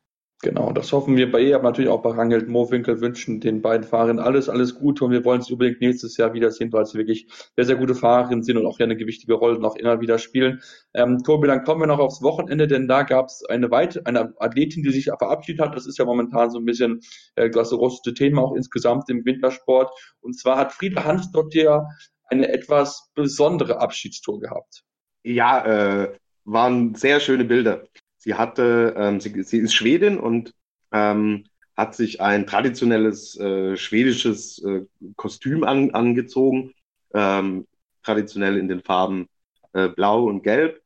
Genau, 0.44 0.74
das 0.74 0.92
hoffen 0.92 1.16
wir 1.16 1.32
bei 1.32 1.40
ihr, 1.40 1.56
aber 1.56 1.70
natürlich 1.70 1.90
auch 1.90 2.02
bei 2.02 2.10
Rangelt 2.10 2.50
Mowinkel 2.50 3.00
wünschen 3.00 3.40
den 3.40 3.62
beiden 3.62 3.88
Fahrern 3.88 4.20
alles, 4.20 4.50
alles 4.50 4.76
Gute 4.76 5.06
und 5.06 5.12
wir 5.12 5.24
wollen 5.24 5.42
sie 5.42 5.54
unbedingt 5.54 5.80
nächstes 5.80 6.18
Jahr 6.18 6.34
wiedersehen, 6.34 6.74
weil 6.74 6.86
sie 6.86 6.98
wirklich 6.98 7.28
sehr, 7.56 7.64
sehr 7.64 7.78
gute 7.78 7.96
Fahrerinnen 7.96 8.44
sind 8.44 8.58
und 8.58 8.66
auch 8.66 8.78
eine 8.80 8.98
gewichtige 8.98 9.36
Rolle 9.36 9.58
noch 9.58 9.78
immer 9.78 10.02
wieder 10.02 10.18
spielen. 10.18 10.62
Ähm, 10.94 11.20
Tobi, 11.24 11.48
dann 11.48 11.64
kommen 11.64 11.80
wir 11.80 11.88
noch 11.88 12.00
aufs 12.00 12.22
Wochenende, 12.22 12.68
denn 12.68 12.90
da 12.90 13.04
gab 13.04 13.28
es 13.28 13.46
eine 13.46 13.72
weite, 13.72 14.06
eine 14.06 14.34
Athletin, 14.38 14.84
die 14.84 14.92
sich 14.92 15.06
verabschiedet 15.06 15.66
hat. 15.66 15.78
Das 15.78 15.86
ist 15.86 15.98
ja 15.98 16.04
momentan 16.04 16.52
so 16.52 16.60
ein 16.60 16.66
bisschen 16.66 17.00
äh, 17.36 17.50
das 17.50 17.70
große 17.70 18.14
Thema 18.14 18.42
auch 18.42 18.54
insgesamt 18.54 19.10
im 19.10 19.24
Wintersport. 19.24 19.92
Und 20.20 20.38
zwar 20.38 20.58
hat 20.58 20.74
Frieda 20.74 21.06
Hans 21.06 21.32
dort 21.32 21.54
ja 21.54 21.88
eine 22.26 22.50
etwas 22.50 23.12
besondere 23.16 23.80
Abschiedstour 23.80 24.42
gehabt. 24.42 24.84
Ja, 25.24 26.04
äh, 26.04 26.14
waren 26.44 26.96
sehr 26.96 27.22
schöne 27.22 27.46
Bilder. 27.46 27.86
Sie 28.24 28.36
hatte, 28.36 28.94
ähm, 28.96 29.20
sie, 29.20 29.44
sie 29.44 29.58
ist 29.58 29.74
Schwedin 29.74 30.18
und 30.18 30.54
ähm, 30.94 31.44
hat 31.76 31.94
sich 31.94 32.22
ein 32.22 32.48
traditionelles 32.48 33.38
äh, 33.38 33.76
schwedisches 33.76 34.64
äh, 34.64 34.86
Kostüm 35.18 35.66
an, 35.66 35.92
angezogen, 35.92 36.74
ähm, 37.14 37.68
traditionell 38.02 38.56
in 38.58 38.70
den 38.70 38.82
Farben 38.82 39.28
äh, 39.74 39.90
Blau 39.90 40.24
und 40.24 40.42
Gelb 40.42 40.82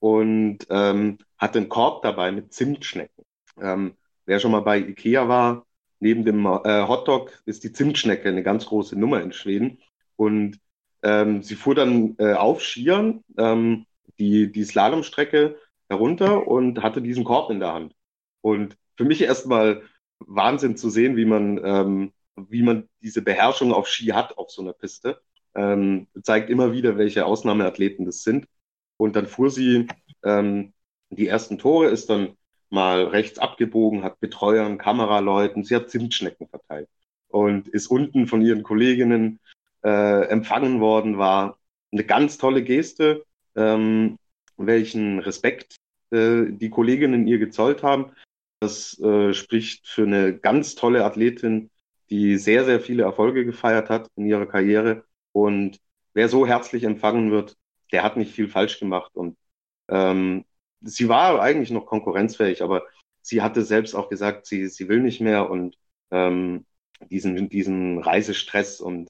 und 0.00 0.58
ähm, 0.68 1.16
hat 1.38 1.56
einen 1.56 1.70
Korb 1.70 2.02
dabei 2.02 2.30
mit 2.30 2.52
Zimtschnecken. 2.52 3.24
Ähm, 3.58 3.94
wer 4.26 4.38
schon 4.38 4.52
mal 4.52 4.60
bei 4.60 4.78
Ikea 4.78 5.28
war, 5.28 5.64
neben 5.98 6.26
dem 6.26 6.44
äh, 6.44 6.86
Hotdog 6.86 7.42
ist 7.46 7.64
die 7.64 7.72
Zimtschnecke 7.72 8.28
eine 8.28 8.42
ganz 8.42 8.66
große 8.66 8.98
Nummer 8.98 9.22
in 9.22 9.32
Schweden 9.32 9.78
und 10.16 10.60
ähm, 11.02 11.42
sie 11.42 11.54
fuhr 11.54 11.74
dann 11.74 12.16
äh, 12.18 12.34
auf 12.34 12.62
Skiern 12.62 13.24
ähm, 13.38 13.86
die, 14.18 14.52
die 14.52 14.64
Slalomstrecke 14.64 15.56
herunter 15.92 16.46
und 16.46 16.82
hatte 16.82 17.02
diesen 17.02 17.24
Korb 17.24 17.50
in 17.50 17.60
der 17.60 17.72
Hand. 17.72 17.94
Und 18.40 18.76
für 18.96 19.04
mich 19.04 19.22
erstmal 19.22 19.82
Wahnsinn 20.18 20.76
zu 20.76 20.90
sehen, 20.90 21.16
wie 21.16 21.24
man, 21.24 21.60
ähm, 21.64 22.12
wie 22.36 22.62
man 22.62 22.88
diese 23.02 23.22
Beherrschung 23.22 23.72
auf 23.72 23.88
Ski 23.88 24.06
hat 24.08 24.38
auf 24.38 24.50
so 24.50 24.62
einer 24.62 24.72
Piste. 24.72 25.20
Ähm, 25.54 26.08
zeigt 26.22 26.50
immer 26.50 26.72
wieder, 26.72 26.96
welche 26.96 27.26
Ausnahmeathleten 27.26 28.06
das 28.06 28.22
sind. 28.22 28.46
Und 28.96 29.16
dann 29.16 29.26
fuhr 29.26 29.50
sie 29.50 29.86
ähm, 30.24 30.72
die 31.10 31.28
ersten 31.28 31.58
Tore, 31.58 31.88
ist 31.88 32.08
dann 32.08 32.36
mal 32.70 33.04
rechts 33.04 33.38
abgebogen, 33.38 34.02
hat 34.02 34.18
Betreuern, 34.20 34.78
Kameraleuten, 34.78 35.62
sie 35.64 35.76
hat 35.76 35.90
Zimtschnecken 35.90 36.48
verteilt 36.48 36.88
und 37.28 37.68
ist 37.68 37.88
unten 37.88 38.26
von 38.26 38.40
ihren 38.40 38.62
Kolleginnen 38.62 39.40
äh, 39.84 40.26
empfangen 40.28 40.80
worden, 40.80 41.18
war 41.18 41.58
eine 41.92 42.04
ganz 42.04 42.38
tolle 42.38 42.62
Geste, 42.62 43.24
ähm, 43.56 44.18
welchen 44.56 45.18
Respekt 45.18 45.76
äh, 46.12 46.46
die 46.50 46.70
Kolleginnen 46.70 47.26
ihr 47.26 47.38
gezollt 47.38 47.82
haben. 47.82 48.12
Das 48.60 48.98
äh, 49.00 49.34
spricht 49.34 49.88
für 49.88 50.04
eine 50.04 50.38
ganz 50.38 50.74
tolle 50.74 51.04
Athletin, 51.04 51.70
die 52.10 52.36
sehr, 52.36 52.64
sehr 52.64 52.80
viele 52.80 53.02
Erfolge 53.02 53.44
gefeiert 53.44 53.90
hat 53.90 54.08
in 54.16 54.26
ihrer 54.26 54.46
Karriere. 54.46 55.04
Und 55.32 55.80
wer 56.14 56.28
so 56.28 56.46
herzlich 56.46 56.84
empfangen 56.84 57.30
wird, 57.30 57.56
der 57.90 58.02
hat 58.02 58.16
nicht 58.16 58.32
viel 58.32 58.48
falsch 58.48 58.78
gemacht. 58.78 59.12
Und 59.14 59.36
ähm, 59.88 60.44
sie 60.80 61.08
war 61.08 61.40
eigentlich 61.40 61.70
noch 61.70 61.86
konkurrenzfähig, 61.86 62.62
aber 62.62 62.84
sie 63.22 63.42
hatte 63.42 63.62
selbst 63.62 63.94
auch 63.94 64.08
gesagt, 64.08 64.46
sie, 64.46 64.68
sie 64.68 64.88
will 64.88 65.00
nicht 65.00 65.20
mehr 65.20 65.50
und 65.50 65.76
ähm, 66.10 66.66
diesen, 67.10 67.48
diesen 67.48 67.98
Reisestress 67.98 68.80
und 68.80 69.08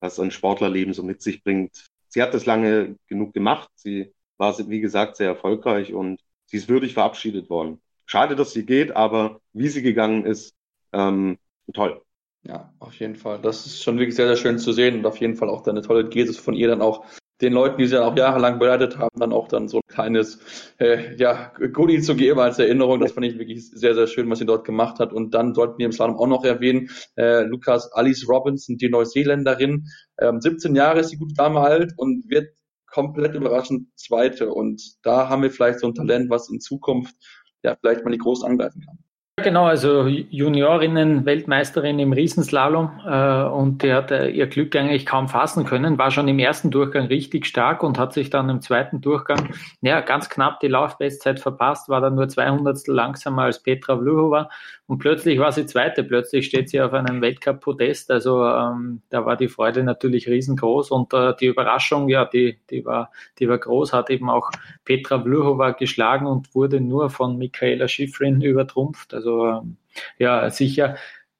was 0.00 0.18
ein 0.18 0.30
Sportlerleben 0.30 0.94
so 0.94 1.02
mit 1.02 1.22
sich 1.22 1.42
bringt. 1.42 1.86
Sie 2.08 2.22
hat 2.22 2.34
das 2.34 2.46
lange 2.46 2.96
genug 3.06 3.32
gemacht. 3.34 3.70
Sie 3.76 4.12
war, 4.36 4.56
wie 4.68 4.80
gesagt, 4.80 5.16
sehr 5.16 5.28
erfolgreich 5.28 5.92
und 5.94 6.20
sie 6.50 6.56
ist 6.56 6.68
würdig 6.68 6.94
verabschiedet 6.94 7.48
worden. 7.48 7.80
Schade, 8.06 8.34
dass 8.34 8.52
sie 8.52 8.66
geht, 8.66 8.96
aber 8.96 9.40
wie 9.52 9.68
sie 9.68 9.82
gegangen 9.82 10.24
ist, 10.24 10.54
ähm, 10.92 11.38
toll. 11.72 12.02
Ja, 12.42 12.72
auf 12.78 12.94
jeden 12.94 13.16
Fall. 13.16 13.38
Das 13.40 13.66
ist 13.66 13.82
schon 13.82 13.98
wirklich 13.98 14.16
sehr, 14.16 14.26
sehr 14.26 14.36
schön 14.36 14.58
zu 14.58 14.72
sehen 14.72 14.98
und 14.98 15.06
auf 15.06 15.18
jeden 15.18 15.36
Fall 15.36 15.48
auch 15.48 15.64
eine 15.66 15.82
tolle 15.82 16.08
Geste 16.08 16.42
von 16.42 16.54
ihr 16.54 16.68
dann 16.68 16.82
auch 16.82 17.04
den 17.40 17.52
Leuten, 17.52 17.78
die 17.78 17.86
sie 17.86 17.94
dann 17.94 18.04
auch 18.04 18.16
jahrelang 18.16 18.58
begleitet 18.58 18.98
haben, 18.98 19.18
dann 19.18 19.32
auch 19.32 19.48
dann 19.48 19.68
so 19.68 19.78
ein 19.78 19.94
kleines 19.94 20.40
äh, 20.78 21.14
ja, 21.16 21.52
Goodie 21.72 22.00
zu 22.00 22.14
geben 22.14 22.40
als 22.40 22.58
Erinnerung. 22.58 23.00
Das 23.00 23.12
fand 23.12 23.26
ich 23.26 23.38
wirklich 23.38 23.70
sehr, 23.70 23.94
sehr 23.94 24.06
schön, 24.06 24.28
was 24.28 24.40
sie 24.40 24.46
dort 24.46 24.64
gemacht 24.64 24.98
hat. 24.98 25.12
Und 25.12 25.32
dann 25.32 25.54
sollten 25.54 25.78
wir 25.78 25.86
im 25.86 25.92
Slalom 25.92 26.16
auch 26.16 26.26
noch 26.26 26.44
erwähnen, 26.44 26.90
äh, 27.16 27.42
Lukas 27.42 27.90
Alice 27.92 28.28
Robinson, 28.28 28.76
die 28.76 28.88
Neuseeländerin. 28.88 29.86
Ähm, 30.18 30.40
17 30.40 30.74
Jahre 30.74 31.00
ist 31.00 31.12
die 31.12 31.18
gute 31.18 31.34
Dame 31.34 31.60
alt 31.60 31.92
und 31.96 32.28
wird 32.28 32.50
komplett 32.92 33.34
überraschend 33.34 33.88
Zweite. 33.96 34.50
Und 34.50 34.82
da 35.02 35.28
haben 35.28 35.42
wir 35.42 35.50
vielleicht 35.50 35.80
so 35.80 35.88
ein 35.88 35.94
Talent, 35.94 36.30
was 36.30 36.50
in 36.50 36.60
Zukunft 36.60 37.14
ja 37.62 37.76
vielleicht 37.76 38.04
mal 38.04 38.10
die 38.10 38.18
groß 38.18 38.44
angreifen 38.44 38.82
kann. 38.84 38.98
Genau, 39.42 39.64
also 39.64 40.06
Juniorinnen-Weltmeisterin 40.06 41.98
im 41.98 42.12
Riesenslalom 42.12 43.00
äh, 43.06 43.42
und 43.44 43.82
die 43.82 43.92
hat 43.92 44.10
äh, 44.10 44.28
ihr 44.28 44.46
Glück 44.46 44.76
eigentlich 44.76 45.06
kaum 45.06 45.28
fassen 45.28 45.64
können, 45.64 45.96
war 45.98 46.10
schon 46.10 46.28
im 46.28 46.38
ersten 46.38 46.70
Durchgang 46.70 47.06
richtig 47.06 47.46
stark 47.46 47.82
und 47.82 47.98
hat 47.98 48.12
sich 48.12 48.28
dann 48.28 48.50
im 48.50 48.60
zweiten 48.60 49.00
Durchgang 49.00 49.48
ja 49.80 50.00
ganz 50.00 50.28
knapp 50.28 50.60
die 50.60 50.68
Laufbestzeit 50.68 51.40
verpasst, 51.40 51.88
war 51.88 52.00
dann 52.00 52.16
nur 52.16 52.28
200 52.28 52.86
langsamer 52.88 53.42
als 53.42 53.62
Petra 53.62 53.96
Vluhova 53.96 54.50
und 54.90 54.98
plötzlich 54.98 55.38
war 55.38 55.52
sie 55.52 55.66
Zweite, 55.66 56.02
plötzlich 56.02 56.46
steht 56.46 56.68
sie 56.68 56.80
auf 56.80 56.92
einem 56.92 57.22
Weltcup-Podest, 57.22 58.10
also 58.10 58.44
ähm, 58.44 59.02
da 59.08 59.24
war 59.24 59.36
die 59.36 59.46
Freude 59.46 59.84
natürlich 59.84 60.26
riesengroß 60.26 60.90
und 60.90 61.14
äh, 61.14 61.32
die 61.38 61.46
Überraschung, 61.46 62.08
ja, 62.08 62.24
die, 62.24 62.58
die, 62.70 62.84
war, 62.84 63.12
die 63.38 63.48
war 63.48 63.58
groß, 63.58 63.92
hat 63.92 64.10
eben 64.10 64.28
auch 64.28 64.50
Petra 64.84 65.22
Vluhova 65.22 65.70
geschlagen 65.70 66.26
und 66.26 66.56
wurde 66.56 66.80
nur 66.80 67.08
von 67.08 67.38
Michaela 67.38 67.86
Schifrin 67.86 68.40
übertrumpft, 68.40 69.14
also 69.14 69.46
ähm, 69.46 69.76
ja, 70.18 70.50
sicher 70.50 70.96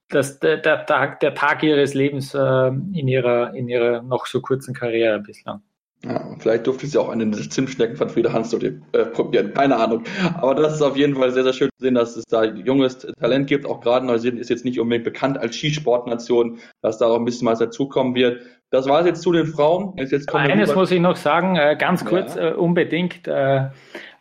das, 0.07 0.39
der, 0.39 0.55
der, 0.55 0.85
Tag, 0.85 1.19
der 1.19 1.35
Tag 1.35 1.61
ihres 1.61 1.93
Lebens 1.93 2.33
äh, 2.33 2.67
in, 2.67 3.09
ihrer, 3.09 3.53
in 3.53 3.67
ihrer 3.67 4.01
noch 4.01 4.27
so 4.27 4.39
kurzen 4.39 4.73
Karriere 4.73 5.19
bislang. 5.19 5.61
Ja, 6.03 6.35
vielleicht 6.39 6.65
durfte 6.65 6.87
sie 6.87 6.97
auch 6.97 7.09
einen 7.09 7.31
Zimtschnecken 7.33 7.95
von 7.95 8.09
Frieda 8.09 8.33
Hans 8.33 8.51
äh, 8.53 8.71
probieren, 9.13 9.53
keine 9.53 9.75
Ahnung. 9.75 10.03
Aber 10.35 10.55
das 10.55 10.73
ist 10.73 10.81
auf 10.81 10.97
jeden 10.97 11.15
Fall 11.15 11.31
sehr, 11.31 11.43
sehr 11.43 11.53
schön 11.53 11.69
zu 11.77 11.83
sehen, 11.83 11.93
dass 11.93 12.15
es 12.15 12.25
da 12.25 12.43
junges 12.43 12.99
Talent 13.19 13.45
gibt. 13.45 13.67
Auch 13.67 13.81
gerade 13.81 14.05
Neuseeland 14.07 14.39
ist 14.39 14.49
jetzt 14.49 14.65
nicht 14.65 14.79
unbedingt 14.79 15.03
bekannt 15.03 15.37
als 15.37 15.55
Skisportnation, 15.55 16.57
dass 16.81 16.97
da 16.97 17.05
auch 17.05 17.17
ein 17.17 17.25
bisschen 17.25 17.47
was 17.47 17.59
dazukommen 17.59 18.15
wird. 18.15 18.41
Das 18.71 18.87
war 18.87 19.01
es 19.01 19.05
jetzt 19.05 19.21
zu 19.21 19.31
den 19.31 19.45
Frauen. 19.45 19.93
Jetzt, 19.97 20.11
jetzt 20.11 20.33
Eines 20.33 20.73
muss 20.73 20.89
ich 20.91 21.01
noch 21.01 21.17
sagen, 21.17 21.55
äh, 21.55 21.75
ganz 21.77 22.03
kurz, 22.03 22.35
ja. 22.35 22.49
äh, 22.49 22.53
unbedingt 22.53 23.27
äh, 23.27 23.67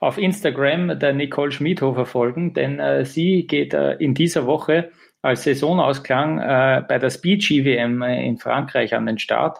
auf 0.00 0.18
Instagram 0.18 0.98
der 0.98 1.14
Nicole 1.14 1.52
Schmidhofer 1.52 2.04
folgen, 2.04 2.52
denn 2.52 2.78
äh, 2.78 3.06
sie 3.06 3.46
geht 3.46 3.72
äh, 3.72 3.92
in 3.94 4.12
dieser 4.12 4.46
Woche 4.46 4.90
als 5.22 5.44
Saisonausklang 5.44 6.38
äh, 6.40 6.82
bei 6.86 6.98
der 6.98 7.10
Speed 7.10 7.46
GWM 7.46 8.02
in 8.02 8.38
Frankreich 8.38 8.94
an 8.94 9.06
den 9.06 9.18
Start 9.18 9.58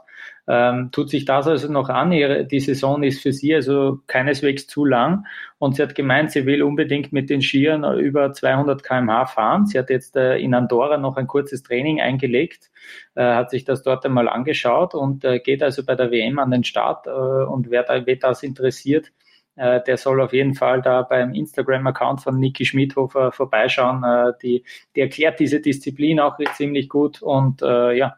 ähm, 0.51 0.91
tut 0.91 1.11
sich 1.11 1.25
das 1.25 1.47
also 1.47 1.71
noch 1.71 1.89
an. 1.89 2.11
Ihre, 2.11 2.45
die 2.45 2.59
Saison 2.59 3.05
ist 3.05 3.23
für 3.23 3.33
sie 3.33 3.55
also 3.55 4.01
keineswegs 4.09 4.67
zu 4.67 4.85
lang 4.85 5.25
und 5.59 5.77
sie 5.77 5.83
hat 5.83 5.95
gemeint, 5.95 6.33
sie 6.33 6.45
will 6.45 6.65
unbedingt 6.65 7.13
mit 7.13 7.31
den 7.31 7.41
Skiern 7.41 7.85
über 7.99 8.33
200 8.33 8.83
kmh 8.83 9.27
fahren. 9.27 9.67
Sie 9.67 9.79
hat 9.79 9.91
jetzt 9.91 10.17
äh, 10.17 10.39
in 10.39 10.53
Andorra 10.55 10.97
noch 10.97 11.17
ein 11.17 11.29
kurzes 11.29 11.63
Training 11.63 12.01
eingelegt, 12.01 12.73
äh, 13.15 13.23
hat 13.23 13.51
sich 13.51 13.65
das 13.65 13.85
dort 13.85 14.05
einmal 14.05 14.29
angeschaut 14.29 14.95
und 14.95 15.25
äh, 15.25 15.39
geht 15.39 15.63
also 15.63 15.85
bei 15.85 15.95
der 15.95 16.11
WM 16.11 16.41
an 16.41 16.51
den 16.51 16.65
Start 16.65 17.07
äh, 17.07 17.11
und 17.11 17.71
wer, 17.71 17.85
da, 17.85 18.05
wer 18.05 18.17
das 18.17 18.43
interessiert, 18.43 19.13
äh, 19.55 19.81
der 19.85 19.99
soll 19.99 20.21
auf 20.21 20.33
jeden 20.33 20.55
Fall 20.55 20.83
da 20.83 21.03
beim 21.03 21.33
Instagram-Account 21.33 22.23
von 22.23 22.41
Niki 22.41 22.65
Schmidhofer 22.65 23.31
vorbeischauen. 23.31 24.03
Äh, 24.03 24.33
die, 24.43 24.65
die 24.97 25.01
erklärt 25.01 25.39
diese 25.39 25.61
Disziplin 25.61 26.19
auch 26.19 26.39
ziemlich 26.57 26.89
gut 26.89 27.23
und 27.23 27.63
äh, 27.63 27.93
ja, 27.97 28.17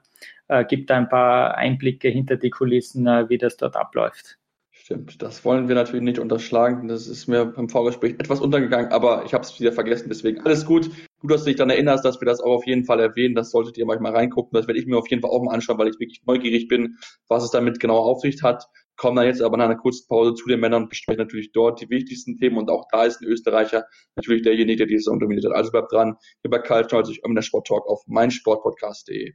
äh, 0.49 0.65
gibt 0.65 0.91
ein 0.91 1.09
paar 1.09 1.57
Einblicke 1.57 2.09
hinter 2.09 2.37
die 2.37 2.51
Kulissen, 2.51 3.07
äh, 3.07 3.29
wie 3.29 3.39
das 3.39 3.57
dort 3.57 3.77
abläuft. 3.77 4.39
Stimmt, 4.85 5.23
das 5.23 5.45
wollen 5.45 5.69
wir 5.69 5.77
natürlich 5.77 6.03
nicht 6.03 6.19
unterschlagen. 6.19 6.89
Das 6.89 7.07
ist 7.07 7.29
mir 7.29 7.45
beim 7.45 7.69
Vorgespräch 7.69 8.15
etwas 8.19 8.41
untergegangen, 8.41 8.91
aber 8.91 9.25
ich 9.25 9.33
habe 9.33 9.45
es 9.45 9.61
wieder 9.61 9.71
vergessen. 9.71 10.09
Deswegen 10.09 10.41
alles 10.41 10.67
gut. 10.67 10.91
Gut, 11.21 11.31
dass 11.31 11.45
du 11.45 11.51
dich 11.51 11.57
daran 11.57 11.71
erinnerst, 11.71 12.05
dass 12.05 12.21
wir 12.21 12.27
das 12.27 12.41
auch 12.41 12.51
auf 12.51 12.67
jeden 12.67 12.85
Fall 12.85 12.99
erwähnen. 12.99 13.37
Das 13.37 13.53
solltet 13.53 13.79
ihr 13.79 13.87
manchmal 13.87 14.11
reingucken. 14.11 14.57
Das 14.57 14.67
werde 14.67 14.81
ich 14.81 14.87
mir 14.87 14.99
auf 14.99 15.09
jeden 15.09 15.23
Fall 15.23 15.31
auch 15.31 15.41
mal 15.41 15.55
anschauen, 15.55 15.79
weil 15.79 15.87
ich 15.87 16.01
wirklich 16.01 16.23
neugierig 16.27 16.67
bin, 16.67 16.97
was 17.29 17.45
es 17.45 17.53
damit 17.53 17.79
genau 17.79 17.99
auf 17.99 18.23
sich 18.23 18.43
hat. 18.43 18.65
Kommen 18.97 19.15
dann 19.15 19.27
jetzt 19.27 19.41
aber 19.41 19.57
nach 19.57 19.67
einer 19.67 19.77
kurzen 19.77 20.09
Pause 20.09 20.35
zu 20.35 20.49
den 20.49 20.59
Männern 20.59 20.83
und 20.83 20.89
besprechen 20.89 21.21
natürlich 21.21 21.53
dort 21.53 21.81
die 21.81 21.89
wichtigsten 21.89 22.37
Themen. 22.37 22.59
Und 22.59 22.69
auch 22.69 22.87
da 22.91 23.05
ist 23.05 23.21
ein 23.21 23.29
Österreicher 23.29 23.85
natürlich 24.17 24.43
derjenige, 24.43 24.79
der 24.79 24.87
diese 24.89 25.05
Saison 25.05 25.21
dominiert 25.21 25.47
hat. 25.47 25.55
Also 25.55 25.71
bleibt 25.71 25.93
dran. 25.93 26.17
Über 26.43 26.59
Karl 26.59 26.89
Schnolz, 26.89 27.09
ich 27.09 27.21
der 27.25 27.43
Sport 27.43 27.69
Talk 27.69 27.87
auf 27.87 28.03
meinsportpodcast.de. 28.09 29.35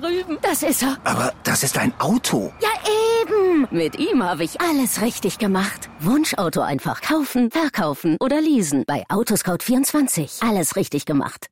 Drüben. 0.00 0.38
Das 0.42 0.62
ist 0.62 0.82
er. 0.82 0.98
Aber 1.04 1.32
das 1.44 1.62
ist 1.62 1.78
ein 1.78 1.92
Auto. 1.98 2.52
Ja, 2.60 2.68
eben. 3.22 3.66
Mit 3.70 3.98
ihm 3.98 4.22
habe 4.22 4.44
ich 4.44 4.60
alles 4.60 5.02
richtig 5.02 5.38
gemacht. 5.38 5.88
Wunschauto 6.00 6.60
einfach 6.60 7.00
kaufen, 7.00 7.50
verkaufen 7.50 8.16
oder 8.20 8.40
leasen. 8.40 8.84
Bei 8.86 9.04
Autoscout24. 9.08 10.48
Alles 10.48 10.76
richtig 10.76 11.06
gemacht. 11.06 11.48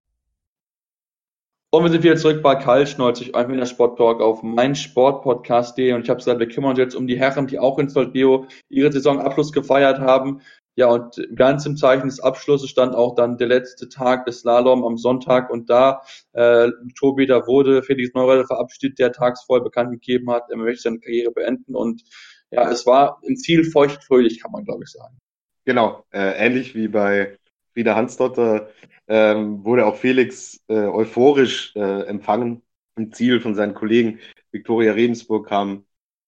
Und 1.75 1.85
wir 1.85 1.91
sind 1.91 2.03
wieder 2.03 2.17
zurück 2.17 2.43
bei 2.43 2.55
Kalsch 2.55 2.99
90, 2.99 3.35
ein 3.35 3.57
der 3.57 3.65
Sport 3.65 3.97
Talk 3.97 4.21
auf 4.21 4.43
meinsportpodcast.de 4.43 5.95
und 5.95 6.03
ich 6.03 6.11
habe 6.11 6.19
gesagt, 6.19 6.39
wir 6.39 6.47
kümmern 6.47 6.73
uns 6.73 6.79
jetzt 6.79 6.95
um 6.95 7.07
die 7.07 7.19
Herren, 7.19 7.47
die 7.47 7.59
auch 7.59 7.79
in 7.79 7.89
Soldeo 7.89 8.47
ihre 8.69 8.93
Saisonabschluss 8.93 9.53
gefeiert 9.53 9.99
haben. 9.99 10.43
Ja, 10.75 10.87
und 10.87 11.21
ganz 11.35 11.67
im 11.67 11.77
Zeichen 11.77 12.09
des 12.09 12.21
Abschlusses 12.21 12.71
stand 12.71 12.95
auch 12.95 13.15
dann 13.15 13.37
der 13.37 13.49
letzte 13.49 13.91
Tag 13.91 14.25
des 14.25 14.41
Slalom 14.41 14.85
am 14.85 14.97
Sonntag 14.97 15.51
und 15.51 15.69
da, 15.69 16.03
äh, 16.33 16.71
Tobi, 16.99 17.27
da 17.27 17.47
wurde 17.47 17.83
Felix 17.83 18.15
Neureiter 18.15 18.47
verabschiedet, 18.47 18.99
der 18.99 19.13
tagsvoll 19.13 19.63
bekannt 19.63 19.91
gegeben 19.93 20.31
hat, 20.31 20.45
er 20.49 20.57
möchte 20.57 20.83
seine 20.83 20.99
Karriere 20.99 21.31
beenden 21.31 21.75
und 21.75 22.03
ja, 22.51 22.71
es 22.71 22.87
war 22.87 23.21
ein 23.29 23.37
Ziel 23.37 23.65
feucht-fröhlich, 23.65 24.41
kann 24.41 24.53
man 24.53 24.65
glaube 24.65 24.85
ich 24.85 24.91
sagen. 24.91 25.19
Genau, 25.65 26.05
äh, 26.11 26.45
ähnlich 26.45 26.75
wie 26.75 26.89
bei 26.89 27.39
Frieda 27.73 27.95
Hansdotter 27.95 28.71
ähm, 29.09 29.65
wurde 29.65 29.87
auch 29.87 29.97
Felix 29.97 30.63
äh, 30.69 30.75
euphorisch 30.75 31.75
äh, 31.77 32.07
empfangen. 32.07 32.63
Im 32.97 33.13
Ziel 33.13 33.41
von 33.41 33.55
seinen 33.55 33.75
Kollegen 33.75 34.21
Viktoria 34.51 34.93
Regensburg 34.93 35.49
kam 35.49 35.85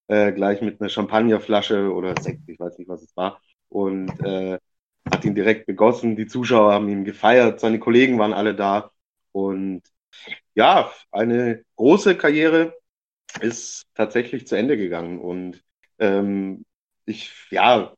äh, 0.08 0.32
gleich 0.32 0.62
mit 0.62 0.80
einer 0.80 0.88
Champagnerflasche 0.88 1.92
oder 1.92 2.14
Sekt, 2.20 2.48
ich 2.48 2.58
weiß 2.58 2.78
nicht, 2.78 2.88
was 2.88 3.02
es 3.02 3.16
war, 3.16 3.40
und 3.74 4.08
äh, 4.24 4.58
hat 5.10 5.24
ihn 5.24 5.34
direkt 5.34 5.66
begossen. 5.66 6.16
Die 6.16 6.26
Zuschauer 6.26 6.72
haben 6.72 6.88
ihn 6.88 7.04
gefeiert, 7.04 7.60
seine 7.60 7.80
Kollegen 7.80 8.18
waren 8.18 8.32
alle 8.32 8.54
da. 8.54 8.92
Und 9.32 9.82
ja, 10.54 10.92
eine 11.10 11.64
große 11.76 12.16
Karriere 12.16 12.74
ist 13.40 13.86
tatsächlich 13.94 14.46
zu 14.46 14.54
Ende 14.56 14.76
gegangen. 14.76 15.18
Und 15.18 15.60
ähm, 15.98 16.64
ich 17.04 17.32
ja, 17.50 17.92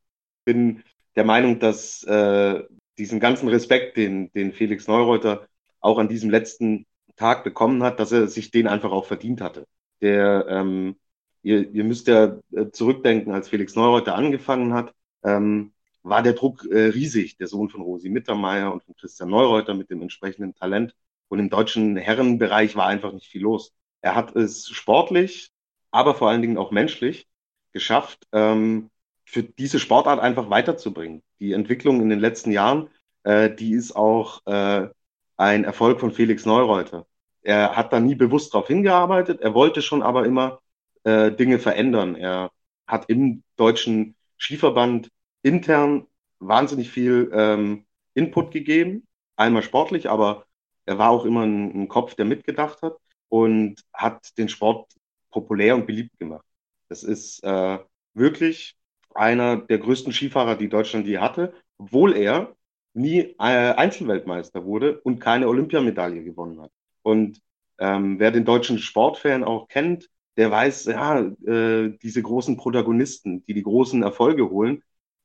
bin 0.47 0.83
der 1.15 1.25
Meinung, 1.25 1.59
dass 1.61 2.03
äh, 2.05 2.63
diesen 2.97 3.21
ganzen 3.21 3.49
Respekt, 3.49 3.99
den, 3.99 4.33
den 4.33 4.53
Felix 4.53 4.87
Neureuter 4.89 5.47
auch 5.81 5.99
an 5.99 6.09
diesem 6.09 6.31
letzten 6.31 6.87
Tag 7.17 7.45
bekommen 7.45 7.83
hat, 7.83 8.01
dass 8.01 8.13
er 8.13 8.29
sich 8.29 8.51
den 8.51 8.67
einfach 8.67 8.93
auch 8.93 9.05
verdient 9.05 9.43
hatte. 9.43 9.67
Der, 10.01 10.47
ähm, 10.49 10.97
ihr, 11.43 11.71
ihr 11.71 11.85
müsst 11.85 12.09
ja 12.09 12.39
äh, 12.53 12.71
zurückdenken, 12.73 13.35
als 13.35 13.51
Felix 13.51 13.75
Neureuter 13.75 14.15
angefangen 14.15 14.73
hat, 14.73 14.95
ähm, 15.27 15.73
war 16.03 16.23
der 16.23 16.35
Druck 16.35 16.65
äh, 16.71 16.87
riesig, 16.87 17.37
der 17.37 17.49
Sohn 17.49 17.69
von 17.69 17.83
Rosi 17.83 18.09
Mittermeier 18.09 18.73
und 18.73 18.85
von 18.85 18.95
Christian 18.97 19.31
Neureuter 19.31 19.75
mit 19.75 19.91
dem 19.91 20.03
entsprechenden 20.03 20.55
Talent. 20.55 20.95
Und 21.29 21.41
im 21.41 21.51
deutschen 21.51 21.97
Herrenbereich 21.97 22.77
war 22.77 22.87
einfach 22.87 23.13
nicht 23.13 23.27
viel 23.27 23.43
los. 23.43 23.73
Er 24.01 24.15
hat 24.15 24.37
es 24.37 24.69
sportlich, 24.69 25.51
aber 25.91 26.15
vor 26.15 26.31
allen 26.31 26.43
Dingen 26.43 26.59
auch 26.59 26.71
menschlich 26.71 27.27
geschafft, 27.73 28.27
ähm, 28.33 28.91
für 29.25 29.43
diese 29.43 29.81
Sportart 29.81 30.21
einfach 30.21 30.49
weiterzubringen. 30.49 31.23
Die 31.41 31.53
Entwicklung 31.53 32.01
in 32.01 32.09
den 32.09 32.21
letzten 32.21 32.53
Jahren, 32.53 32.89
äh, 33.25 33.51
die 33.53 33.73
ist 33.73 33.97
auch 33.97 34.47
äh, 34.47 34.89
ein 35.37 35.65
Erfolg 35.65 35.99
von 35.99 36.13
Felix 36.13 36.47
Neureuter. 36.47 37.07
Er 37.43 37.77
hat 37.77 37.93
da 37.93 37.99
nie 37.99 38.15
bewusst 38.15 38.55
darauf 38.55 38.69
hingearbeitet, 38.69 39.41
er 39.41 39.55
wollte 39.55 39.83
schon 39.83 40.03
aber 40.03 40.25
immer 40.25 40.61
äh, 41.03 41.33
Dinge 41.33 41.59
verändern. 41.59 42.15
Er 42.15 42.51
hat 42.87 43.09
im 43.09 43.43
deutschen 43.57 44.15
Skiverband 44.39 45.11
intern 45.47 46.07
wahnsinnig 46.41 46.91
viel 46.91 47.31
ähm, 47.33 47.87
Input 48.15 48.51
gegeben, 48.51 49.07
einmal 49.37 49.63
sportlich, 49.63 50.11
aber 50.11 50.47
er 50.87 50.99
war 50.99 51.11
auch 51.11 51.25
immer 51.25 51.45
ein, 51.45 51.83
ein 51.83 51.89
Kopf, 51.89 52.15
der 52.15 52.25
mitgedacht 52.25 52.83
hat 52.83 52.97
und 53.29 53.83
hat 53.93 54.37
den 54.39 54.49
Sport 54.49 54.93
populär 55.31 55.75
und 55.77 55.87
beliebt 55.87 56.19
gemacht. 56.19 56.45
Das 56.89 57.03
ist 57.03 57.43
äh, 57.45 57.79
wirklich 58.15 58.77
einer 59.15 59.57
der 59.57 59.79
größten 59.79 60.13
Skifahrer, 60.13 60.57
die 60.57 60.69
Deutschland 60.69 61.07
je 61.07 61.19
hatte, 61.19 61.55
obwohl 61.79 62.17
er 62.17 62.55
nie 62.95 63.21
äh, 63.21 63.35
Einzelweltmeister 63.39 64.65
wurde 64.65 65.01
und 65.03 65.21
keine 65.21 65.49
Olympiamedaille 65.49 66.25
gewonnen 66.25 66.61
hat. 66.61 66.71
Und 67.03 67.41
ähm, 67.79 68.19
wer 68.19 68.31
den 68.31 68.45
deutschen 68.45 68.79
Sportfan 68.79 69.45
auch 69.45 69.69
kennt, 69.69 70.09
der 70.37 70.51
weiß, 70.51 70.87
ja, 70.87 71.21
äh, 71.21 71.97
diese 72.03 72.23
großen 72.23 72.57
Protagonisten, 72.57 73.45
die 73.45 73.55
die 73.55 73.63
großen 73.63 74.03
Erfolge 74.03 74.49
holen, 74.51 74.83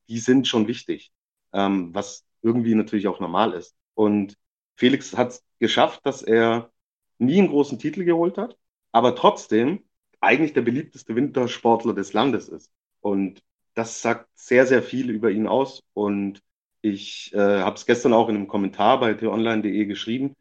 die 0.08 0.18
sind 0.18 0.48
schon 0.48 0.68
wichtig, 0.68 1.12
ähm, 1.52 1.94
was 1.94 2.24
irgendwie 2.42 2.74
natürlich 2.74 3.08
auch 3.08 3.20
normal 3.20 3.52
ist. 3.52 3.76
Und 3.94 4.36
Felix 4.76 5.16
hat 5.16 5.30
es 5.30 5.44
geschafft, 5.58 6.00
dass 6.04 6.22
er 6.22 6.70
nie 7.18 7.38
einen 7.38 7.48
großen 7.48 7.78
Titel 7.78 8.04
geholt 8.04 8.38
hat, 8.38 8.56
aber 8.92 9.14
trotzdem 9.14 9.84
eigentlich 10.20 10.52
der 10.52 10.62
beliebteste 10.62 11.14
Wintersportler 11.16 11.94
des 11.94 12.12
Landes 12.12 12.48
ist. 12.48 12.72
Und 13.00 13.42
das 13.74 14.02
sagt 14.02 14.28
sehr, 14.34 14.66
sehr 14.66 14.82
viel 14.82 15.10
über 15.10 15.30
ihn 15.30 15.46
aus. 15.46 15.82
Und 15.94 16.42
ich 16.82 17.32
äh, 17.34 17.60
habe 17.60 17.76
es 17.76 17.86
gestern 17.86 18.12
auch 18.12 18.28
in 18.28 18.36
einem 18.36 18.48
Kommentar 18.48 19.00
bei 19.00 19.14
t-online.de 19.14 19.86
geschrieben. 19.86 20.36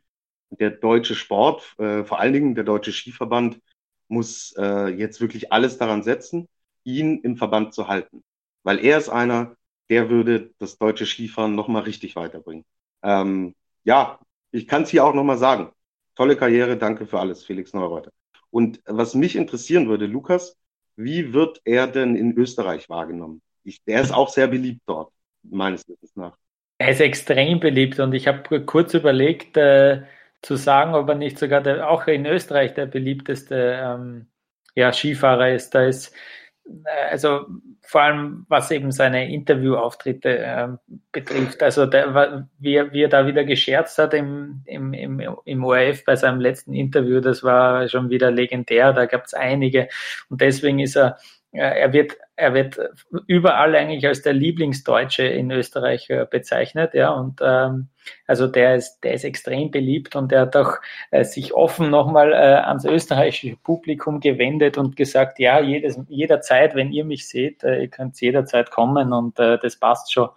Der 0.50 0.72
deutsche 0.72 1.16
Sport, 1.16 1.76
äh, 1.80 2.04
vor 2.04 2.20
allen 2.20 2.34
Dingen 2.34 2.56
der 2.56 2.64
deutsche 2.64 2.92
Skiverband, 2.92 3.60
muss 4.08 4.54
äh, 4.58 4.90
jetzt 4.90 5.22
wirklich 5.22 5.52
alles 5.54 5.78
daran 5.78 6.04
setzen, 6.04 6.48
ihn 6.84 7.20
im 7.22 7.38
Verband 7.38 7.74
zu 7.74 7.88
halten. 7.88 8.24
Weil 8.64 8.84
er 8.84 8.98
ist 8.98 9.10
einer, 9.10 9.56
der 9.90 10.10
würde 10.10 10.52
das 10.60 10.78
deutsche 10.78 11.06
Skifahren 11.06 11.56
nochmal 11.56 11.84
richtig 11.84 12.16
weiterbringen. 12.16 12.66
Ähm, 13.04 13.56
ja, 13.84 14.20
ich 14.52 14.68
kann 14.68 14.84
es 14.84 14.90
hier 14.90 15.06
auch 15.06 15.14
nochmal 15.14 15.38
sagen. 15.38 15.72
Tolle 16.16 16.36
Karriere, 16.36 16.78
danke 16.78 17.06
für 17.06 17.20
alles, 17.20 17.44
Felix 17.44 17.74
Neureuter. 17.74 18.12
Und 18.50 18.82
was 18.86 19.16
mich 19.16 19.36
interessieren 19.36 19.88
würde, 19.88 20.06
Lukas, 20.06 20.58
wie 20.96 21.34
wird 21.34 21.62
er 21.64 21.88
denn 21.88 22.16
in 22.16 22.38
Österreich 22.38 22.90
wahrgenommen? 22.90 23.42
Ich, 23.64 23.84
der 23.84 24.02
ist 24.02 24.12
auch 24.12 24.30
sehr 24.30 24.48
beliebt 24.48 24.82
dort, 24.86 25.12
meines 25.44 25.88
Wissens 25.88 26.16
nach. 26.16 26.38
Er 26.78 26.90
ist 26.90 27.00
extrem 27.00 27.60
beliebt 27.60 28.00
und 28.00 28.14
ich 28.14 28.28
habe 28.28 28.66
kurz 28.66 28.94
überlegt, 28.94 29.56
äh, 29.56 30.04
zu 30.42 30.56
sagen, 30.56 30.96
ob 30.96 31.08
er 31.10 31.16
nicht 31.16 31.38
sogar 31.38 31.62
der, 31.62 31.90
auch 31.90 32.08
in 32.08 32.26
Österreich 32.26 32.74
der 32.74 32.88
beliebteste 32.88 33.80
ähm, 33.82 34.28
ja, 34.76 34.92
Skifahrer 34.92 35.54
ist. 35.54 35.76
Da 35.76 35.86
ist 35.86 36.14
also 37.10 37.46
vor 37.82 38.02
allem 38.02 38.46
was 38.48 38.72
eben 38.72 38.92
seine 38.92 39.34
Interviewauftritte 39.34 40.40
äh, 40.40 40.68
betrifft. 41.12 41.62
Also 41.62 41.86
der, 41.86 42.48
wie, 42.60 42.82
wie 42.92 43.04
er 43.04 43.10
da 43.10 43.28
wieder 43.28 43.44
gescherzt 43.44 43.98
hat 43.98 44.14
im, 44.14 44.62
im, 44.66 44.94
im, 44.94 45.22
im 45.46 45.64
ORF 45.64 46.06
bei 46.06 46.16
seinem 46.16 46.40
letzten 46.40 46.74
Interview, 46.74 47.20
das 47.20 47.44
war 47.44 47.88
schon 47.88 48.10
wieder 48.10 48.32
legendär, 48.32 48.94
da 48.94 49.06
gab 49.06 49.26
es 49.26 49.34
einige 49.34 49.88
und 50.30 50.42
deswegen 50.42 50.80
ist 50.80 50.96
er 50.96 51.18
er 51.54 51.92
wird, 51.92 52.18
er 52.38 52.54
wird 52.54 52.80
überall 53.28 53.76
eigentlich 53.76 54.08
als 54.08 54.22
der 54.22 54.34
Lieblingsdeutsche 54.34 55.24
in 55.24 55.52
Österreich 55.52 56.10
äh, 56.10 56.26
bezeichnet, 56.30 56.94
ja, 56.94 57.12
und 57.12 57.42
ähm, 57.44 57.90
also 58.26 58.48
der 58.48 58.76
ist, 58.76 59.02
der 59.02 59.14
ist 59.14 59.26
extrem 59.26 59.70
beliebt 59.70 60.16
und 60.16 60.32
er 60.32 60.42
hat 60.42 60.56
auch 60.56 60.78
äh, 61.12 61.26
sich 61.26 61.54
offen 61.54 61.90
nochmal 61.90 62.32
äh, 62.32 62.36
ans 62.36 62.86
österreichische 62.86 63.58
Publikum 63.58 64.22
gewendet 64.22 64.78
und 64.78 64.96
gesagt, 64.96 65.40
ja, 65.40 65.60
jedes, 65.60 66.00
jederzeit, 66.08 66.74
wenn 66.76 66.92
ihr 66.94 67.04
mich 67.04 67.28
seht, 67.28 67.64
äh, 67.64 67.82
ihr 67.82 67.90
könnt 67.90 68.20
jederzeit 68.22 68.72
kommen 68.72 69.12
und 69.12 69.38
äh, 69.40 69.60
das 69.60 69.78
passt 69.78 70.14
schon. 70.14 70.30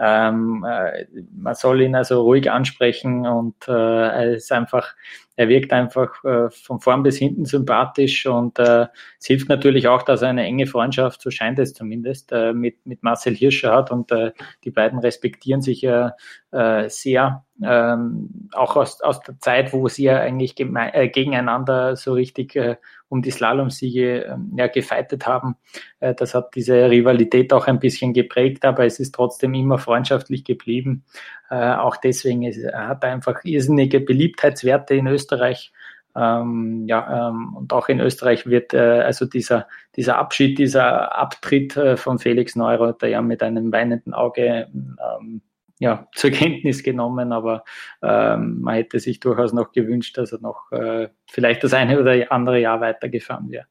Ähm, 0.00 0.64
äh, 0.68 1.06
man 1.32 1.54
soll 1.54 1.82
ihn 1.82 1.94
also 1.94 2.22
ruhig 2.22 2.50
ansprechen 2.50 3.26
und 3.26 3.68
äh, 3.68 3.72
er 3.72 4.32
ist 4.32 4.50
einfach, 4.52 4.94
er 5.38 5.48
wirkt 5.48 5.72
einfach 5.72 6.24
äh, 6.24 6.50
von 6.50 6.80
vorn 6.80 7.04
bis 7.04 7.16
hinten 7.16 7.44
sympathisch 7.44 8.26
und 8.26 8.58
äh, 8.58 8.88
es 9.20 9.26
hilft 9.26 9.48
natürlich 9.48 9.86
auch, 9.86 10.02
dass 10.02 10.22
er 10.22 10.30
eine 10.30 10.42
enge 10.42 10.66
Freundschaft, 10.66 11.22
so 11.22 11.30
scheint 11.30 11.60
es 11.60 11.74
zumindest, 11.74 12.32
äh, 12.32 12.52
mit, 12.52 12.84
mit 12.84 13.04
Marcel 13.04 13.36
Hirscher 13.36 13.72
hat 13.72 13.92
und 13.92 14.10
äh, 14.10 14.32
die 14.64 14.72
beiden 14.72 14.98
respektieren 14.98 15.62
sich 15.62 15.80
ja 15.82 16.16
äh, 16.50 16.88
sehr, 16.88 17.44
ähm, 17.62 18.48
auch 18.52 18.74
aus, 18.74 19.00
aus 19.00 19.20
der 19.20 19.38
Zeit, 19.38 19.72
wo 19.72 19.86
sie 19.86 20.04
ja 20.04 20.18
eigentlich 20.18 20.58
äh, 20.58 21.08
gegeneinander 21.08 21.94
so 21.94 22.14
richtig 22.14 22.56
äh, 22.56 22.76
um 23.08 23.22
die 23.22 23.30
Slalomsiege 23.30 24.26
äh, 24.26 24.36
ja, 24.56 24.66
gefeitet 24.66 25.26
haben. 25.26 25.56
Äh, 26.00 26.14
das 26.14 26.34
hat 26.34 26.54
diese 26.56 26.90
Rivalität 26.90 27.52
auch 27.52 27.66
ein 27.66 27.78
bisschen 27.78 28.12
geprägt, 28.12 28.64
aber 28.64 28.84
es 28.84 28.98
ist 28.98 29.14
trotzdem 29.14 29.54
immer 29.54 29.78
freundschaftlich 29.78 30.44
geblieben. 30.44 31.04
Äh, 31.50 31.74
auch 31.74 31.96
deswegen 31.96 32.42
ist, 32.42 32.58
er 32.58 32.88
hat 32.88 33.04
einfach 33.04 33.44
irrsinnige 33.44 34.00
Beliebtheitswerte 34.00 34.94
in 34.94 35.06
Österreich 35.06 35.72
Ähm, 36.16 36.86
ja, 36.88 37.28
ähm, 37.28 37.54
und 37.54 37.72
auch 37.72 37.88
in 37.88 38.00
Österreich 38.00 38.46
wird 38.46 38.74
äh, 38.74 39.02
also 39.02 39.24
dieser, 39.26 39.68
dieser 39.94 40.18
Abschied, 40.18 40.58
dieser 40.58 41.16
Abtritt 41.16 41.76
äh, 41.76 41.96
von 41.96 42.18
Felix 42.18 42.56
Neureuter 42.56 43.06
ja 43.06 43.22
mit 43.22 43.42
einem 43.42 43.70
weinenden 43.70 44.14
Auge 44.14 44.68
ähm, 44.72 45.42
ja, 45.78 46.08
zur 46.14 46.30
Kenntnis 46.30 46.82
genommen, 46.82 47.32
aber 47.32 47.62
ähm, 48.02 48.60
man 48.62 48.74
hätte 48.74 48.98
sich 48.98 49.20
durchaus 49.20 49.52
noch 49.52 49.70
gewünscht, 49.72 50.16
dass 50.18 50.32
er 50.32 50.40
noch 50.40 50.72
äh, 50.72 51.08
vielleicht 51.30 51.62
das 51.62 51.74
eine 51.74 52.00
oder 52.00 52.32
andere 52.32 52.58
Jahr 52.58 52.80
weitergefahren 52.80 53.50
wäre. 53.50 53.66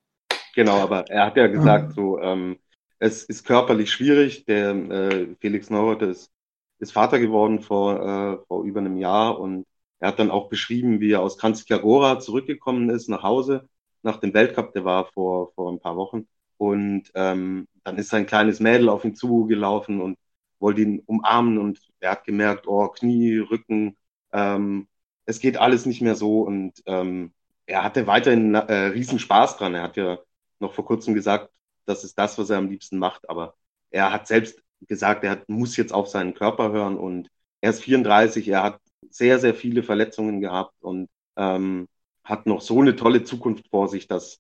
Genau, 0.56 0.78
aber 0.82 1.10
er 1.10 1.26
hat 1.26 1.38
ja 1.38 1.48
gesagt, 1.48 1.94
so 1.94 2.20
ähm, 2.22 2.58
es 3.00 3.24
ist 3.24 3.46
körperlich 3.46 3.92
schwierig. 3.92 4.46
Der 4.46 4.72
äh, 4.72 5.28
Felix 5.40 5.70
Neureuther 5.70 6.08
ist, 6.08 6.32
ist 6.80 6.92
Vater 6.94 7.20
geworden 7.20 7.62
vor, 7.62 7.96
äh, 8.02 8.46
vor 8.48 8.64
über 8.64 8.80
einem 8.80 8.98
Jahr 8.98 9.40
und 9.40 9.66
er 10.00 10.10
hat 10.10 10.20
dann 10.20 10.32
auch 10.32 10.50
beschrieben, 10.50 11.00
wie 11.00 11.12
er 11.12 11.22
aus 11.22 11.38
Kranjskagora 11.38 12.20
zurückgekommen 12.20 12.90
ist 12.90 13.10
nach 13.10 13.24
Hause 13.24 13.68
nach 14.08 14.18
dem 14.18 14.34
Weltcup, 14.34 14.74
der 14.74 14.86
war 14.86 15.06
vor, 15.06 15.52
vor 15.54 15.72
ein 15.72 15.80
paar 15.80 15.98
Wochen. 15.98 16.28
Und 16.58 17.12
ähm, 17.14 17.68
dann 17.84 17.98
ist 17.98 18.10
sein 18.10 18.26
kleines 18.26 18.60
Mädel 18.60 18.90
auf 18.90 19.06
ihn 19.06 19.16
zugelaufen 19.16 20.02
und 20.02 20.18
wollte 20.60 20.82
ihn 20.82 21.04
umarmen 21.06 21.60
und 21.60 21.80
er 22.00 22.12
hat 22.12 22.24
gemerkt, 22.24 22.68
oh, 22.68 22.88
Knie, 22.88 23.38
Rücken, 23.38 23.96
ähm, 24.32 24.88
es 25.26 25.40
geht 25.40 25.58
alles 25.58 25.86
nicht 25.86 26.02
mehr 26.02 26.16
so 26.16 26.42
und 26.42 26.82
ähm, 26.86 27.34
er 27.68 27.84
hatte 27.84 28.08
weiterhin 28.08 28.56
äh, 28.56 28.74
riesen 28.88 29.20
Spaß 29.20 29.58
dran. 29.58 29.76
Er 29.76 29.84
hat 29.84 29.98
ja 29.98 30.20
noch 30.60 30.74
vor 30.74 30.86
kurzem 30.86 31.14
gesagt, 31.14 31.52
das 31.86 32.04
ist 32.04 32.18
das, 32.18 32.38
was 32.40 32.50
er 32.50 32.58
am 32.58 32.70
liebsten 32.70 32.98
macht, 32.98 33.30
aber 33.30 33.56
er 33.92 34.12
hat 34.12 34.28
selbst 34.28 34.62
gesagt, 34.82 35.24
er 35.24 35.32
hat, 35.32 35.50
muss 35.50 35.78
jetzt 35.78 35.94
auf 35.94 36.08
seinen 36.08 36.34
Körper 36.34 36.72
hören 36.72 36.98
und 36.98 37.30
er 37.62 37.72
ist 37.72 37.84
34, 37.84 38.48
er 38.50 38.64
hat 38.64 38.80
sehr, 39.10 39.40
sehr 39.40 39.56
viele 39.56 39.84
Verletzungen 39.84 40.42
gehabt 40.42 40.76
und 40.82 41.08
ähm, 41.38 41.88
hat 42.24 42.46
noch 42.46 42.62
so 42.62 42.82
eine 42.82 42.96
tolle 42.96 43.24
Zukunft 43.24 43.70
vor 43.70 43.88
sich, 43.88 44.08
dass 44.08 44.40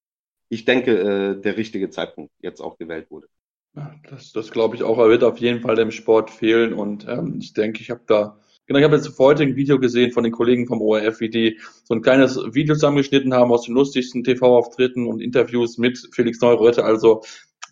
ich 0.49 0.65
denke, 0.65 0.99
äh, 0.99 1.41
der 1.41 1.57
richtige 1.57 1.89
Zeitpunkt 1.89 2.31
jetzt 2.39 2.61
auch 2.61 2.77
gewählt 2.77 3.09
wurde. 3.09 3.27
Ja, 3.75 3.95
das, 4.09 4.31
das 4.31 4.51
glaube 4.51 4.75
ich 4.75 4.83
auch. 4.83 4.97
Er 4.97 5.09
wird 5.09 5.23
auf 5.23 5.37
jeden 5.39 5.61
Fall 5.61 5.75
dem 5.75 5.91
Sport 5.91 6.31
fehlen 6.31 6.73
und 6.73 7.07
ähm, 7.07 7.37
ich 7.39 7.53
denke, 7.53 7.81
ich 7.81 7.89
habe 7.89 8.01
da 8.07 8.39
Genau, 8.67 8.79
ich 8.79 8.83
habe 8.85 8.97
jetzt 8.97 9.17
heute 9.17 9.43
ein 9.43 9.55
Video 9.55 9.79
gesehen 9.79 10.11
von 10.11 10.25
den 10.25 10.33
Kollegen 10.33 10.67
vom 10.67 10.81
ORF, 10.81 11.21
wie 11.21 11.29
die 11.29 11.57
so 11.85 11.93
ein 11.93 12.01
kleines 12.01 12.37
Video 12.53 12.75
zusammengeschnitten 12.75 13.33
haben 13.33 13.49
aus 13.49 13.63
den 13.63 13.73
lustigsten 13.73 14.25
TV-Auftritten 14.25 15.07
und 15.07 15.21
Interviews 15.21 15.77
mit 15.77 15.97
Felix 16.11 16.41
Neureuter. 16.41 16.83
Also 16.83 17.23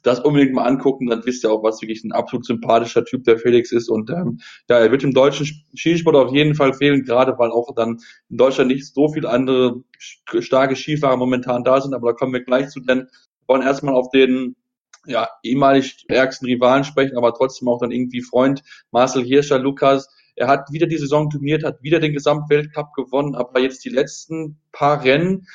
das 0.05 0.19
unbedingt 0.19 0.53
mal 0.53 0.65
angucken, 0.65 1.07
dann 1.07 1.25
wisst 1.25 1.43
ihr 1.43 1.51
auch, 1.51 1.63
was 1.63 1.81
wirklich 1.81 2.03
ein 2.03 2.11
absolut 2.11 2.45
sympathischer 2.45 3.03
Typ 3.05 3.23
der 3.23 3.39
Felix 3.39 3.71
ist. 3.71 3.89
Und 3.89 4.09
ähm, 4.09 4.39
ja, 4.69 4.79
er 4.79 4.91
wird 4.91 5.03
im 5.03 5.13
deutschen 5.13 5.47
Skisport 5.75 6.15
auf 6.15 6.33
jeden 6.33 6.55
Fall 6.55 6.73
fehlen, 6.73 7.03
gerade 7.03 7.37
weil 7.37 7.51
auch 7.51 7.73
dann 7.75 7.99
in 8.29 8.37
Deutschland 8.37 8.71
nicht 8.71 8.93
so 8.93 9.09
viele 9.09 9.29
andere 9.29 9.83
starke 9.97 10.75
Skifahrer 10.75 11.17
momentan 11.17 11.63
da 11.63 11.81
sind, 11.81 11.93
aber 11.93 12.11
da 12.11 12.13
kommen 12.13 12.33
wir 12.33 12.43
gleich 12.43 12.69
zu, 12.69 12.79
denn 12.81 12.99
wir 12.99 13.47
wollen 13.47 13.63
erstmal 13.63 13.95
auf 13.95 14.09
den 14.09 14.55
ja, 15.07 15.27
ehemalig 15.43 16.05
ärgsten 16.07 16.47
Rivalen 16.47 16.83
sprechen, 16.83 17.17
aber 17.17 17.33
trotzdem 17.33 17.67
auch 17.67 17.79
dann 17.79 17.91
irgendwie 17.91 18.21
Freund 18.21 18.61
Marcel 18.91 19.23
Hirscher, 19.23 19.59
Lukas. 19.59 20.07
Er 20.35 20.47
hat 20.47 20.71
wieder 20.71 20.87
die 20.87 20.97
Saison 20.97 21.29
dominiert, 21.29 21.63
hat 21.63 21.81
wieder 21.81 21.99
den 21.99 22.13
Gesamtweltcup 22.13 22.93
gewonnen, 22.93 23.35
aber 23.35 23.59
jetzt 23.59 23.85
die 23.85 23.89
letzten 23.89 24.59
paar 24.71 25.03
Rennen, 25.03 25.47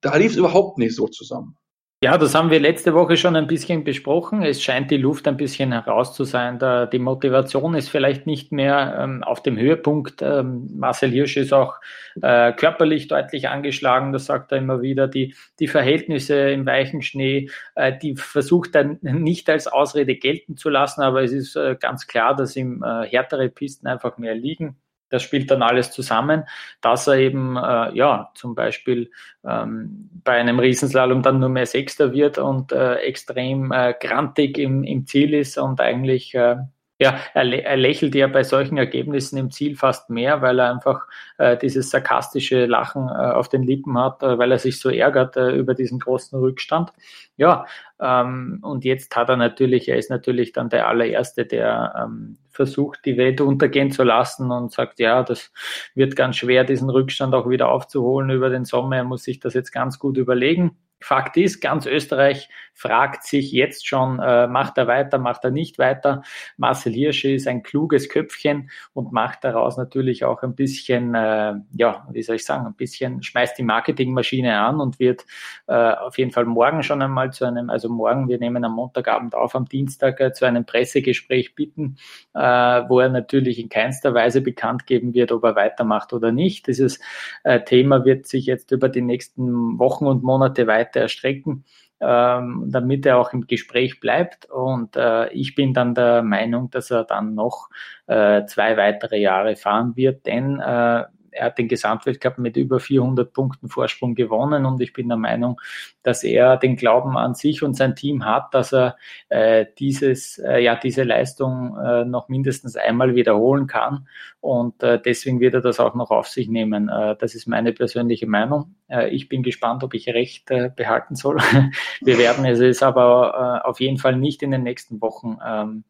da 0.00 0.16
lief 0.16 0.32
es 0.32 0.38
überhaupt 0.38 0.78
nicht 0.78 0.94
so 0.94 1.06
zusammen. 1.06 1.56
Ja, 2.02 2.16
das 2.16 2.34
haben 2.34 2.50
wir 2.50 2.60
letzte 2.60 2.94
Woche 2.94 3.18
schon 3.18 3.36
ein 3.36 3.46
bisschen 3.46 3.84
besprochen. 3.84 4.42
Es 4.42 4.62
scheint 4.62 4.90
die 4.90 4.96
Luft 4.96 5.28
ein 5.28 5.36
bisschen 5.36 5.70
heraus 5.72 6.14
zu 6.14 6.24
sein. 6.24 6.58
Da 6.58 6.86
die 6.86 6.98
Motivation 6.98 7.74
ist 7.74 7.90
vielleicht 7.90 8.26
nicht 8.26 8.52
mehr 8.52 8.96
ähm, 8.98 9.22
auf 9.22 9.42
dem 9.42 9.58
Höhepunkt. 9.58 10.22
Ähm, 10.22 10.70
Marcel 10.78 11.10
Hirsch 11.10 11.36
ist 11.36 11.52
auch 11.52 11.78
äh, 12.22 12.54
körperlich 12.54 13.08
deutlich 13.08 13.50
angeschlagen, 13.50 14.14
das 14.14 14.24
sagt 14.24 14.50
er 14.50 14.56
immer 14.58 14.80
wieder. 14.80 15.08
Die, 15.08 15.34
die 15.58 15.68
Verhältnisse 15.68 16.50
im 16.50 16.64
weichen 16.64 17.02
Schnee, 17.02 17.50
äh, 17.74 17.92
die 17.98 18.16
versucht 18.16 18.74
er 18.76 18.96
nicht 19.02 19.50
als 19.50 19.66
Ausrede 19.66 20.16
gelten 20.16 20.56
zu 20.56 20.70
lassen, 20.70 21.02
aber 21.02 21.22
es 21.22 21.32
ist 21.32 21.54
äh, 21.54 21.76
ganz 21.78 22.06
klar, 22.06 22.34
dass 22.34 22.56
ihm 22.56 22.82
äh, 22.82 23.06
härtere 23.10 23.50
Pisten 23.50 23.86
einfach 23.86 24.16
mehr 24.16 24.34
liegen. 24.34 24.78
Das 25.10 25.22
spielt 25.22 25.50
dann 25.50 25.62
alles 25.62 25.90
zusammen, 25.90 26.44
dass 26.80 27.06
er 27.06 27.16
eben, 27.16 27.56
äh, 27.56 27.94
ja, 27.94 28.30
zum 28.34 28.54
Beispiel 28.54 29.10
ähm, 29.44 30.08
bei 30.24 30.32
einem 30.32 30.58
Riesenslalom 30.58 31.22
dann 31.22 31.40
nur 31.40 31.48
mehr 31.48 31.66
Sechster 31.66 32.12
wird 32.12 32.38
und 32.38 32.72
äh, 32.72 32.94
extrem 32.96 33.72
äh, 33.72 33.94
grantig 34.00 34.58
im, 34.58 34.84
im 34.84 35.06
Ziel 35.06 35.34
ist 35.34 35.58
und 35.58 35.80
eigentlich 35.80 36.34
äh, 36.34 36.56
ja, 37.00 37.18
er, 37.32 37.64
er 37.64 37.76
lächelt 37.78 38.14
ja 38.14 38.26
bei 38.26 38.42
solchen 38.42 38.76
Ergebnissen 38.76 39.38
im 39.38 39.50
Ziel 39.50 39.74
fast 39.74 40.10
mehr, 40.10 40.42
weil 40.42 40.58
er 40.58 40.70
einfach 40.70 41.06
äh, 41.38 41.56
dieses 41.56 41.88
sarkastische 41.88 42.66
Lachen 42.66 43.08
äh, 43.08 43.12
auf 43.12 43.48
den 43.48 43.62
Lippen 43.62 43.98
hat, 43.98 44.22
äh, 44.22 44.36
weil 44.38 44.52
er 44.52 44.58
sich 44.58 44.78
so 44.78 44.90
ärgert 44.90 45.34
äh, 45.38 45.52
über 45.56 45.72
diesen 45.74 45.98
großen 45.98 46.38
Rückstand. 46.38 46.92
Ja, 47.38 47.64
ähm, 47.98 48.58
und 48.60 48.84
jetzt 48.84 49.16
hat 49.16 49.30
er 49.30 49.38
natürlich, 49.38 49.88
er 49.88 49.96
ist 49.96 50.10
natürlich 50.10 50.52
dann 50.52 50.68
der 50.68 50.88
allererste, 50.88 51.46
der 51.46 51.94
ähm, 52.04 52.36
versucht, 52.50 53.06
die 53.06 53.16
Welt 53.16 53.40
untergehen 53.40 53.90
zu 53.90 54.02
lassen 54.02 54.50
und 54.50 54.70
sagt, 54.70 55.00
ja, 55.00 55.22
das 55.22 55.52
wird 55.94 56.16
ganz 56.16 56.36
schwer, 56.36 56.64
diesen 56.64 56.90
Rückstand 56.90 57.34
auch 57.34 57.48
wieder 57.48 57.70
aufzuholen 57.70 58.28
über 58.28 58.50
den 58.50 58.66
Sommer. 58.66 58.96
Er 58.96 59.04
muss 59.04 59.24
sich 59.24 59.40
das 59.40 59.54
jetzt 59.54 59.72
ganz 59.72 59.98
gut 59.98 60.18
überlegen. 60.18 60.76
Fakt 61.00 61.36
ist, 61.36 61.60
ganz 61.60 61.86
Österreich 61.86 62.48
fragt 62.74 63.24
sich 63.24 63.52
jetzt 63.52 63.86
schon, 63.86 64.20
äh, 64.20 64.46
macht 64.46 64.78
er 64.78 64.86
weiter, 64.86 65.18
macht 65.18 65.44
er 65.44 65.50
nicht 65.50 65.78
weiter. 65.78 66.22
Marcel 66.56 66.94
Hirsch 66.94 67.26
ist 67.26 67.46
ein 67.46 67.62
kluges 67.62 68.08
Köpfchen 68.08 68.70
und 68.94 69.12
macht 69.12 69.44
daraus 69.44 69.76
natürlich 69.76 70.24
auch 70.24 70.42
ein 70.42 70.54
bisschen, 70.54 71.14
äh, 71.14 71.54
ja, 71.72 72.06
wie 72.10 72.22
soll 72.22 72.36
ich 72.36 72.44
sagen, 72.44 72.66
ein 72.66 72.74
bisschen, 72.74 73.22
schmeißt 73.22 73.58
die 73.58 73.64
Marketingmaschine 73.64 74.58
an 74.58 74.80
und 74.80 74.98
wird 74.98 75.26
äh, 75.66 75.74
auf 75.74 76.16
jeden 76.16 76.30
Fall 76.30 76.46
morgen 76.46 76.82
schon 76.82 77.02
einmal 77.02 77.32
zu 77.32 77.44
einem, 77.44 77.68
also 77.68 77.88
morgen, 77.88 78.28
wir 78.28 78.38
nehmen 78.38 78.64
am 78.64 78.72
Montagabend 78.72 79.34
auf, 79.34 79.54
am 79.54 79.66
Dienstag 79.66 80.18
äh, 80.20 80.32
zu 80.32 80.46
einem 80.46 80.64
Pressegespräch 80.64 81.54
bitten, 81.54 81.98
äh, 82.34 82.40
wo 82.40 83.00
er 83.00 83.10
natürlich 83.10 83.58
in 83.58 83.68
keinster 83.68 84.14
Weise 84.14 84.40
bekannt 84.40 84.86
geben 84.86 85.12
wird, 85.12 85.32
ob 85.32 85.44
er 85.44 85.54
weitermacht 85.54 86.14
oder 86.14 86.32
nicht. 86.32 86.66
Dieses 86.66 86.98
äh, 87.44 87.60
Thema 87.60 88.06
wird 88.06 88.26
sich 88.26 88.46
jetzt 88.46 88.70
über 88.70 88.88
die 88.88 89.02
nächsten 89.02 89.78
Wochen 89.78 90.06
und 90.06 90.22
Monate 90.22 90.66
weiter 90.66 90.89
weiter 90.90 91.00
erstrecken, 91.00 91.64
ähm, 92.00 92.66
damit 92.68 93.06
er 93.06 93.18
auch 93.18 93.32
im 93.32 93.46
Gespräch 93.46 94.00
bleibt. 94.00 94.46
Und 94.50 94.96
äh, 94.96 95.28
ich 95.32 95.54
bin 95.54 95.74
dann 95.74 95.94
der 95.94 96.22
Meinung, 96.22 96.70
dass 96.70 96.90
er 96.90 97.04
dann 97.04 97.34
noch 97.34 97.68
äh, 98.06 98.44
zwei 98.46 98.76
weitere 98.76 99.18
Jahre 99.18 99.56
fahren 99.56 99.96
wird, 99.96 100.26
denn 100.26 100.60
äh, 100.60 101.04
er 101.32 101.46
hat 101.46 101.58
den 101.58 101.68
Gesamtweltcup 101.68 102.38
mit 102.38 102.56
über 102.56 102.80
400 102.80 103.32
Punkten 103.32 103.68
Vorsprung 103.68 104.14
gewonnen 104.14 104.66
und 104.66 104.80
ich 104.80 104.92
bin 104.92 105.08
der 105.08 105.16
Meinung, 105.16 105.60
dass 106.02 106.24
er 106.24 106.56
den 106.56 106.76
Glauben 106.76 107.16
an 107.16 107.34
sich 107.34 107.62
und 107.62 107.74
sein 107.74 107.94
Team 107.94 108.24
hat, 108.24 108.52
dass 108.52 108.72
er 108.72 108.96
äh, 109.28 109.66
dieses, 109.78 110.38
äh, 110.38 110.58
ja, 110.58 110.74
diese 110.76 111.04
Leistung 111.04 111.76
äh, 111.78 112.04
noch 112.04 112.28
mindestens 112.28 112.76
einmal 112.76 113.14
wiederholen 113.14 113.66
kann 113.66 114.08
und 114.40 114.82
äh, 114.82 114.98
deswegen 115.00 115.38
wird 115.38 115.52
er 115.52 115.60
das 115.60 115.80
auch 115.80 115.94
noch 115.94 116.10
auf 116.10 116.26
sich 116.26 116.48
nehmen. 116.48 116.88
Äh, 116.88 117.14
das 117.16 117.34
ist 117.34 117.46
meine 117.46 117.74
persönliche 117.74 118.26
Meinung. 118.26 118.74
Äh, 118.88 119.10
ich 119.10 119.28
bin 119.28 119.42
gespannt, 119.42 119.84
ob 119.84 119.92
ich 119.92 120.08
recht 120.08 120.50
äh, 120.50 120.70
behalten 120.74 121.14
soll. 121.14 121.36
Wir 122.00 122.16
werden 122.16 122.46
es 122.46 122.82
aber 122.82 123.60
äh, 123.64 123.68
auf 123.68 123.80
jeden 123.80 123.98
Fall 123.98 124.16
nicht 124.16 124.42
in 124.42 124.50
den 124.50 124.62
nächsten 124.62 125.02
Wochen 125.02 125.36
ähm, 125.46 125.84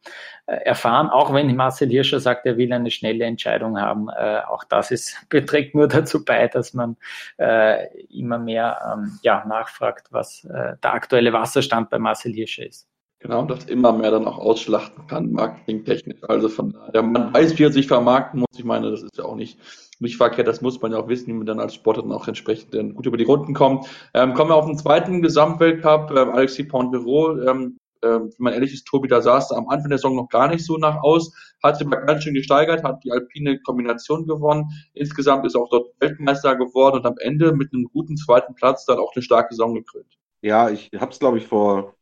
äh, 0.46 0.56
erfahren, 0.64 1.10
auch 1.10 1.32
wenn 1.32 1.54
Marcel 1.54 1.90
Hirscher 1.90 2.18
sagt, 2.18 2.44
er 2.44 2.56
will 2.56 2.72
eine 2.72 2.90
schnelle 2.90 3.24
Entscheidung 3.24 3.80
haben. 3.80 4.08
Äh, 4.08 4.40
auch 4.48 4.64
das 4.64 4.90
ist, 4.90 5.16
beträgt 5.28 5.76
nur 5.76 5.86
dazu 5.86 6.24
bei, 6.24 6.48
dass 6.48 6.74
man 6.74 6.96
äh, 7.38 7.86
immer 8.08 8.38
mehr 8.38 8.78
ähm, 8.92 9.20
ja, 9.22 9.44
nachfragt, 9.46 10.08
was 10.10 10.44
äh, 10.44 10.74
der 10.82 10.92
aktuelle 10.92 11.32
Wasserstand 11.32 11.88
bei 11.88 12.00
Marcel 12.00 12.32
Hirscher 12.32 12.66
ist. 12.66 12.89
Genau, 13.22 13.40
und 13.40 13.50
das 13.50 13.64
immer 13.66 13.92
mehr 13.92 14.10
dann 14.10 14.26
auch 14.26 14.38
ausschlachten 14.38 15.06
kann, 15.06 15.30
marketingtechnisch. 15.30 16.20
Also 16.22 16.48
von 16.48 16.72
daher, 16.72 17.02
man 17.02 17.34
weiß, 17.34 17.58
wie 17.58 17.64
er 17.64 17.72
sich 17.72 17.86
vermarkten 17.86 18.40
muss. 18.40 18.48
Ich 18.56 18.64
meine, 18.64 18.90
das 18.90 19.02
ist 19.02 19.18
ja 19.18 19.24
auch 19.24 19.36
nicht, 19.36 19.58
nicht 19.98 20.16
verkehrt, 20.16 20.48
das 20.48 20.62
muss 20.62 20.80
man 20.80 20.92
ja 20.92 20.98
auch 20.98 21.08
wissen, 21.08 21.26
wie 21.26 21.34
man 21.34 21.44
dann 21.44 21.60
als 21.60 21.74
Sportler 21.74 22.02
dann 22.02 22.12
auch 22.12 22.26
entsprechend 22.28 22.72
dann 22.72 22.94
gut 22.94 23.04
über 23.04 23.18
die 23.18 23.24
Runden 23.24 23.52
kommt. 23.52 23.86
Ähm, 24.14 24.32
kommen 24.32 24.50
wir 24.50 24.56
auf 24.56 24.64
den 24.64 24.78
zweiten 24.78 25.20
Gesamtweltcup, 25.20 26.10
ähm, 26.12 26.30
Alexis 26.30 26.66
Pontero, 26.66 27.38
ähm, 27.42 27.76
äh, 28.00 28.08
wenn 28.08 28.32
man 28.38 28.54
ehrlich 28.54 28.72
ist, 28.72 28.86
Tobi, 28.86 29.08
da 29.08 29.20
sah 29.20 29.36
es 29.36 29.52
am 29.52 29.68
Anfang 29.68 29.90
der 29.90 29.98
Saison 29.98 30.16
noch 30.16 30.30
gar 30.30 30.48
nicht 30.48 30.64
so 30.64 30.78
nach 30.78 31.02
aus, 31.02 31.30
hat 31.62 31.76
sich 31.76 31.86
aber 31.86 31.98
ganz 32.06 32.22
schön 32.22 32.32
gesteigert, 32.32 32.82
hat 32.84 33.04
die 33.04 33.12
alpine 33.12 33.60
Kombination 33.60 34.26
gewonnen. 34.26 34.70
Insgesamt 34.94 35.44
ist 35.44 35.56
auch 35.56 35.68
dort 35.68 35.88
Weltmeister 36.00 36.56
geworden 36.56 37.00
und 37.00 37.06
am 37.06 37.18
Ende 37.18 37.52
mit 37.52 37.74
einem 37.74 37.84
guten 37.92 38.16
zweiten 38.16 38.54
Platz 38.54 38.86
dann 38.86 38.98
auch 38.98 39.12
eine 39.14 39.22
starke 39.22 39.54
Saison 39.54 39.74
gekrönt. 39.74 40.16
Ja, 40.40 40.70
ich 40.70 40.90
habe 40.98 41.12
es, 41.12 41.18
glaube 41.18 41.36
ich, 41.36 41.46
vor 41.46 41.94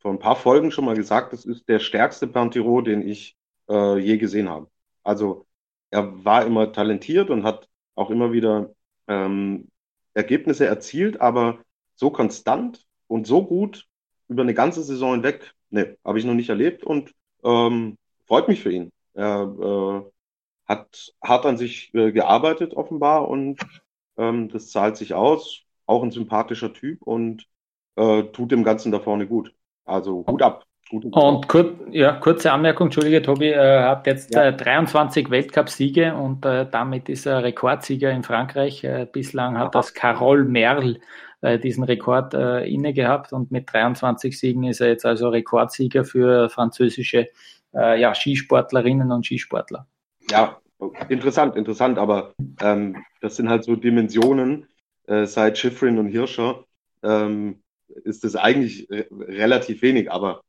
vor 0.00 0.12
ein 0.12 0.18
paar 0.18 0.36
Folgen 0.36 0.70
schon 0.70 0.84
mal 0.84 0.96
gesagt, 0.96 1.32
das 1.32 1.44
ist 1.44 1.68
der 1.68 1.78
stärkste 1.80 2.26
Pantiro, 2.26 2.80
den 2.80 3.06
ich 3.06 3.36
äh, 3.68 3.98
je 3.98 4.16
gesehen 4.18 4.48
habe. 4.48 4.68
Also 5.02 5.46
er 5.90 6.24
war 6.24 6.46
immer 6.46 6.72
talentiert 6.72 7.30
und 7.30 7.44
hat 7.44 7.68
auch 7.94 8.10
immer 8.10 8.32
wieder 8.32 8.74
ähm, 9.08 9.68
Ergebnisse 10.14 10.66
erzielt, 10.66 11.20
aber 11.20 11.58
so 11.94 12.10
konstant 12.10 12.86
und 13.08 13.26
so 13.26 13.44
gut 13.44 13.86
über 14.28 14.42
eine 14.42 14.54
ganze 14.54 14.82
Saison 14.82 15.12
hinweg, 15.14 15.54
ne, 15.70 15.96
habe 16.04 16.18
ich 16.18 16.24
noch 16.24 16.34
nicht 16.34 16.48
erlebt 16.48 16.84
und 16.84 17.14
ähm, 17.44 17.98
freut 18.26 18.48
mich 18.48 18.60
für 18.62 18.72
ihn. 18.72 18.92
Er 19.14 19.42
äh, 20.06 20.10
hat 20.66 21.14
hart 21.22 21.46
an 21.46 21.56
sich 21.58 21.92
äh, 21.94 22.12
gearbeitet 22.12 22.74
offenbar 22.74 23.28
und 23.28 23.60
Ähm, 24.16 24.48
das 24.48 24.70
zahlt 24.70 24.96
sich 24.96 25.14
aus. 25.14 25.62
Auch 25.86 26.02
ein 26.02 26.10
sympathischer 26.12 26.72
Typ 26.72 27.02
und 27.02 27.46
äh, 27.96 28.22
tut 28.24 28.52
dem 28.52 28.64
Ganzen 28.64 28.92
da 28.92 29.00
vorne 29.00 29.26
gut. 29.26 29.52
Also 29.84 30.24
Hut 30.28 30.42
ab. 30.42 30.64
Und 30.92 31.46
kur 31.46 31.76
ja, 31.92 32.12
kurze 32.12 32.50
Anmerkung, 32.50 32.88
Entschuldige, 32.88 33.22
Tobi, 33.22 33.50
er 33.50 33.88
hat 33.88 34.08
jetzt 34.08 34.34
ja. 34.34 34.46
äh, 34.46 34.56
23 34.56 35.30
Weltcupsiege 35.30 36.14
und 36.16 36.44
äh, 36.44 36.66
damit 36.68 37.08
ist 37.08 37.26
er 37.26 37.44
Rekordsieger 37.44 38.10
in 38.10 38.24
Frankreich. 38.24 38.82
Äh, 38.82 39.06
bislang 39.10 39.56
hat 39.56 39.74
das 39.76 39.94
Carol 39.94 40.44
Merl 40.44 40.98
äh, 41.42 41.60
diesen 41.60 41.84
Rekord 41.84 42.34
äh, 42.34 42.66
inne 42.66 42.92
gehabt 42.92 43.32
und 43.32 43.52
mit 43.52 43.72
23 43.72 44.36
Siegen 44.36 44.64
ist 44.64 44.80
er 44.80 44.88
jetzt 44.88 45.06
also 45.06 45.28
Rekordsieger 45.28 46.04
für 46.04 46.50
französische 46.50 47.28
äh, 47.72 48.00
ja, 48.00 48.12
Skisportlerinnen 48.12 49.12
und 49.12 49.24
Skisportler. 49.24 49.86
Ja, 50.28 50.58
interessant, 51.08 51.56
interessant, 51.56 51.98
aber 51.98 52.34
ähm, 52.60 52.96
das 53.20 53.36
sind 53.36 53.48
halt 53.48 53.62
so 53.62 53.76
Dimensionen 53.76 54.66
äh, 55.06 55.26
seit 55.26 55.56
Schifrin 55.56 55.98
und 55.98 56.08
Hirscher. 56.08 56.64
Ähm, 57.02 57.62
ist 58.04 58.24
das 58.24 58.36
eigentlich 58.36 58.88
relativ 58.90 59.82
wenig, 59.82 60.10
aber 60.10 60.42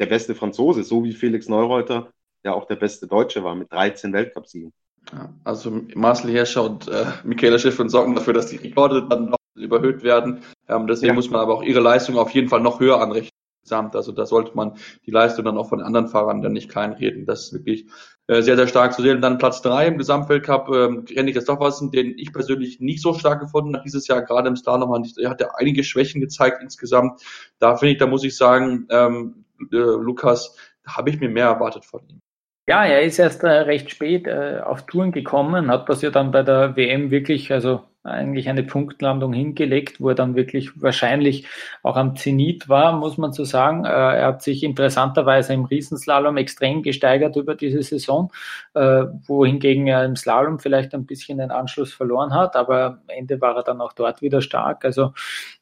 der 0.00 0.06
beste 0.06 0.34
Franzose, 0.34 0.84
so 0.84 1.04
wie 1.04 1.12
Felix 1.12 1.48
Neureuter, 1.48 2.12
der 2.44 2.54
auch 2.54 2.66
der 2.66 2.76
beste 2.76 3.06
Deutsche 3.06 3.42
war 3.42 3.54
mit 3.54 3.72
13 3.72 4.12
Weltcupsiegen. 4.12 4.72
Ja, 5.12 5.32
also 5.44 5.82
Marcel 5.94 6.30
Hirscher 6.30 6.64
und 6.64 6.88
äh, 6.88 7.06
Michaela 7.24 7.58
Schiffrin 7.58 7.88
sorgen 7.88 8.14
dafür, 8.14 8.34
dass 8.34 8.46
die 8.46 8.56
Rekorde 8.56 9.08
dann 9.08 9.30
noch 9.30 9.38
überhöht 9.54 10.02
werden. 10.02 10.42
Ähm, 10.68 10.86
deswegen 10.86 11.08
ja. 11.08 11.14
muss 11.14 11.30
man 11.30 11.40
aber 11.40 11.54
auch 11.54 11.62
ihre 11.62 11.80
Leistung 11.80 12.18
auf 12.18 12.30
jeden 12.30 12.48
Fall 12.48 12.60
noch 12.60 12.80
höher 12.80 13.00
anrechnen. 13.00 13.30
Also 13.70 14.12
da 14.12 14.24
sollte 14.24 14.54
man 14.54 14.78
die 15.04 15.10
Leistung 15.10 15.44
dann 15.44 15.58
auch 15.58 15.68
von 15.68 15.82
anderen 15.82 16.08
Fahrern 16.08 16.40
dann 16.40 16.52
nicht 16.52 16.70
kleinreden. 16.70 17.26
Das 17.26 17.44
ist 17.44 17.52
wirklich 17.52 17.86
äh, 18.28 18.42
sehr, 18.42 18.56
sehr 18.56 18.68
stark 18.68 18.92
zu 18.92 19.02
sehen. 19.02 19.16
Und 19.16 19.22
dann 19.22 19.38
Platz 19.38 19.62
drei 19.62 19.86
im 19.86 19.98
Gesamtweltcup, 19.98 20.68
ähm, 20.68 21.04
René 21.06 21.90
den 21.90 22.18
ich 22.18 22.32
persönlich 22.32 22.78
nicht 22.78 23.00
so 23.02 23.14
stark 23.14 23.40
gefunden 23.40 23.74
habe 23.74 23.84
dieses 23.84 24.06
Jahr, 24.06 24.22
gerade 24.22 24.48
im 24.48 24.56
Slalom. 24.56 25.04
Er 25.18 25.30
hat 25.30 25.40
ja 25.40 25.48
einige 25.56 25.82
Schwächen 25.82 26.20
gezeigt 26.20 26.58
insgesamt. 26.62 27.22
Da 27.58 27.76
finde 27.76 27.92
ich, 27.92 27.98
da 27.98 28.06
muss 28.06 28.24
ich 28.24 28.36
sagen, 28.36 28.86
ähm, 28.90 29.44
äh, 29.72 29.76
Lukas, 29.76 30.54
habe 30.86 31.10
ich 31.10 31.20
mir 31.20 31.28
mehr 31.28 31.46
erwartet 31.46 31.84
von 31.84 32.00
ihm. 32.08 32.20
Ja, 32.68 32.84
er 32.84 33.00
ist 33.00 33.18
erst 33.18 33.42
äh, 33.44 33.48
recht 33.48 33.90
spät 33.90 34.26
äh, 34.26 34.60
auf 34.62 34.84
Touren 34.84 35.10
gekommen, 35.10 35.70
hat 35.70 35.88
das 35.88 36.02
ja 36.02 36.10
dann 36.10 36.30
bei 36.30 36.42
der 36.42 36.76
WM 36.76 37.10
wirklich, 37.10 37.50
also 37.50 37.82
eigentlich 38.08 38.48
eine 38.48 38.62
Punktlandung 38.62 39.32
hingelegt, 39.32 40.00
wo 40.00 40.08
er 40.08 40.14
dann 40.14 40.34
wirklich 40.34 40.70
wahrscheinlich 40.82 41.46
auch 41.82 41.96
am 41.96 42.16
Zenit 42.16 42.68
war, 42.68 42.92
muss 42.92 43.18
man 43.18 43.32
so 43.32 43.44
sagen. 43.44 43.84
Äh, 43.84 43.88
er 43.88 44.26
hat 44.26 44.42
sich 44.42 44.62
interessanterweise 44.62 45.52
im 45.54 45.64
Riesenslalom 45.64 46.36
extrem 46.36 46.82
gesteigert 46.82 47.36
über 47.36 47.54
diese 47.54 47.82
Saison, 47.82 48.32
äh, 48.74 49.04
wohingegen 49.26 49.86
er 49.86 50.04
im 50.04 50.16
Slalom 50.16 50.58
vielleicht 50.58 50.94
ein 50.94 51.06
bisschen 51.06 51.38
den 51.38 51.50
Anschluss 51.50 51.92
verloren 51.92 52.34
hat, 52.34 52.56
aber 52.56 52.84
am 52.84 52.98
Ende 53.08 53.40
war 53.40 53.56
er 53.56 53.62
dann 53.62 53.80
auch 53.80 53.92
dort 53.92 54.22
wieder 54.22 54.40
stark. 54.40 54.84
Also 54.84 55.12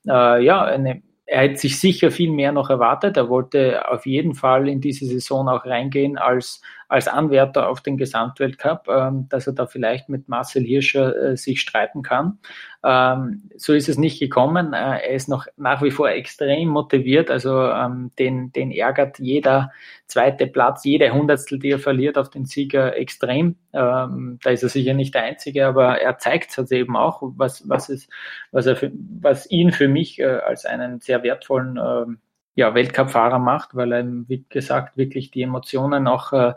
äh, 0.09 0.45
ja, 0.45 0.63
eine 0.65 1.03
er 1.27 1.43
hätte 1.43 1.59
sich 1.59 1.81
sicher 1.81 2.13
viel 2.13 2.31
mehr 2.31 2.53
noch 2.53 2.71
erwartet. 2.71 3.17
Er 3.17 3.29
wollte 3.29 3.91
auf 3.91 4.07
jeden 4.07 4.35
Fall 4.35 4.69
in 4.69 4.81
diese 4.81 5.07
Saison 5.07 5.49
auch 5.49 5.67
reingehen 5.67 6.19
als 6.19 6.63
als 6.89 7.09
Anwärter 7.09 7.69
auf 7.69 7.81
den 7.81 7.97
Gesamtweltcup, 7.97 8.89
ähm, 8.89 9.29
dass 9.29 9.47
er 9.47 9.53
da 9.53 9.67
vielleicht 9.67 10.09
mit 10.09 10.29
Marcel 10.29 10.65
Hirscher 10.65 11.17
äh, 11.17 11.37
sich 11.37 11.61
streiten 11.61 12.03
kann. 12.03 12.39
Ähm, 12.85 13.51
so 13.57 13.73
ist 13.73 13.89
es 13.89 13.99
nicht 13.99 14.21
gekommen. 14.21 14.73
Äh, 14.73 15.01
er 15.01 15.11
ist 15.11 15.29
noch 15.29 15.47
nach 15.57 15.83
wie 15.83 15.91
vor 15.91 16.11
extrem 16.11 16.69
motiviert. 16.69 17.31
Also 17.31 17.61
ähm, 17.61 18.13
den, 18.19 18.53
den 18.53 18.71
ärgert 18.71 19.19
jeder 19.19 19.73
zweite 20.07 20.47
Platz, 20.47 20.85
jede 20.85 21.13
Hundertstel, 21.13 21.59
die 21.59 21.71
er 21.71 21.81
verliert 21.81 22.17
auf 22.17 22.31
den 22.31 22.45
Sieger 22.45 22.97
extrem. 22.97 23.57
Da 23.73 24.09
ist 24.45 24.63
er 24.63 24.69
sicher 24.69 24.95
nicht 24.95 25.15
der 25.15 25.25
Einzige, 25.25 25.67
aber 25.67 26.01
er 26.01 26.17
zeigt 26.17 26.57
es 26.57 26.71
eben 26.71 26.97
auch, 26.97 27.23
was, 27.37 27.69
was, 27.69 27.89
es, 27.89 28.09
was, 28.53 28.67
er 28.67 28.77
für, 28.77 28.93
was 29.21 29.51
ihn 29.51 29.73
für 29.73 29.89
mich 29.89 30.19
äh, 30.21 30.25
als 30.25 30.65
einen 30.65 31.01
sehr 31.01 31.23
wertvollen 31.25 31.77
ja, 32.57 32.75
Weltcup-Fahrer 32.75 33.39
macht, 33.39 33.77
weil 33.77 33.93
er, 33.93 34.05
wie 34.29 34.45
gesagt, 34.49 34.97
wirklich 34.97 35.31
die 35.31 35.43
Emotionen 35.43 36.09
auch 36.09 36.33
äh, 36.33 36.55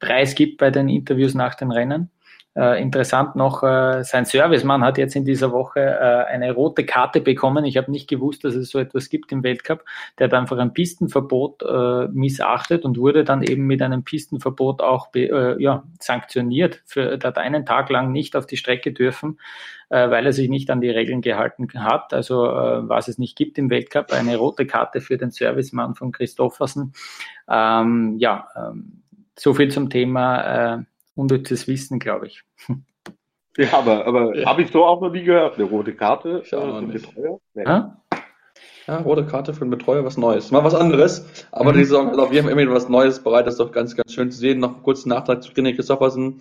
preisgibt 0.00 0.58
bei 0.58 0.70
den 0.70 0.88
Interviews 0.88 1.34
nach 1.34 1.54
den 1.54 1.70
Rennen. 1.70 2.10
Äh, 2.54 2.82
interessant 2.82 3.34
noch, 3.34 3.62
äh, 3.62 4.04
sein 4.04 4.26
Servicemann 4.26 4.84
hat 4.84 4.98
jetzt 4.98 5.16
in 5.16 5.24
dieser 5.24 5.52
Woche 5.52 5.80
äh, 5.80 6.24
eine 6.30 6.52
rote 6.52 6.84
Karte 6.84 7.22
bekommen. 7.22 7.64
Ich 7.64 7.78
habe 7.78 7.90
nicht 7.90 8.10
gewusst, 8.10 8.44
dass 8.44 8.54
es 8.54 8.68
so 8.68 8.78
etwas 8.78 9.08
gibt 9.08 9.32
im 9.32 9.42
Weltcup. 9.42 9.84
Der 10.18 10.26
hat 10.26 10.34
einfach 10.34 10.58
ein 10.58 10.74
Pistenverbot 10.74 11.62
äh, 11.62 12.08
missachtet 12.08 12.84
und 12.84 12.98
wurde 12.98 13.24
dann 13.24 13.42
eben 13.42 13.66
mit 13.66 13.80
einem 13.80 14.04
Pistenverbot 14.04 14.82
auch 14.82 15.10
be, 15.10 15.28
äh, 15.28 15.62
ja, 15.62 15.84
sanktioniert. 15.98 16.82
Für, 16.84 17.16
der 17.16 17.28
hat 17.28 17.38
einen 17.38 17.64
Tag 17.64 17.88
lang 17.88 18.12
nicht 18.12 18.36
auf 18.36 18.44
die 18.44 18.58
Strecke 18.58 18.92
dürfen, 18.92 19.40
äh, 19.88 20.10
weil 20.10 20.26
er 20.26 20.34
sich 20.34 20.50
nicht 20.50 20.70
an 20.70 20.82
die 20.82 20.90
Regeln 20.90 21.22
gehalten 21.22 21.68
hat. 21.82 22.12
Also 22.12 22.44
äh, 22.44 22.86
was 22.86 23.08
es 23.08 23.16
nicht 23.16 23.34
gibt 23.34 23.56
im 23.56 23.70
Weltcup, 23.70 24.12
eine 24.12 24.36
rote 24.36 24.66
Karte 24.66 25.00
für 25.00 25.16
den 25.16 25.30
Servicemann 25.30 25.94
von 25.94 26.12
Christoffersen. 26.12 26.92
Ähm, 27.48 28.16
ja, 28.18 28.48
ähm, 28.54 29.02
so 29.38 29.54
viel 29.54 29.70
zum 29.70 29.88
Thema 29.88 30.84
unnützes 31.14 31.68
Wissen, 31.68 31.98
glaube 31.98 32.26
ich. 32.26 32.42
Ja, 33.56 33.72
aber, 33.72 34.06
aber 34.06 34.36
ja. 34.36 34.46
habe 34.46 34.62
ich 34.62 34.70
so 34.70 34.84
auch 34.84 35.00
noch 35.00 35.12
nie 35.12 35.24
gehört. 35.24 35.56
Eine 35.56 35.64
rote 35.64 35.94
Karte 35.94 36.42
für 36.42 36.62
einen 36.62 36.92
Betreuer? 36.92 37.38
Nee. 37.54 37.64
Ja? 37.64 38.02
ja, 38.86 38.98
rote 38.98 39.26
Karte 39.26 39.54
für 39.54 39.62
einen 39.62 39.70
Betreuer, 39.70 40.04
was 40.04 40.16
Neues. 40.16 40.50
Mal 40.50 40.64
was 40.64 40.74
anderes. 40.74 41.26
Aber 41.52 41.72
mhm. 41.72 41.78
die 41.78 41.84
Saison 41.84 42.10
hat 42.10 42.18
auf 42.18 42.32
jeden 42.32 42.48
Fall 42.48 42.58
immer 42.58 42.74
was 42.74 42.88
Neues 42.88 43.22
bereit. 43.22 43.46
Das 43.46 43.54
ist 43.54 43.60
doch 43.60 43.72
ganz, 43.72 43.94
ganz 43.94 44.12
schön 44.12 44.30
zu 44.30 44.38
sehen. 44.38 44.60
Noch 44.60 44.74
einen 44.74 44.82
kurzen 44.82 45.10
Nachtrag 45.10 45.42
zu 45.42 45.52
René 45.52 45.74
Christoffersen. 45.74 46.38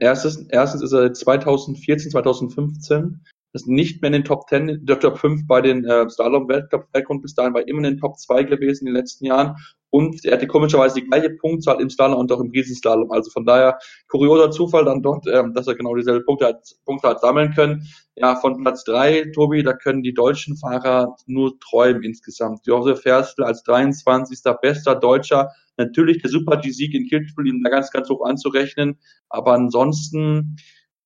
erstes, 0.00 0.46
erstens 0.48 0.82
ist 0.82 0.92
er 0.92 1.12
2014, 1.12 2.10
2015 2.10 3.20
ist 3.56 3.66
nicht 3.66 4.02
mehr 4.02 4.08
in 4.08 4.12
den 4.12 4.24
Top 4.24 4.48
10, 4.48 4.84
der 4.84 5.00
Top 5.00 5.18
5 5.18 5.46
bei 5.46 5.60
den 5.60 5.84
äh, 5.84 6.08
Slalom-Weltcup-Weltkunden 6.08 7.22
bis 7.22 7.34
dahin 7.34 7.54
war 7.54 7.66
immer 7.66 7.78
in 7.78 7.94
den 7.94 7.98
Top 7.98 8.18
2 8.18 8.44
gewesen 8.44 8.86
in 8.86 8.92
den 8.92 9.00
letzten 9.00 9.24
Jahren. 9.24 9.56
Und 9.90 10.24
er 10.24 10.34
hatte 10.34 10.46
komischerweise 10.46 10.96
die 10.96 11.06
gleiche 11.06 11.30
Punktzahl 11.30 11.80
im 11.80 11.88
Slalom 11.88 12.18
und 12.18 12.32
auch 12.32 12.40
im 12.40 12.50
Riesenslalom. 12.50 13.10
Also 13.10 13.30
von 13.30 13.44
daher 13.44 13.78
kurioser 14.08 14.50
Zufall 14.50 14.84
dann 14.84 15.02
dort, 15.02 15.26
ähm, 15.26 15.54
dass 15.54 15.66
er 15.66 15.74
genau 15.74 15.94
dieselbe 15.94 16.24
Punkte 16.24 16.46
hat, 16.46 16.62
Punkte 16.84 17.08
hat 17.08 17.20
sammeln 17.20 17.54
können. 17.54 17.86
Ja, 18.16 18.36
von 18.36 18.62
Platz 18.62 18.84
3, 18.84 19.32
Tobi, 19.34 19.62
da 19.62 19.72
können 19.74 20.02
die 20.02 20.14
deutschen 20.14 20.56
Fahrer 20.56 21.16
nur 21.26 21.58
träumen 21.60 22.02
insgesamt. 22.02 22.66
Josef 22.66 23.02
Ferstl 23.02 23.44
als 23.44 23.62
23. 23.62 24.40
bester 24.60 24.96
Deutscher. 24.96 25.50
Natürlich 25.76 26.22
der 26.22 26.30
Super-G-Sieg 26.30 26.94
in 26.94 27.06
Kitzbühel 27.08 27.48
ihm 27.48 27.62
da 27.62 27.70
ganz, 27.70 27.90
ganz 27.90 28.08
hoch 28.08 28.24
anzurechnen. 28.24 28.98
Aber 29.28 29.52
ansonsten, 29.52 30.56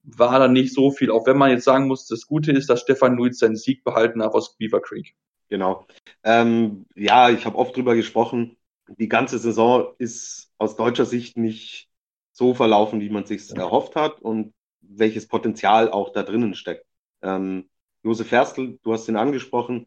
war 0.03 0.38
da 0.38 0.49
nicht 0.49 0.75
so 0.75 0.90
viel. 0.90 1.11
Auch 1.11 1.27
wenn 1.27 1.37
man 1.37 1.51
jetzt 1.51 1.64
sagen 1.64 1.87
muss, 1.87 2.07
das 2.07 2.27
Gute 2.27 2.53
ist, 2.53 2.71
dass 2.71 2.81
Stefan 2.81 3.16
Luiz 3.16 3.38
seinen 3.38 3.57
Sieg 3.57 3.85
behalten 3.85 4.23
hat 4.23 4.33
aus 4.33 4.57
Beaver 4.57 4.81
Creek. 4.81 5.14
Genau. 5.49 5.87
Ähm, 6.23 6.87
ja, 6.95 7.29
ich 7.31 7.45
habe 7.45 7.59
oft 7.59 7.77
drüber 7.77 7.95
gesprochen. 7.95 8.57
Die 8.98 9.09
ganze 9.09 9.38
Saison 9.38 9.94
ist 9.98 10.50
aus 10.59 10.76
deutscher 10.76 11.05
Sicht 11.05 11.37
nicht 11.37 11.88
so 12.33 12.55
verlaufen, 12.55 13.00
wie 13.00 13.11
man 13.11 13.26
sich 13.26 13.50
erhofft 13.50 13.96
hat 13.96 14.20
und 14.20 14.55
welches 14.81 15.29
Potenzial 15.29 15.90
auch 15.90 16.11
da 16.12 16.22
drinnen 16.22 16.55
steckt. 16.55 16.87
Ähm, 17.22 17.68
Josef 18.03 18.29
Ferstl, 18.29 18.79
du 18.83 18.92
hast 18.92 19.09
ihn 19.09 19.16
angesprochen, 19.16 19.87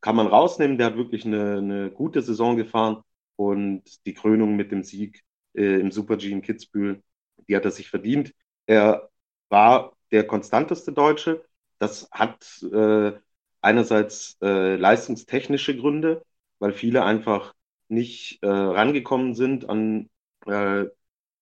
kann 0.00 0.16
man 0.16 0.26
rausnehmen. 0.26 0.78
Der 0.78 0.88
hat 0.88 0.96
wirklich 0.96 1.24
eine, 1.24 1.58
eine 1.58 1.90
gute 1.90 2.22
Saison 2.22 2.56
gefahren 2.56 3.02
und 3.36 3.82
die 4.06 4.14
Krönung 4.14 4.56
mit 4.56 4.70
dem 4.70 4.84
Sieg 4.84 5.24
äh, 5.54 5.80
im 5.80 5.90
Super 5.90 6.16
G 6.16 6.30
in 6.30 6.42
Kitzbühel, 6.42 7.02
die 7.48 7.56
hat 7.56 7.64
er 7.64 7.70
sich 7.70 7.88
verdient. 7.88 8.34
Er 8.66 9.10
war 9.48 9.96
der 10.10 10.26
konstanteste 10.26 10.92
Deutsche. 10.92 11.44
Das 11.78 12.08
hat 12.12 12.62
äh, 12.62 13.12
einerseits 13.60 14.36
äh, 14.42 14.76
leistungstechnische 14.76 15.76
Gründe, 15.76 16.22
weil 16.58 16.72
viele 16.72 17.04
einfach 17.04 17.53
nicht 17.88 18.42
äh, 18.42 18.48
rangekommen 18.48 19.34
sind 19.34 19.68
an 19.68 20.08
äh, 20.46 20.86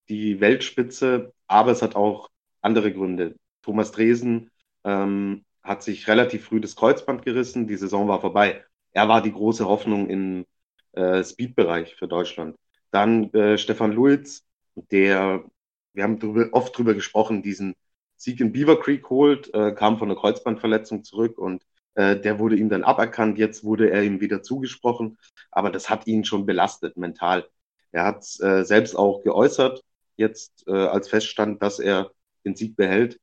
die 0.08 0.40
Weltspitze, 0.40 1.32
aber 1.46 1.72
es 1.72 1.82
hat 1.82 1.96
auch 1.96 2.30
andere 2.60 2.92
Gründe. 2.92 3.36
Thomas 3.62 3.92
Dresen 3.92 4.50
ähm, 4.84 5.44
hat 5.62 5.82
sich 5.82 6.08
relativ 6.08 6.46
früh 6.46 6.60
das 6.60 6.76
Kreuzband 6.76 7.24
gerissen, 7.24 7.66
die 7.66 7.76
Saison 7.76 8.08
war 8.08 8.20
vorbei. 8.20 8.64
Er 8.92 9.08
war 9.08 9.22
die 9.22 9.32
große 9.32 9.66
Hoffnung 9.66 10.08
im 10.08 10.46
äh, 10.92 11.22
Speed-Bereich 11.22 11.94
für 11.94 12.08
Deutschland. 12.08 12.56
Dann 12.90 13.32
äh, 13.32 13.56
Stefan 13.58 13.92
Luiz, 13.92 14.44
der, 14.74 15.44
wir 15.94 16.04
haben 16.04 16.18
drüber, 16.18 16.48
oft 16.52 16.76
drüber 16.76 16.94
gesprochen, 16.94 17.42
diesen 17.42 17.74
Sieg 18.16 18.40
in 18.40 18.52
Beaver 18.52 18.78
Creek 18.80 19.08
holt, 19.10 19.52
äh, 19.54 19.72
kam 19.72 19.98
von 19.98 20.10
einer 20.10 20.20
Kreuzbandverletzung 20.20 21.04
zurück 21.04 21.38
und 21.38 21.64
äh, 21.94 22.18
der 22.18 22.38
wurde 22.38 22.56
ihm 22.56 22.68
dann 22.68 22.84
aberkannt. 22.84 23.38
Jetzt 23.38 23.64
wurde 23.64 23.90
er 23.90 24.02
ihm 24.02 24.20
wieder 24.20 24.42
zugesprochen, 24.42 25.18
aber 25.50 25.70
das 25.70 25.90
hat 25.90 26.06
ihn 26.06 26.24
schon 26.24 26.46
belastet 26.46 26.96
mental. 26.96 27.48
Er 27.92 28.04
hat 28.04 28.24
äh, 28.40 28.64
selbst 28.64 28.96
auch 28.96 29.22
geäußert, 29.22 29.82
jetzt 30.16 30.66
äh, 30.66 30.72
als 30.72 31.08
feststand, 31.08 31.62
dass 31.62 31.78
er 31.78 32.12
den 32.44 32.56
Sieg 32.56 32.76
behält. 32.76 33.20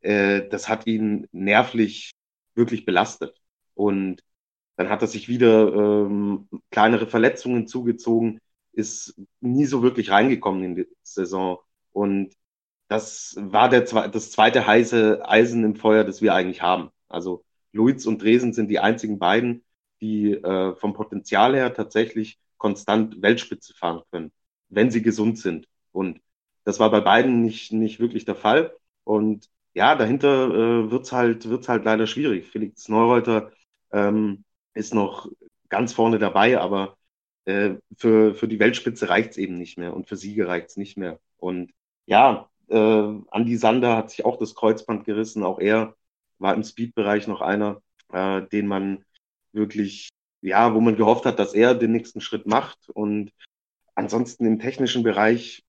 Äh, 0.00 0.48
das 0.48 0.68
hat 0.68 0.86
ihn 0.86 1.28
nervlich 1.32 2.12
wirklich 2.54 2.84
belastet. 2.84 3.36
Und 3.74 4.22
dann 4.76 4.88
hat 4.90 5.02
er 5.02 5.08
sich 5.08 5.28
wieder 5.28 5.72
ähm, 5.74 6.48
kleinere 6.70 7.06
Verletzungen 7.06 7.66
zugezogen, 7.66 8.40
ist 8.72 9.14
nie 9.40 9.66
so 9.66 9.82
wirklich 9.82 10.10
reingekommen 10.10 10.64
in 10.64 10.74
die 10.76 10.88
Saison. 11.02 11.58
Und 11.92 12.34
das 12.88 13.36
war 13.38 13.68
der, 13.68 13.82
das 13.82 14.30
zweite 14.32 14.66
heiße 14.66 15.22
Eisen 15.28 15.64
im 15.64 15.76
Feuer, 15.76 16.04
das 16.04 16.22
wir 16.22 16.34
eigentlich 16.34 16.62
haben. 16.62 16.90
Also 17.08 17.44
Luiz 17.72 18.06
und 18.06 18.22
Dresen 18.22 18.52
sind 18.52 18.68
die 18.68 18.80
einzigen 18.80 19.18
beiden, 19.18 19.64
die 20.00 20.32
äh, 20.32 20.74
vom 20.76 20.92
Potenzial 20.94 21.54
her 21.54 21.74
tatsächlich 21.74 22.38
konstant 22.58 23.22
Weltspitze 23.22 23.74
fahren 23.74 24.02
können, 24.10 24.32
wenn 24.68 24.90
sie 24.90 25.02
gesund 25.02 25.38
sind. 25.38 25.68
Und 25.92 26.20
das 26.64 26.80
war 26.80 26.90
bei 26.90 27.00
beiden 27.00 27.42
nicht, 27.42 27.72
nicht 27.72 28.00
wirklich 28.00 28.24
der 28.24 28.34
Fall. 28.36 28.74
Und 29.04 29.48
ja, 29.74 29.94
dahinter 29.96 30.50
äh, 30.50 30.90
wird's 30.90 31.12
halt, 31.12 31.48
wird's 31.48 31.68
halt 31.68 31.84
leider 31.84 32.06
schwierig. 32.06 32.48
Felix 32.48 32.88
Neureuter 32.88 33.52
ähm, 33.92 34.44
ist 34.74 34.94
noch 34.94 35.28
ganz 35.68 35.92
vorne 35.92 36.18
dabei, 36.18 36.58
aber 36.58 36.96
äh, 37.44 37.76
für, 37.96 38.34
für 38.34 38.48
die 38.48 38.58
Weltspitze 38.58 39.08
reicht's 39.08 39.36
eben 39.36 39.56
nicht 39.58 39.78
mehr 39.78 39.94
und 39.94 40.08
für 40.08 40.16
Siege 40.16 40.48
reicht's 40.48 40.76
nicht 40.76 40.96
mehr. 40.96 41.20
Und 41.38 41.72
ja, 42.06 42.50
äh, 42.68 42.76
Andy 42.76 43.56
Sander 43.56 43.96
hat 43.96 44.10
sich 44.10 44.24
auch 44.24 44.36
das 44.38 44.54
Kreuzband 44.54 45.04
gerissen. 45.04 45.42
Auch 45.44 45.58
er 45.60 45.94
war 46.40 46.54
im 46.54 46.64
Speed-Bereich 46.64 47.28
noch 47.28 47.40
einer, 47.40 47.82
äh, 48.12 48.42
den 48.42 48.66
man 48.66 49.04
wirklich, 49.52 50.08
ja, 50.40 50.74
wo 50.74 50.80
man 50.80 50.96
gehofft 50.96 51.26
hat, 51.26 51.38
dass 51.38 51.54
er 51.54 51.74
den 51.74 51.92
nächsten 51.92 52.20
Schritt 52.20 52.46
macht. 52.46 52.88
Und 52.88 53.32
ansonsten 53.94 54.46
im 54.46 54.58
technischen 54.58 55.02
Bereich 55.02 55.62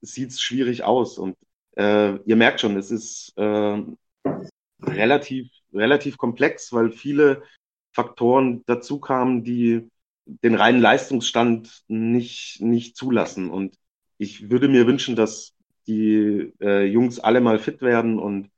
sieht's 0.00 0.40
schwierig 0.40 0.84
aus. 0.84 1.18
Und 1.18 1.36
äh, 1.76 2.16
ihr 2.24 2.36
merkt 2.36 2.60
schon, 2.60 2.76
es 2.76 2.90
ist 2.90 3.32
äh, 3.36 3.82
relativ, 4.82 5.50
relativ 5.72 6.16
komplex, 6.16 6.72
weil 6.72 6.92
viele 6.92 7.42
Faktoren 7.92 8.62
dazu 8.66 9.00
kamen, 9.00 9.44
die 9.44 9.88
den 10.24 10.54
reinen 10.54 10.80
Leistungsstand 10.80 11.82
nicht, 11.88 12.60
nicht 12.60 12.96
zulassen. 12.96 13.50
Und 13.50 13.76
ich 14.18 14.50
würde 14.50 14.68
mir 14.68 14.86
wünschen, 14.86 15.16
dass 15.16 15.54
die 15.86 16.52
äh, 16.60 16.84
Jungs 16.84 17.18
alle 17.18 17.40
mal 17.40 17.58
fit 17.58 17.82
werden 17.82 18.20
und 18.20 18.51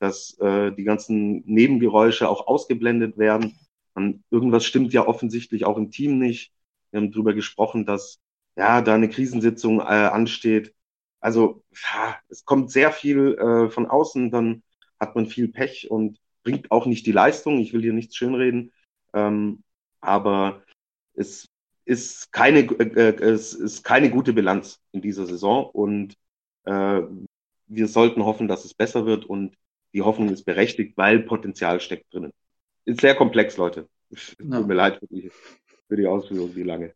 dass 0.00 0.36
äh, 0.40 0.72
die 0.72 0.84
ganzen 0.84 1.44
Nebengeräusche 1.46 2.28
auch 2.28 2.46
ausgeblendet 2.48 3.18
werden. 3.18 3.58
Und 3.94 4.24
irgendwas 4.30 4.64
stimmt 4.64 4.92
ja 4.92 5.06
offensichtlich 5.06 5.66
auch 5.66 5.76
im 5.76 5.90
Team 5.90 6.18
nicht. 6.18 6.52
Wir 6.90 7.00
haben 7.00 7.12
darüber 7.12 7.34
gesprochen, 7.34 7.86
dass 7.86 8.18
ja 8.56 8.80
da 8.80 8.94
eine 8.94 9.08
Krisensitzung 9.08 9.80
äh, 9.80 9.82
ansteht. 9.82 10.74
Also 11.20 11.62
es 12.28 12.44
kommt 12.44 12.70
sehr 12.70 12.92
viel 12.92 13.34
äh, 13.34 13.70
von 13.70 13.86
außen, 13.86 14.30
dann 14.30 14.62
hat 14.98 15.14
man 15.14 15.26
viel 15.26 15.48
Pech 15.48 15.90
und 15.90 16.18
bringt 16.42 16.70
auch 16.70 16.86
nicht 16.86 17.06
die 17.06 17.12
Leistung. 17.12 17.58
Ich 17.58 17.72
will 17.72 17.82
hier 17.82 17.92
nichts 17.92 18.16
schönreden, 18.16 18.72
ähm, 19.12 19.62
aber 20.00 20.62
es 21.14 21.46
ist 21.84 22.32
keine, 22.32 22.60
äh, 22.60 23.10
äh 23.10 23.30
es 23.30 23.52
ist 23.52 23.82
keine 23.84 24.10
gute 24.10 24.32
Bilanz 24.32 24.80
in 24.92 25.02
dieser 25.02 25.26
Saison 25.26 25.68
und 25.70 26.16
äh, 26.64 27.02
wir 27.66 27.88
sollten 27.88 28.24
hoffen, 28.24 28.48
dass 28.48 28.64
es 28.64 28.74
besser 28.74 29.06
wird 29.06 29.26
und 29.26 29.56
die 29.92 30.02
Hoffnung 30.02 30.30
ist 30.30 30.44
berechtigt, 30.44 30.96
weil 30.96 31.20
Potenzial 31.20 31.80
steckt 31.80 32.12
drinnen. 32.12 32.32
Ist 32.84 33.00
sehr 33.00 33.14
komplex, 33.14 33.56
Leute. 33.56 33.88
Ja. 34.10 34.58
Tut 34.58 34.66
mir 34.66 34.74
leid 34.74 34.98
für 34.98 35.06
die, 35.06 35.30
für 35.88 35.96
die 35.96 36.06
Ausführung, 36.06 36.54
die 36.54 36.62
lange. 36.62 36.92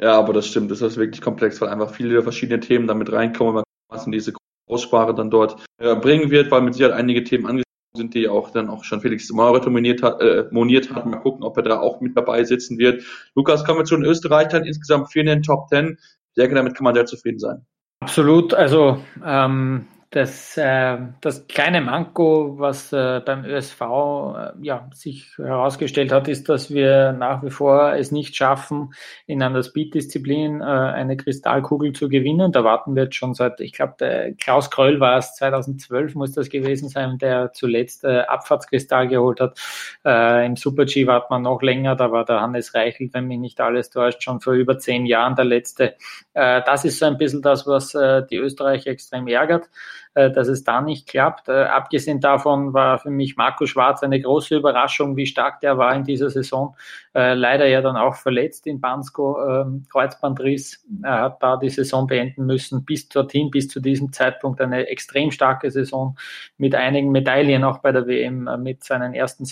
Ja, 0.00 0.18
aber 0.18 0.32
das 0.32 0.48
stimmt. 0.48 0.70
Das 0.70 0.82
ist 0.82 0.96
wirklich 0.96 1.20
komplex, 1.20 1.60
weil 1.60 1.68
einfach 1.68 1.94
viele 1.94 2.22
verschiedene 2.22 2.60
Themen 2.60 2.86
damit 2.86 3.12
reinkommen, 3.12 3.62
was 3.88 4.06
in 4.06 4.12
diese 4.12 4.32
Aussprache 4.66 5.14
dann 5.14 5.30
dort 5.30 5.64
äh, 5.78 5.94
bringen 5.94 6.30
wird, 6.30 6.50
weil 6.50 6.62
mit 6.62 6.74
Sicherheit 6.74 6.94
einige 6.94 7.22
Themen 7.22 7.46
angesprochen 7.46 7.64
sind, 7.96 8.14
die 8.14 8.28
auch 8.28 8.50
dann 8.50 8.68
auch 8.68 8.82
schon 8.82 9.00
Felix 9.00 9.30
Maurer 9.30 9.68
moniert 9.70 10.02
hat, 10.02 10.20
äh, 10.20 10.46
moniert 10.50 10.92
hat. 10.92 11.06
Mal 11.06 11.18
gucken, 11.18 11.44
ob 11.44 11.56
er 11.56 11.62
da 11.62 11.80
auch 11.80 12.00
mit 12.00 12.16
dabei 12.16 12.44
sitzen 12.44 12.78
wird. 12.78 13.04
Lukas, 13.34 13.64
kommen 13.64 13.80
wir 13.80 13.84
zu 13.84 13.96
den 13.96 14.04
Österreichern. 14.04 14.64
Insgesamt 14.64 15.12
vier 15.12 15.22
in 15.22 15.28
den 15.28 15.42
Top 15.42 15.68
Ten. 15.68 15.98
Ich 16.00 16.34
denke, 16.36 16.56
damit 16.56 16.74
kann 16.74 16.84
man 16.84 16.94
sehr 16.94 17.06
zufrieden 17.06 17.38
sein. 17.38 17.64
Absolut. 18.00 18.52
Also 18.52 18.98
ähm, 19.24 19.86
das, 20.14 20.56
äh, 20.56 20.98
das 21.20 21.48
kleine 21.48 21.80
Manko, 21.80 22.54
was 22.56 22.92
äh, 22.92 23.20
beim 23.24 23.44
ÖSV 23.44 23.80
äh, 23.80 24.52
ja, 24.62 24.88
sich 24.94 25.36
herausgestellt 25.36 26.12
hat, 26.12 26.28
ist, 26.28 26.48
dass 26.48 26.72
wir 26.72 27.12
nach 27.12 27.42
wie 27.42 27.50
vor 27.50 27.94
es 27.94 28.12
nicht 28.12 28.36
schaffen, 28.36 28.94
in 29.26 29.42
einer 29.42 29.64
Speed-Disziplin 29.64 30.60
äh, 30.60 30.64
eine 30.64 31.16
Kristallkugel 31.16 31.94
zu 31.94 32.08
gewinnen. 32.08 32.52
Da 32.52 32.62
warten 32.62 32.94
wir 32.94 33.04
jetzt 33.04 33.16
schon 33.16 33.34
seit, 33.34 33.60
ich 33.60 33.72
glaube, 33.72 34.34
Klaus 34.38 34.70
Kröll 34.70 35.00
war 35.00 35.18
es, 35.18 35.34
2012 35.34 36.14
muss 36.14 36.30
das 36.30 36.48
gewesen 36.48 36.88
sein, 36.88 37.18
der 37.18 37.52
zuletzt 37.52 38.04
äh, 38.04 38.20
Abfahrtskristall 38.20 39.08
geholt 39.08 39.40
hat. 39.40 39.58
Äh, 40.04 40.46
Im 40.46 40.54
Super-G 40.54 41.08
warten 41.08 41.34
wir 41.34 41.40
noch 41.40 41.60
länger, 41.60 41.96
da 41.96 42.12
war 42.12 42.24
der 42.24 42.40
Hannes 42.40 42.72
Reichelt, 42.74 43.14
wenn 43.14 43.26
mich 43.26 43.38
nicht 43.38 43.60
alles 43.60 43.90
täuscht, 43.90 44.22
schon 44.22 44.40
vor 44.40 44.52
über 44.52 44.78
zehn 44.78 45.06
Jahren 45.06 45.34
der 45.34 45.44
letzte. 45.44 45.96
Äh, 46.34 46.62
das 46.64 46.84
ist 46.84 47.00
so 47.00 47.06
ein 47.06 47.18
bisschen 47.18 47.42
das, 47.42 47.66
was 47.66 47.96
äh, 47.96 48.24
die 48.30 48.36
Österreicher 48.36 48.92
extrem 48.92 49.26
ärgert. 49.26 49.68
Äh, 50.14 50.30
dass 50.30 50.46
es 50.46 50.62
da 50.62 50.80
nicht 50.80 51.08
klappt. 51.08 51.48
Äh, 51.48 51.64
abgesehen 51.64 52.20
davon 52.20 52.72
war 52.72 52.98
für 52.98 53.10
mich 53.10 53.36
Marco 53.36 53.66
Schwarz 53.66 54.04
eine 54.04 54.20
große 54.20 54.56
Überraschung, 54.56 55.16
wie 55.16 55.26
stark 55.26 55.58
der 55.60 55.76
war 55.76 55.92
in 55.94 56.04
dieser 56.04 56.30
Saison. 56.30 56.76
Äh, 57.16 57.34
leider 57.34 57.66
ja 57.66 57.80
dann 57.80 57.96
auch 57.96 58.14
verletzt 58.14 58.68
in 58.68 58.80
Bansko, 58.80 59.44
ähm, 59.44 59.86
Kreuzbandriss. 59.90 60.84
Er 61.02 61.20
hat 61.22 61.42
da 61.42 61.56
die 61.56 61.68
Saison 61.68 62.06
beenden 62.06 62.46
müssen. 62.46 62.84
Bis 62.84 63.08
dorthin, 63.08 63.50
bis 63.50 63.66
zu 63.66 63.80
diesem 63.80 64.12
Zeitpunkt 64.12 64.60
eine 64.60 64.86
extrem 64.86 65.32
starke 65.32 65.72
Saison 65.72 66.16
mit 66.58 66.76
einigen 66.76 67.10
Medaillen 67.10 67.64
auch 67.64 67.78
bei 67.78 67.90
der 67.90 68.06
WM, 68.06 68.48
mit 68.62 68.84
seinen 68.84 69.14
ersten, 69.14 69.44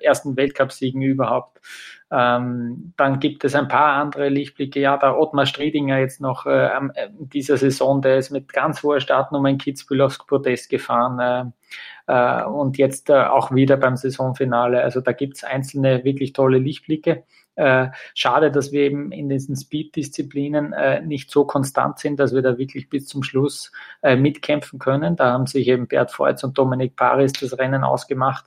ersten 0.00 0.36
Weltcupsiegen 0.36 1.02
überhaupt. 1.02 1.60
Ähm, 2.10 2.92
dann 2.96 3.18
gibt 3.18 3.44
es 3.44 3.54
ein 3.54 3.68
paar 3.68 3.94
andere 3.94 4.28
Lichtblicke. 4.28 4.80
Ja, 4.80 4.96
der 4.96 5.18
Ottmar 5.18 5.46
Striedinger 5.46 5.98
jetzt 5.98 6.20
noch 6.20 6.46
äh, 6.46 6.68
in 7.18 7.28
dieser 7.28 7.56
Saison, 7.56 8.02
der 8.02 8.18
ist 8.18 8.30
mit 8.30 8.52
ganz 8.52 8.82
hoher 8.82 9.00
Startnummer 9.00 9.48
in 9.48 9.58
Kitzbühel 9.58 10.02
aufs 10.02 10.18
Protest 10.18 10.68
gefahren 10.70 11.18
äh, 11.18 11.44
äh, 12.06 12.44
und 12.44 12.78
jetzt 12.78 13.10
äh, 13.10 13.24
auch 13.24 13.52
wieder 13.52 13.76
beim 13.76 13.96
Saisonfinale. 13.96 14.82
Also 14.82 15.00
da 15.00 15.12
gibt 15.12 15.36
es 15.36 15.44
einzelne 15.44 16.04
wirklich 16.04 16.32
tolle 16.32 16.58
Lichtblicke. 16.58 17.24
Äh, 17.56 17.88
schade, 18.14 18.50
dass 18.50 18.72
wir 18.72 18.82
eben 18.82 19.12
in 19.12 19.28
diesen 19.28 19.56
Speed-Disziplinen 19.56 20.72
äh, 20.72 21.00
nicht 21.02 21.30
so 21.30 21.44
konstant 21.44 22.00
sind, 22.00 22.18
dass 22.18 22.34
wir 22.34 22.42
da 22.42 22.58
wirklich 22.58 22.88
bis 22.88 23.06
zum 23.06 23.22
Schluss 23.22 23.70
äh, 24.02 24.16
mitkämpfen 24.16 24.80
können. 24.80 25.14
Da 25.14 25.32
haben 25.32 25.46
sich 25.46 25.68
eben 25.68 25.86
Bert 25.86 26.10
Feutz 26.10 26.42
und 26.42 26.58
Dominik 26.58 26.96
Paris 26.96 27.32
das 27.32 27.56
Rennen 27.56 27.84
ausgemacht. 27.84 28.46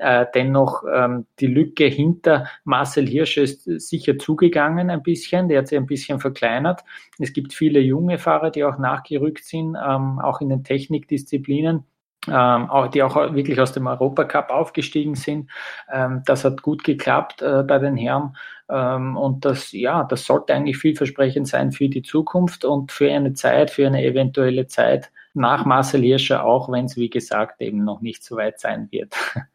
Äh, 0.00 0.24
dennoch 0.34 0.82
ähm, 0.90 1.26
die 1.40 1.46
Lücke 1.46 1.84
hinter 1.84 2.46
Marcel 2.64 3.06
Hirsch 3.06 3.36
ist 3.36 3.64
sicher 3.64 4.16
zugegangen 4.16 4.88
ein 4.88 5.02
bisschen, 5.02 5.48
der 5.48 5.58
hat 5.58 5.68
sich 5.68 5.76
ein 5.76 5.84
bisschen 5.84 6.20
verkleinert. 6.20 6.80
Es 7.18 7.34
gibt 7.34 7.52
viele 7.52 7.80
junge 7.80 8.18
Fahrer, 8.18 8.50
die 8.50 8.64
auch 8.64 8.78
nachgerückt 8.78 9.44
sind, 9.44 9.76
ähm, 9.76 10.18
auch 10.18 10.40
in 10.40 10.48
den 10.48 10.64
Technikdisziplinen. 10.64 11.84
Ähm, 12.28 12.70
auch, 12.70 12.88
die 12.88 13.02
auch 13.02 13.14
wirklich 13.34 13.58
aus 13.60 13.72
dem 13.72 13.86
Europacup 13.86 14.50
aufgestiegen 14.50 15.14
sind. 15.14 15.50
Ähm, 15.90 16.22
das 16.26 16.44
hat 16.44 16.60
gut 16.60 16.84
geklappt 16.84 17.40
äh, 17.40 17.62
bei 17.62 17.78
den 17.78 17.96
Herren. 17.96 18.36
Ähm, 18.70 19.16
und 19.16 19.44
das, 19.46 19.72
ja, 19.72 20.04
das 20.04 20.24
sollte 20.24 20.54
eigentlich 20.54 20.76
vielversprechend 20.76 21.48
sein 21.48 21.72
für 21.72 21.88
die 21.88 22.02
Zukunft 22.02 22.64
und 22.64 22.92
für 22.92 23.10
eine 23.10 23.32
Zeit, 23.32 23.70
für 23.70 23.86
eine 23.86 24.04
eventuelle 24.04 24.66
Zeit 24.66 25.10
nach 25.34 25.64
Marcel 25.64 26.02
Hirscher, 26.02 26.44
auch 26.44 26.70
wenn 26.70 26.86
es, 26.86 26.96
wie 26.96 27.10
gesagt, 27.10 27.60
eben 27.60 27.84
noch 27.84 28.00
nicht 28.02 28.22
so 28.22 28.36
weit 28.36 28.60
sein 28.60 28.88
wird. 28.90 29.14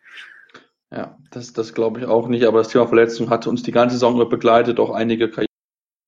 Ja, 0.96 1.18
das, 1.32 1.52
das 1.52 1.74
glaube 1.74 2.00
ich 2.00 2.06
auch 2.06 2.28
nicht, 2.30 2.46
aber 2.46 2.60
das 2.60 2.70
Thema 2.70 2.88
Verletzung 2.88 3.30
hatte 3.30 3.50
uns 3.50 3.64
die 3.64 3.74
ganze 3.74 3.96
Saison 3.96 4.30
begleitet, 4.30 4.80
auch 4.80 4.92
einige 4.92 5.30
Karrieren 5.30 5.55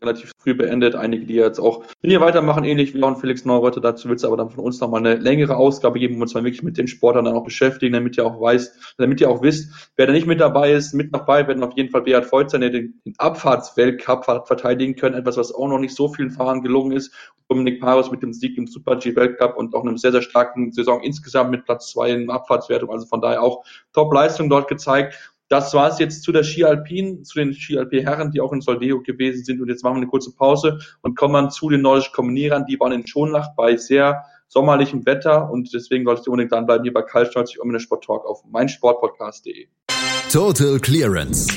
relativ 0.01 0.31
früh 0.37 0.53
beendet, 0.53 0.95
einige, 0.95 1.25
die 1.25 1.35
jetzt 1.35 1.59
auch 1.59 1.83
hier 2.03 2.21
weitermachen, 2.21 2.63
ähnlich 2.63 2.93
wie 2.93 3.01
auch 3.01 3.19
Felix 3.19 3.45
Neureuter. 3.45 3.81
Dazu 3.81 4.09
wird 4.09 4.19
es 4.19 4.25
aber 4.25 4.37
dann 4.37 4.49
von 4.49 4.63
uns 4.63 4.79
nochmal 4.79 4.99
eine 4.99 5.15
längere 5.15 5.55
Ausgabe 5.55 5.99
geben, 5.99 6.15
wo 6.15 6.19
wir 6.19 6.23
uns 6.23 6.33
mal 6.33 6.43
wirklich 6.43 6.63
mit 6.63 6.77
den 6.77 6.87
Sportlern 6.87 7.25
dann 7.25 7.35
auch 7.35 7.43
beschäftigen, 7.43 7.93
damit 7.93 8.17
ihr 8.17 8.25
auch 8.25 8.39
weißt, 8.39 8.95
damit 8.97 9.21
ihr 9.21 9.29
auch 9.29 9.41
wisst, 9.41 9.91
wer 9.95 10.05
da 10.05 10.13
nicht 10.13 10.27
mit 10.27 10.39
dabei 10.39 10.73
ist. 10.73 10.93
Mit 10.93 11.13
dabei 11.13 11.47
werden 11.47 11.63
auf 11.63 11.75
jeden 11.75 11.89
Fall 11.89 12.01
Beat 12.01 12.31
Voigt 12.31 12.51
sein, 12.51 12.61
der 12.61 12.69
den, 12.69 13.01
Abfahrtsweltcup 13.17 14.25
verteidigen 14.47 14.95
können, 14.95 15.15
etwas, 15.15 15.37
was 15.37 15.53
auch 15.53 15.67
noch 15.67 15.79
nicht 15.79 15.95
so 15.95 16.09
vielen 16.09 16.31
Fahrern 16.31 16.61
gelungen 16.61 16.91
ist. 16.91 17.11
Dominik 17.49 17.79
Paris 17.79 18.11
mit 18.11 18.21
dem 18.21 18.33
Sieg 18.33 18.57
im 18.57 18.67
Super 18.67 18.97
G 18.97 19.15
Weltcup 19.15 19.57
und 19.57 19.73
auch 19.73 19.81
einem 19.81 19.97
sehr, 19.97 20.11
sehr 20.11 20.21
starken 20.21 20.71
Saison 20.73 21.01
insgesamt 21.01 21.49
mit 21.49 21.65
Platz 21.65 21.91
zwei 21.91 22.11
in 22.11 22.29
Abfahrtswertung. 22.29 22.91
Also 22.91 23.05
von 23.05 23.21
daher 23.21 23.41
auch 23.41 23.63
Top-Leistung 23.93 24.49
dort 24.49 24.67
gezeigt. 24.67 25.36
Das 25.49 25.73
war 25.73 25.89
es 25.89 25.99
jetzt 25.99 26.23
zu 26.23 26.31
der 26.31 26.43
Ski 26.43 26.65
Alpin, 26.65 27.23
zu 27.23 27.39
den 27.39 27.53
Ski 27.53 27.77
Alp 27.77 27.93
Herren, 27.93 28.31
die 28.31 28.41
auch 28.41 28.51
in 28.51 28.61
Soldeo 28.61 29.01
gewesen 29.01 29.45
sind. 29.45 29.61
Und 29.61 29.69
jetzt 29.69 29.83
machen 29.83 29.95
wir 29.95 30.01
eine 30.01 30.07
kurze 30.07 30.35
Pause 30.35 30.79
und 31.01 31.17
kommen 31.17 31.33
dann 31.35 31.51
zu 31.51 31.69
den 31.69 31.81
nordischen 31.81 32.11
Kombinierern. 32.13 32.65
Die 32.65 32.79
waren 32.79 32.91
in 32.91 33.07
Schonlach 33.07 33.55
bei 33.55 33.77
sehr 33.77 34.25
sommerlichem 34.49 35.05
Wetter 35.05 35.49
und 35.49 35.73
deswegen 35.73 36.05
solltet 36.05 36.27
ihr 36.27 36.31
unbedingt 36.31 36.51
dranbleiben 36.51 36.83
hier 36.83 36.93
bei 36.93 37.01
Karl 37.01 37.29
90 37.33 37.61
um 37.61 37.69
in 37.69 37.73
der 37.73 37.79
Sport 37.79 38.03
Talk 38.03 38.25
auf 38.25 38.43
meinsportpodcast.de. 38.45 39.67
Total 40.31 40.79
Clearance. 40.79 41.47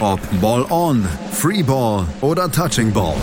Ob 0.00 0.20
Ball 0.40 0.64
on, 0.70 1.04
Free 1.32 1.62
Ball 1.62 2.06
oder 2.20 2.50
Touching 2.50 2.92
Ball. 2.92 3.16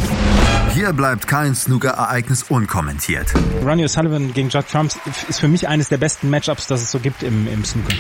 Hier 0.74 0.94
bleibt 0.94 1.28
kein 1.28 1.54
Snooker-Ereignis 1.54 2.44
unkommentiert. 2.44 3.34
Ronnie 3.62 3.84
O'Sullivan 3.84 4.32
gegen 4.34 4.48
Judd 4.48 4.66
Trump 4.72 4.90
ist 5.28 5.42
für 5.42 5.50
mich 5.50 5.68
eines 5.68 5.90
der 5.90 5.98
besten 5.98 6.30
Matchups, 6.30 6.68
das 6.68 6.82
es 6.82 6.92
so 6.92 7.00
gibt 7.00 7.24
im, 7.24 7.46
im 7.48 7.66
Snooker. 7.66 7.94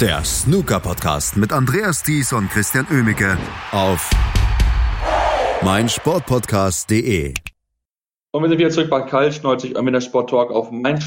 Der 0.00 0.22
Snooker-Podcast 0.22 1.36
mit 1.36 1.52
Andreas 1.52 2.04
Thies 2.04 2.32
und 2.32 2.48
Christian 2.50 2.86
Oemicke 2.92 3.36
auf 3.72 4.08
meinsportpodcast.de 5.62 7.34
Und 8.30 8.42
wir 8.42 8.48
sind 8.50 8.58
wieder 8.58 8.70
zurück 8.70 8.90
bei 8.90 9.02
Kalsch 9.02 9.42
90 9.42 9.76
mit 9.82 9.92
der 9.92 10.00
Sport 10.00 10.30
Talk 10.30 10.52
auf 10.52 10.70
mein 10.70 11.00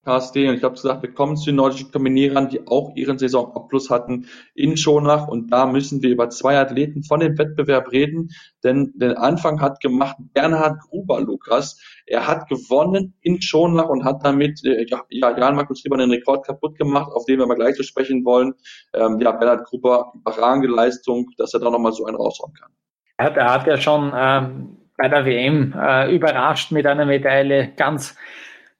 Sportpodcast.de. 0.00 0.48
Und 0.48 0.54
ich 0.56 0.64
habe 0.64 0.74
gesagt, 0.74 1.02
wir 1.02 1.12
kommen 1.12 1.36
zu 1.36 1.46
den 1.46 1.56
nordischen 1.56 1.90
Kombinierern, 1.90 2.48
die 2.48 2.66
auch 2.66 2.94
ihren 2.96 3.18
Saisonabschluss 3.18 3.90
hatten 3.90 4.26
in 4.54 4.76
Schonach. 4.76 5.28
Und 5.28 5.52
da 5.52 5.66
müssen 5.66 6.02
wir 6.02 6.10
über 6.10 6.30
zwei 6.30 6.58
Athleten 6.58 7.02
von 7.02 7.20
dem 7.20 7.36
Wettbewerb 7.38 7.92
reden. 7.92 8.30
Denn 8.64 8.92
den 8.96 9.16
Anfang 9.16 9.60
hat 9.60 9.80
gemacht 9.80 10.16
Bernhard 10.32 10.80
Gruber, 10.80 11.20
Lukas. 11.20 11.80
Er 12.06 12.26
hat 12.26 12.48
gewonnen 12.48 13.14
in 13.20 13.40
Schonach 13.40 13.88
und 13.88 14.04
hat 14.04 14.24
damit 14.24 14.64
äh, 14.64 14.86
ja, 14.88 15.04
Jan 15.10 15.56
Markus 15.56 15.84
Lieber 15.84 15.96
den 15.96 16.10
Rekord 16.10 16.46
kaputt 16.46 16.76
gemacht, 16.78 17.12
auf 17.12 17.24
den 17.26 17.38
wir 17.38 17.46
mal 17.46 17.54
gleich 17.54 17.76
zu 17.76 17.82
sprechen 17.82 18.24
wollen. 18.24 18.54
Ähm, 18.94 19.20
ja, 19.20 19.32
Bernhard 19.32 19.66
Gruber, 19.66 20.12
überragende 20.14 20.68
Leistung, 20.68 21.30
dass 21.36 21.54
er 21.54 21.60
da 21.60 21.70
nochmal 21.70 21.92
so 21.92 22.06
einen 22.06 22.16
raushauen 22.16 22.52
kann. 22.54 22.70
Er 23.18 23.26
hat, 23.26 23.36
er 23.36 23.52
hat 23.52 23.66
ja 23.66 23.76
schon 23.76 24.12
ähm 24.14 24.76
bei 25.00 25.08
der 25.08 25.24
WM 25.24 25.74
äh, 25.74 26.14
überrascht 26.14 26.72
mit 26.72 26.86
einer 26.86 27.06
Medaille, 27.06 27.72
ganz, 27.74 28.14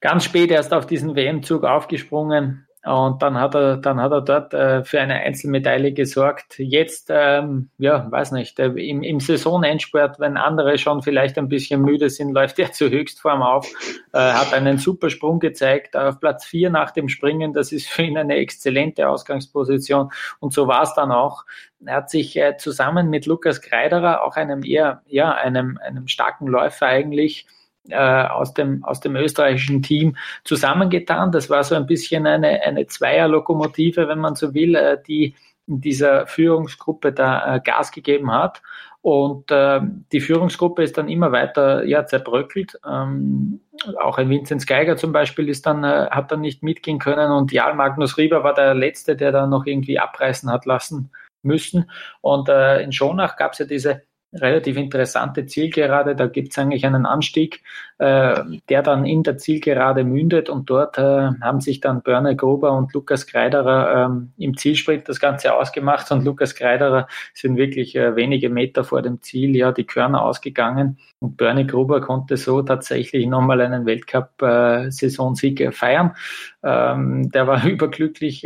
ganz 0.01 0.25
spät 0.25 0.51
erst 0.51 0.73
auf 0.73 0.85
diesen 0.85 1.15
WM-Zug 1.15 1.63
aufgesprungen. 1.63 2.67
Und 2.83 3.21
dann 3.21 3.39
hat 3.39 3.53
er, 3.53 3.77
dann 3.77 4.01
hat 4.01 4.11
er 4.11 4.21
dort 4.21 4.55
äh, 4.55 4.83
für 4.83 4.99
eine 4.99 5.13
Einzelmedaille 5.13 5.93
gesorgt. 5.93 6.57
Jetzt, 6.57 7.11
ähm, 7.13 7.69
ja, 7.77 8.11
weiß 8.11 8.31
nicht, 8.31 8.57
äh, 8.57 8.69
im, 8.69 9.03
im 9.03 9.19
Saisonendspurt, 9.19 10.19
wenn 10.19 10.35
andere 10.35 10.79
schon 10.79 11.03
vielleicht 11.03 11.37
ein 11.37 11.47
bisschen 11.47 11.83
müde 11.83 12.09
sind, 12.09 12.31
läuft 12.33 12.57
er 12.57 12.71
zur 12.71 12.89
Höchstform 12.89 13.43
auf, 13.43 13.67
äh, 14.13 14.17
hat 14.17 14.51
einen 14.55 14.79
super 14.79 15.11
Sprung 15.11 15.39
gezeigt 15.39 15.95
auf 15.95 16.19
Platz 16.19 16.43
vier 16.43 16.71
nach 16.71 16.89
dem 16.89 17.07
Springen. 17.07 17.53
Das 17.53 17.71
ist 17.71 17.87
für 17.87 18.01
ihn 18.01 18.17
eine 18.17 18.37
exzellente 18.37 19.07
Ausgangsposition. 19.07 20.09
Und 20.39 20.51
so 20.51 20.67
war 20.67 20.81
es 20.81 20.95
dann 20.95 21.11
auch. 21.11 21.45
Er 21.85 21.97
hat 21.97 22.09
sich 22.09 22.35
äh, 22.35 22.57
zusammen 22.57 23.11
mit 23.11 23.27
Lukas 23.27 23.61
Kreiderer, 23.61 24.23
auch 24.23 24.37
einem 24.37 24.63
eher, 24.63 25.03
ja, 25.05 25.31
einem, 25.33 25.77
einem 25.77 26.07
starken 26.07 26.47
Läufer 26.47 26.87
eigentlich, 26.87 27.45
äh, 27.89 27.95
aus, 27.95 28.53
dem, 28.53 28.83
aus 28.83 28.99
dem 28.99 29.15
österreichischen 29.15 29.81
Team 29.81 30.15
zusammengetan. 30.43 31.31
Das 31.31 31.49
war 31.49 31.63
so 31.63 31.75
ein 31.75 31.85
bisschen 31.85 32.27
eine, 32.27 32.61
eine 32.61 32.87
Zweierlokomotive, 32.87 34.07
wenn 34.07 34.19
man 34.19 34.35
so 34.35 34.53
will, 34.53 34.75
äh, 34.75 34.97
die 35.07 35.35
in 35.67 35.81
dieser 35.81 36.27
Führungsgruppe 36.27 37.13
da 37.13 37.55
äh, 37.55 37.59
Gas 37.59 37.91
gegeben 37.91 38.31
hat. 38.31 38.61
Und 39.01 39.49
äh, 39.49 39.81
die 40.11 40.21
Führungsgruppe 40.21 40.83
ist 40.83 40.97
dann 40.97 41.09
immer 41.09 41.31
weiter 41.31 41.83
ja, 41.85 42.05
zerbröckelt. 42.05 42.79
Ähm, 42.87 43.61
auch 43.99 44.19
ein 44.19 44.29
Vinzenz 44.29 44.67
Geiger 44.67 44.95
zum 44.95 45.11
Beispiel 45.11 45.49
ist 45.49 45.65
dann, 45.65 45.83
äh, 45.83 46.07
hat 46.11 46.31
dann 46.31 46.41
nicht 46.41 46.61
mitgehen 46.61 46.99
können 46.99 47.31
und 47.31 47.51
Jarl 47.51 47.73
Magnus 47.73 48.17
Rieber 48.17 48.43
war 48.43 48.53
der 48.53 48.75
Letzte, 48.75 49.15
der 49.15 49.31
dann 49.31 49.49
noch 49.49 49.65
irgendwie 49.65 49.97
abreißen 49.97 50.51
hat 50.51 50.67
lassen 50.67 51.11
müssen. 51.41 51.89
Und 52.21 52.47
äh, 52.49 52.83
in 52.83 52.91
Schonach 52.91 53.37
gab 53.37 53.53
es 53.53 53.59
ja 53.59 53.65
diese 53.65 54.03
relativ 54.33 54.77
interessante 54.77 55.45
Zielgerade. 55.45 56.15
Da 56.15 56.27
gibt 56.27 56.51
es 56.51 56.57
eigentlich 56.57 56.85
einen 56.85 57.05
Anstieg, 57.05 57.61
äh, 57.97 58.41
der 58.69 58.81
dann 58.81 59.05
in 59.05 59.23
der 59.23 59.37
Zielgerade 59.37 60.03
mündet 60.03 60.49
und 60.49 60.69
dort 60.69 60.97
äh, 60.97 61.29
haben 61.41 61.59
sich 61.59 61.81
dann 61.81 62.01
Börne 62.01 62.35
Gruber 62.35 62.71
und 62.71 62.93
Lukas 62.93 63.27
Kreiderer 63.27 64.05
ähm, 64.05 64.31
im 64.37 64.55
Zielsprint 64.55 65.09
das 65.09 65.19
Ganze 65.19 65.53
ausgemacht 65.53 66.11
und 66.11 66.23
Lukas 66.23 66.55
Kreiderer 66.55 67.07
sind 67.33 67.57
wirklich 67.57 67.95
äh, 67.95 68.15
wenige 68.15 68.49
Meter 68.49 68.83
vor 68.83 69.01
dem 69.01 69.21
Ziel 69.21 69.55
ja 69.55 69.71
die 69.71 69.85
Körner 69.85 70.23
ausgegangen 70.23 70.97
und 71.19 71.37
Börne 71.37 71.65
Gruber 71.65 72.01
konnte 72.01 72.37
so 72.37 72.61
tatsächlich 72.61 73.27
nochmal 73.27 73.61
einen 73.61 73.85
Weltcup-Saisonsieg 73.85 75.59
äh, 75.61 75.71
feiern. 75.71 76.15
Ähm, 76.63 77.29
der 77.31 77.47
war 77.47 77.65
überglücklich. 77.65 78.45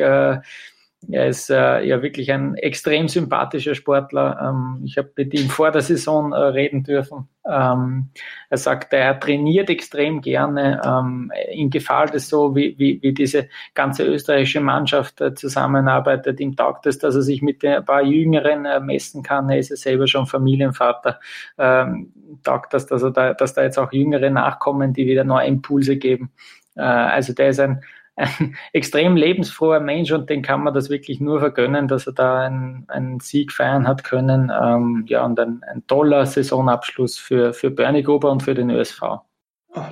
Er 1.12 1.28
ist 1.28 1.50
äh, 1.50 1.84
ja 1.84 2.02
wirklich 2.02 2.32
ein 2.32 2.56
extrem 2.56 3.08
sympathischer 3.08 3.76
Sportler. 3.76 4.40
Ähm, 4.42 4.82
ich 4.86 4.98
habe 4.98 5.12
mit 5.16 5.34
ihm 5.34 5.50
vor 5.50 5.72
der 5.72 5.82
Saison 5.82 6.32
äh, 6.34 6.38
reden 6.38 6.84
dürfen. 6.84 7.28
Ähm, 7.48 8.10
er 8.50 8.58
sagt, 8.58 8.94
er 8.94 9.20
trainiert 9.20 9.70
extrem 9.70 10.22
gerne. 10.22 10.82
Ähm, 10.84 11.32
ihm 11.52 11.70
gefällt 11.70 12.16
es 12.16 12.30
so, 12.30 12.56
wie, 12.56 12.76
wie, 12.78 13.02
wie 13.02 13.14
diese 13.14 13.50
ganze 13.74 14.04
österreichische 14.04 14.62
Mannschaft 14.62 15.22
äh, 15.22 15.34
zusammenarbeitet. 15.36 16.40
Ihm 16.40 16.56
taugt 16.56 16.86
es, 16.88 16.98
dass 16.98 17.16
er 17.16 17.22
sich 17.22 17.42
mit 17.42 17.64
ein 17.64 17.86
paar 17.86 18.04
Jüngeren 18.04 18.66
äh, 18.66 18.80
messen 18.80 19.22
kann. 19.22 19.50
Er 19.50 19.60
ist 19.60 19.70
ja 19.70 19.76
selber 19.76 20.08
schon 20.08 20.26
Familienvater. 20.26 21.20
Ähm, 21.58 22.12
taugt 22.44 22.74
das, 22.74 22.88
dass, 22.88 23.04
er 23.04 23.12
da, 23.12 23.34
dass 23.34 23.54
da 23.54 23.64
jetzt 23.64 23.78
auch 23.78 23.92
Jüngere 23.92 24.30
nachkommen, 24.30 24.94
die 24.94 25.06
wieder 25.06 25.24
neue 25.24 25.48
Impulse 25.48 25.98
geben. 25.98 26.32
Äh, 26.76 26.82
also 26.82 27.34
der 27.34 27.50
ist 27.50 27.60
ein 27.60 27.82
ein 28.16 28.56
extrem 28.74 29.16
lebensfroher 29.16 29.80
Mensch 29.80 30.12
und 30.12 30.30
den 30.30 30.42
kann 30.42 30.64
man 30.64 30.74
das 30.74 30.90
wirklich 30.90 31.20
nur 31.20 31.40
vergönnen, 31.40 31.88
dass 31.88 32.08
er 32.08 32.14
da 32.14 32.40
einen, 32.42 32.86
einen 32.88 33.20
Sieg 33.20 33.52
feiern 33.52 33.88
hat 33.88 34.04
können. 34.04 34.52
Ähm, 34.52 35.06
ja, 35.08 35.26
und 35.26 35.40
ein, 35.40 35.62
ein, 35.64 35.86
toller 35.88 36.26
Saisonabschluss 36.26 37.18
für, 37.18 37.54
für 37.54 37.72
Bernie 37.72 38.04
Gruber 38.04 38.32
und 38.32 38.44
für 38.44 38.56
den 38.56 38.70
ÖSV. 38.70 39.02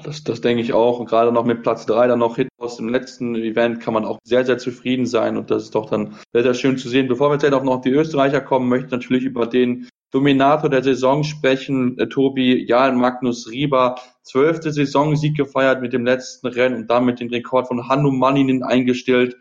Das, 0.03 0.23
das 0.23 0.39
denke 0.39 0.61
ich 0.61 0.71
auch. 0.71 0.99
Und 0.99 1.09
gerade 1.09 1.31
noch 1.31 1.43
mit 1.43 1.61
Platz 1.61 1.85
drei 1.85 2.07
dann 2.07 2.19
noch 2.19 2.37
Hit 2.37 2.47
aus 2.57 2.77
dem 2.77 2.87
letzten 2.87 3.35
Event 3.35 3.81
kann 3.81 3.93
man 3.93 4.05
auch 4.05 4.17
sehr, 4.23 4.45
sehr 4.45 4.57
zufrieden 4.57 5.05
sein. 5.05 5.35
Und 5.35 5.51
das 5.51 5.63
ist 5.63 5.75
doch 5.75 5.89
dann 5.89 6.15
sehr, 6.31 6.43
sehr 6.43 6.53
schön 6.53 6.77
zu 6.77 6.87
sehen. 6.87 7.09
Bevor 7.09 7.29
wir 7.29 7.33
jetzt 7.33 7.53
auch 7.53 7.63
noch 7.63 7.75
auf 7.75 7.81
die 7.81 7.91
Österreicher 7.91 8.39
kommen, 8.39 8.69
möchte 8.69 8.85
ich 8.85 8.91
natürlich 8.91 9.25
über 9.25 9.45
den 9.45 9.89
Dominator 10.13 10.69
der 10.69 10.83
Saison 10.83 11.23
sprechen, 11.23 11.97
äh, 11.97 12.07
Tobi 12.07 12.65
Jan 12.67 12.97
Magnus 12.97 13.49
Rieber. 13.49 13.95
Zwölfte 14.21 14.71
Saisonsieg 14.71 15.35
gefeiert 15.35 15.81
mit 15.81 15.91
dem 15.91 16.05
letzten 16.05 16.47
Rennen 16.47 16.75
und 16.75 16.87
damit 16.87 17.19
den 17.19 17.29
Rekord 17.29 17.67
von 17.67 17.89
Hannu 17.89 18.11
Manninen 18.11 18.63
eingestellt. 18.63 19.35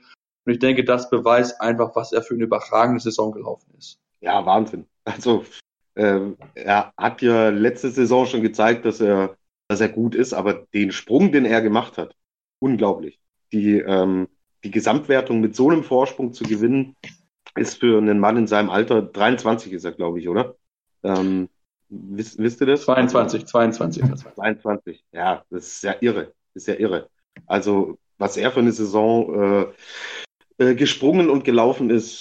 Und 0.45 0.55
ich 0.55 0.59
denke, 0.59 0.83
das 0.83 1.11
beweist 1.11 1.61
einfach, 1.61 1.95
was 1.95 2.13
er 2.13 2.23
für 2.23 2.35
eine 2.35 2.45
überragende 2.45 3.01
Saison 3.01 3.33
gelaufen 3.33 3.75
ist. 3.79 4.01
Ja, 4.23 4.45
Wahnsinn. 4.47 4.87
Also 5.05 5.45
ähm, 5.95 6.39
er 6.55 6.93
hat 6.97 7.21
ja 7.21 7.51
letzte 7.51 7.91
Saison 7.91 8.25
schon 8.25 8.41
gezeigt, 8.41 8.87
dass 8.87 9.01
er, 9.01 9.37
dass 9.69 9.81
er 9.81 9.91
gut 9.91 10.15
ist, 10.15 10.33
aber 10.33 10.55
den 10.73 10.91
Sprung, 10.91 11.33
den 11.33 11.45
er 11.45 11.61
gemacht 11.61 11.99
hat, 11.99 12.17
unglaublich. 12.61 13.21
Die, 13.53 13.79
ähm, 13.79 14.27
die 14.65 14.71
Gesamtwertung 14.71 15.41
mit 15.41 15.55
so 15.55 15.69
einem 15.69 15.85
Vorsprung 15.85 16.33
zu 16.33 16.45
gewinnen, 16.45 16.97
ist 17.57 17.79
für 17.79 17.99
einen 17.99 18.19
Mann 18.19 18.39
in 18.39 18.47
seinem 18.47 18.71
Alter, 18.71 19.03
23 19.03 19.73
ist 19.73 19.85
er, 19.85 19.93
glaube 19.93 20.19
ich, 20.19 20.29
oder? 20.29 20.57
Ähm, 21.03 21.49
wisst, 21.89 22.39
wisst 22.39 22.61
ihr 22.61 22.67
das? 22.67 22.83
22, 22.83 23.47
22. 23.47 24.03
22, 24.35 25.05
ja, 25.13 25.45
das 25.51 25.67
ist 25.67 25.83
ja 25.83 25.95
irre. 26.01 26.33
Das 26.55 26.63
ist 26.63 26.67
ja 26.69 26.75
irre. 26.75 27.09
Also, 27.47 27.99
was 28.19 28.37
er 28.37 28.51
für 28.51 28.61
eine 28.61 28.73
Saison 28.73 29.73
äh, 30.59 30.65
äh, 30.65 30.75
gesprungen 30.75 31.31
und 31.31 31.45
gelaufen 31.45 31.91
ist, 31.91 32.21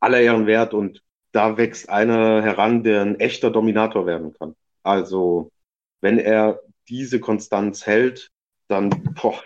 aller 0.00 0.20
Ehren 0.20 0.46
wert 0.46 0.74
und 0.74 1.02
da 1.32 1.56
wächst 1.56 1.88
einer 1.88 2.42
heran, 2.42 2.82
der 2.82 3.02
ein 3.02 3.20
echter 3.20 3.50
Dominator 3.50 4.06
werden 4.06 4.32
kann. 4.32 4.54
Also, 4.82 5.50
wenn 6.00 6.18
er 6.18 6.60
diese 6.88 7.20
Konstanz 7.20 7.86
hält, 7.86 8.30
dann 8.68 8.90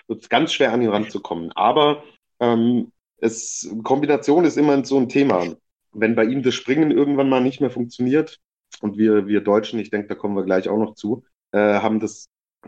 wird 0.07 0.23
es 0.23 0.29
ganz 0.29 0.53
schwer 0.53 0.73
an 0.73 0.83
ihn 0.83 0.89
ranzukommen. 0.89 1.53
Aber 1.53 2.03
ähm, 2.41 2.93
es, 3.19 3.73
Kombination 3.83 4.45
ist 4.45 4.57
immer 4.57 4.85
so 4.85 4.99
ein 4.99 5.09
Thema. 5.09 5.47
Wenn 5.93 6.15
bei 6.15 6.25
ihm 6.25 6.43
das 6.43 6.55
Springen 6.55 6.91
irgendwann 6.91 7.29
mal 7.29 7.41
nicht 7.41 7.61
mehr 7.61 7.71
funktioniert, 7.71 8.39
und 8.81 8.99
wir, 8.99 9.27
wir 9.27 9.41
Deutschen, 9.41 9.79
ich 9.79 9.91
denke, 9.91 10.09
da 10.09 10.15
kommen 10.15 10.37
wir 10.37 10.45
gleich 10.45 10.69
auch 10.69 10.79
noch 10.79 10.95
zu, 10.95 11.25
äh, 11.53 11.59
haben 11.59 12.01
das 12.01 12.27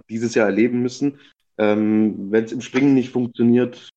dieses 0.08 0.34
Jahr 0.34 0.46
erleben 0.46 0.82
müssen. 0.82 1.18
Ähm, 1.58 2.30
Wenn 2.30 2.44
es 2.44 2.52
im 2.52 2.60
Springen 2.60 2.94
nicht 2.94 3.10
funktioniert, 3.10 3.90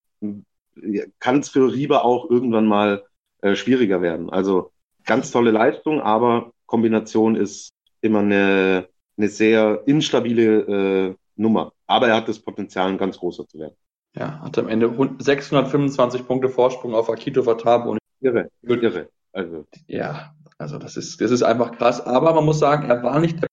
kann 1.19 1.39
es 1.39 1.49
für 1.49 1.73
Rieber 1.73 2.05
auch 2.05 2.29
irgendwann 2.29 2.67
mal 2.67 3.03
äh, 3.41 3.55
schwieriger 3.55 4.01
werden. 4.01 4.29
Also 4.29 4.71
ganz 5.05 5.31
tolle 5.31 5.51
Leistung, 5.51 6.01
aber 6.01 6.51
Kombination 6.65 7.35
ist 7.35 7.71
immer 8.01 8.19
eine, 8.19 8.87
eine 9.17 9.29
sehr 9.29 9.83
instabile 9.85 11.09
äh, 11.09 11.15
Nummer. 11.35 11.73
Aber 11.87 12.07
er 12.07 12.15
hat 12.15 12.27
das 12.27 12.39
Potenzial, 12.39 12.89
ein 12.89 12.97
ganz 12.97 13.17
großer 13.17 13.47
zu 13.47 13.59
werden. 13.59 13.75
Ja, 14.15 14.39
hat 14.41 14.57
am 14.57 14.67
Ende 14.67 14.91
625 15.19 16.25
Punkte 16.27 16.49
Vorsprung 16.49 16.95
auf 16.95 17.09
Akito 17.09 17.45
Vatabo. 17.45 17.97
Irre, 18.19 18.49
irre. 18.63 19.09
Also. 19.31 19.65
Ja, 19.85 20.33
also 20.57 20.77
das 20.77 20.97
ist, 20.97 21.21
das 21.21 21.31
ist 21.31 21.43
einfach 21.43 21.77
krass. 21.77 22.05
Aber 22.05 22.33
man 22.33 22.45
muss 22.45 22.59
sagen, 22.59 22.89
er 22.89 23.03
war 23.03 23.19
nicht 23.19 23.41
der 23.41 23.47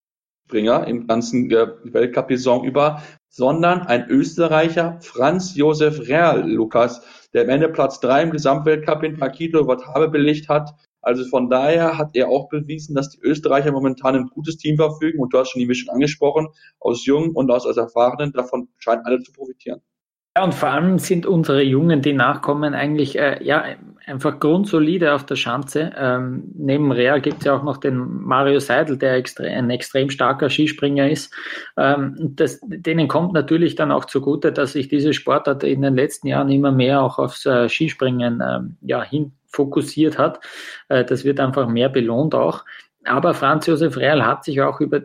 Springer 0.47 0.87
im 0.87 1.07
ganzen 1.07 1.49
äh, 1.51 1.67
Weltcup-Saison 1.83 2.63
über, 2.65 3.01
sondern 3.29 3.81
ein 3.81 4.07
Österreicher, 4.09 4.99
Franz 5.01 5.55
Josef 5.55 6.07
Real, 6.07 6.49
Lukas, 6.49 7.01
der 7.33 7.43
am 7.43 7.49
Ende 7.49 7.69
Platz 7.69 7.99
drei 7.99 8.23
im 8.23 8.31
Gesamtweltcup 8.31 9.03
in 9.03 9.17
Paquito 9.17 9.67
Wathabe 9.67 10.09
belegt 10.09 10.47
hat. 10.49 10.73
Also 11.01 11.23
von 11.25 11.49
daher 11.49 11.97
hat 11.97 12.15
er 12.15 12.29
auch 12.29 12.49
bewiesen, 12.49 12.95
dass 12.95 13.09
die 13.09 13.21
Österreicher 13.21 13.71
momentan 13.71 14.15
ein 14.15 14.27
gutes 14.27 14.57
Team 14.57 14.77
verfügen 14.77 15.19
und 15.19 15.33
du 15.33 15.37
hast 15.37 15.51
schon 15.51 15.59
die 15.59 15.67
Mischung 15.67 15.93
angesprochen, 15.93 16.47
aus 16.79 17.05
Jungen 17.05 17.31
und 17.31 17.51
aus, 17.51 17.65
aus 17.67 17.77
Erfahrenen, 17.77 18.31
davon 18.33 18.69
scheinen 18.77 19.05
alle 19.05 19.21
zu 19.21 19.31
profitieren. 19.31 19.81
Ja, 20.37 20.43
und 20.43 20.53
vor 20.53 20.69
allem 20.69 20.99
sind 20.99 21.25
unsere 21.25 21.61
Jungen, 21.61 22.01
die 22.01 22.13
nachkommen, 22.13 22.73
eigentlich 22.73 23.17
äh, 23.17 23.41
ja, 23.43 23.63
einfach 24.07 24.39
grundsolide 24.39 25.13
auf 25.13 25.25
der 25.25 25.35
Schanze. 25.35 25.91
Ähm, 25.97 26.43
neben 26.55 26.91
Real 26.91 27.21
gibt 27.21 27.39
es 27.39 27.45
ja 27.45 27.55
auch 27.55 27.63
noch 27.63 27.77
den 27.77 27.97
Mario 27.97 28.59
Seidel, 28.59 28.97
der 28.97 29.15
extre 29.15 29.47
ein 29.47 29.69
extrem 29.69 30.09
starker 30.09 30.49
Skispringer 30.49 31.09
ist. 31.09 31.33
Ähm, 31.77 32.15
das, 32.35 32.59
denen 32.63 33.07
kommt 33.07 33.33
natürlich 33.33 33.75
dann 33.75 33.91
auch 33.91 34.05
zugute, 34.05 34.51
dass 34.51 34.73
sich 34.73 34.87
diese 34.87 35.13
Sportart 35.13 35.63
in 35.63 35.81
den 35.81 35.95
letzten 35.95 36.27
Jahren 36.27 36.49
immer 36.49 36.71
mehr 36.71 37.01
auch 37.01 37.17
aufs 37.17 37.45
äh, 37.45 37.67
Skispringen 37.67 38.41
ähm, 38.45 38.77
ja, 38.81 39.03
hin 39.03 39.33
fokussiert 39.47 40.17
hat. 40.17 40.39
Äh, 40.89 41.03
das 41.05 41.23
wird 41.23 41.39
einfach 41.39 41.67
mehr 41.67 41.89
belohnt 41.89 42.35
auch. 42.35 42.63
aber 43.05 43.33
Franz 43.33 43.67
Josef 43.67 43.97
Real 43.97 44.25
hat 44.25 44.43
sich 44.43 44.61
auch 44.61 44.81
über, 44.81 45.01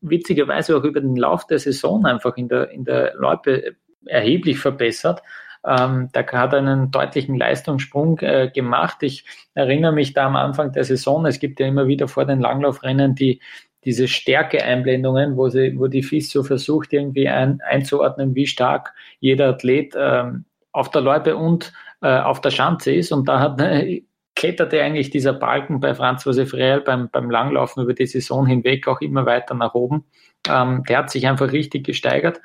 witzigerweise 0.00 0.76
auch 0.76 0.84
über 0.84 1.00
den 1.00 1.16
Lauf 1.16 1.46
der 1.46 1.58
Saison 1.58 2.04
einfach 2.04 2.36
in 2.36 2.48
der, 2.48 2.70
in 2.70 2.84
der 2.84 3.14
Loipe 3.16 3.74
erheblich 4.06 4.58
verbessert. 4.58 5.22
Ähm, 5.66 6.08
da 6.12 6.26
hat 6.26 6.54
einen 6.54 6.90
deutlichen 6.90 7.36
Leistungssprung 7.36 8.18
äh, 8.20 8.50
gemacht. 8.54 8.98
Ich 9.02 9.24
erinnere 9.54 9.92
mich 9.92 10.12
da 10.12 10.26
am 10.26 10.36
Anfang 10.36 10.72
der 10.72 10.84
Saison, 10.84 11.24
es 11.26 11.38
gibt 11.38 11.60
ja 11.60 11.66
immer 11.66 11.86
wieder 11.86 12.08
vor 12.08 12.26
den 12.26 12.40
Langlaufrennen 12.40 13.14
die, 13.14 13.40
diese 13.84 14.08
Stärkeeinblendungen, 14.08 15.36
wo, 15.36 15.48
sie, 15.48 15.78
wo 15.78 15.86
die 15.86 16.02
FIS 16.02 16.30
so 16.30 16.42
versucht, 16.42 16.92
irgendwie 16.92 17.28
ein, 17.28 17.60
einzuordnen, 17.66 18.34
wie 18.34 18.46
stark 18.46 18.94
jeder 19.20 19.50
Athlet 19.50 19.94
ähm, 19.96 20.44
auf 20.72 20.90
der 20.90 21.02
Loipe 21.02 21.36
und 21.36 21.72
äh, 22.02 22.18
auf 22.18 22.40
der 22.40 22.50
Schanze 22.50 22.92
ist. 22.92 23.12
Und 23.12 23.28
da 23.28 23.40
hat, 23.40 23.60
äh, 23.60 24.02
kletterte 24.34 24.82
eigentlich 24.82 25.10
dieser 25.10 25.32
Balken 25.32 25.80
bei 25.80 25.94
Franz 25.94 26.24
Josef 26.24 26.54
Real 26.54 26.80
beim, 26.80 27.08
beim 27.10 27.30
Langlaufen 27.30 27.82
über 27.82 27.94
die 27.94 28.06
Saison 28.06 28.46
hinweg 28.46 28.88
auch 28.88 29.00
immer 29.00 29.26
weiter 29.26 29.54
nach 29.54 29.74
oben. 29.74 30.04
Ähm, 30.48 30.82
der 30.88 30.98
hat 30.98 31.10
sich 31.10 31.26
einfach 31.26 31.52
richtig 31.52 31.84
gesteigert 31.86 32.40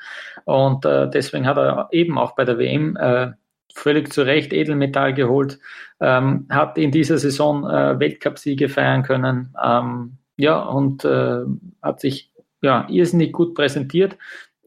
und 0.45 0.85
äh, 0.85 1.09
deswegen 1.09 1.47
hat 1.47 1.57
er 1.57 1.89
eben 1.91 2.17
auch 2.17 2.35
bei 2.35 2.45
der 2.45 2.57
WM 2.57 2.95
äh, 2.95 3.31
völlig 3.73 4.11
zu 4.13 4.21
Recht 4.25 4.53
Edelmetall 4.53 5.13
geholt, 5.13 5.59
ähm, 5.99 6.47
hat 6.49 6.77
in 6.77 6.91
dieser 6.91 7.17
Saison 7.17 7.69
äh, 7.69 7.99
Weltcupsiege 7.99 8.69
feiern 8.69 9.03
können, 9.03 9.55
ähm, 9.63 10.17
ja, 10.37 10.59
und 10.59 11.03
äh, 11.05 11.41
hat 11.81 11.99
sich 11.99 12.31
ja 12.61 12.87
irrsinnig 12.89 13.33
gut 13.33 13.55
präsentiert. 13.55 14.17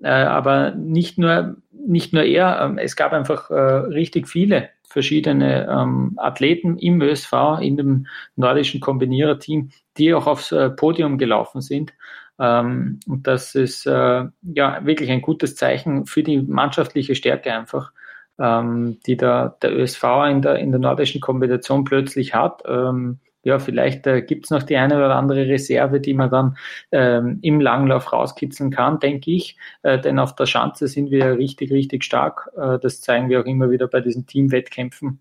Äh, 0.03 0.11
aber 0.11 0.73
nicht 0.73 1.18
nur, 1.18 1.57
nicht 1.70 2.12
nur 2.12 2.25
er, 2.25 2.61
ähm, 2.61 2.79
es 2.79 2.97
gab 2.97 3.12
einfach 3.12 3.51
äh, 3.51 3.55
richtig 3.55 4.29
viele 4.29 4.68
verschiedene 4.93 5.66
ähm, 5.68 6.14
Athleten 6.18 6.78
im 6.78 7.01
ÖSV, 7.01 7.32
in 7.61 7.76
dem 7.76 8.07
nordischen 8.36 8.80
Kombiniererteam, 8.80 9.70
die 9.97 10.14
auch 10.14 10.26
aufs 10.26 10.53
äh, 10.53 10.70
Podium 10.70 11.18
gelaufen 11.18 11.61
sind. 11.61 11.93
Ähm, 12.38 13.01
und 13.07 13.26
das 13.26 13.55
ist 13.55 13.86
äh, 13.86 14.24
ja 14.43 14.84
wirklich 14.84 15.11
ein 15.11 15.22
gutes 15.22 15.57
Zeichen 15.57 16.07
für 16.07 16.22
die 16.22 16.43
mannschaftliche 16.43 17.14
Stärke 17.14 17.53
einfach, 17.53 17.93
ähm, 18.38 18.99
die 19.07 19.16
da 19.16 19.57
der 19.62 19.76
ÖSV 19.76 20.05
in 20.30 20.43
der, 20.43 20.57
in 20.57 20.70
der 20.70 20.80
nordischen 20.80 21.20
Kombination 21.20 21.84
plötzlich 21.84 22.34
hat. 22.34 22.62
Ähm, 22.66 23.20
ja, 23.45 23.59
vielleicht 23.59 24.07
äh, 24.07 24.22
gibt 24.22 24.45
es 24.45 24.51
noch 24.51 24.62
die 24.62 24.76
eine 24.76 24.97
oder 24.97 25.16
andere 25.16 25.49
Reserve, 25.49 26.01
die 26.01 26.14
man 26.14 26.30
dann 26.30 26.57
ähm, 26.93 27.38
im 27.43 27.61
Langlauf 27.61 28.12
rauskitzeln 28.12 28.70
kann, 28.70 29.01
denke 29.01 29.30
ich. 29.32 29.57
Äh, 29.82 30.01
denn 30.01 30.18
auf 30.18 30.34
der 30.36 30.47
Schanze 30.47 30.86
sind 30.86 31.11
wir 31.11 31.38
richtig, 31.38 31.72
richtig 31.72 32.05
stark. 32.05 32.51
Äh, 32.57 32.78
das 32.78 33.01
zeigen 33.01 33.28
wir 33.28 33.40
auch 33.40 33.47
immer 33.47 33.70
wieder 33.70 33.88
bei 33.88 34.01
diesen 34.01 34.26
Teamwettkämpfen. 34.26 35.18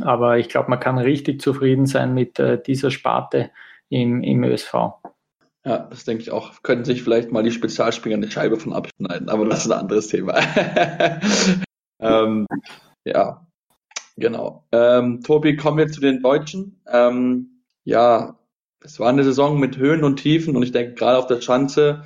Aber 0.00 0.38
ich 0.38 0.48
glaube, 0.48 0.70
man 0.70 0.80
kann 0.80 0.98
richtig 0.98 1.40
zufrieden 1.40 1.86
sein 1.86 2.14
mit 2.14 2.38
äh, 2.38 2.60
dieser 2.62 2.90
Sparte 2.90 3.50
im, 3.88 4.22
im 4.22 4.44
ÖSV. 4.44 4.74
Ja, 5.64 5.78
das 5.78 6.04
denke 6.04 6.22
ich 6.22 6.30
auch. 6.30 6.62
Könnten 6.62 6.84
sich 6.84 7.02
vielleicht 7.02 7.30
mal 7.30 7.42
die 7.42 7.52
Spezialspringer 7.52 8.16
eine 8.16 8.30
Scheibe 8.30 8.56
von 8.56 8.72
abschneiden, 8.72 9.28
aber 9.28 9.46
das 9.46 9.64
ist 9.64 9.70
ein 9.70 9.78
anderes 9.78 10.08
Thema. 10.08 10.34
ähm, 12.00 12.46
ja, 13.04 13.46
genau. 14.16 14.64
Ähm, 14.72 15.20
Tobi, 15.22 15.56
kommen 15.56 15.78
wir 15.78 15.88
zu 15.88 16.00
den 16.00 16.20
Deutschen. 16.20 16.80
Ähm, 16.90 17.51
ja, 17.84 18.38
es 18.80 18.98
war 18.98 19.08
eine 19.08 19.24
Saison 19.24 19.58
mit 19.58 19.76
Höhen 19.76 20.04
und 20.04 20.16
Tiefen 20.16 20.56
und 20.56 20.62
ich 20.62 20.72
denke, 20.72 20.94
gerade 20.94 21.18
auf 21.18 21.26
der 21.26 21.40
Schanze 21.40 22.04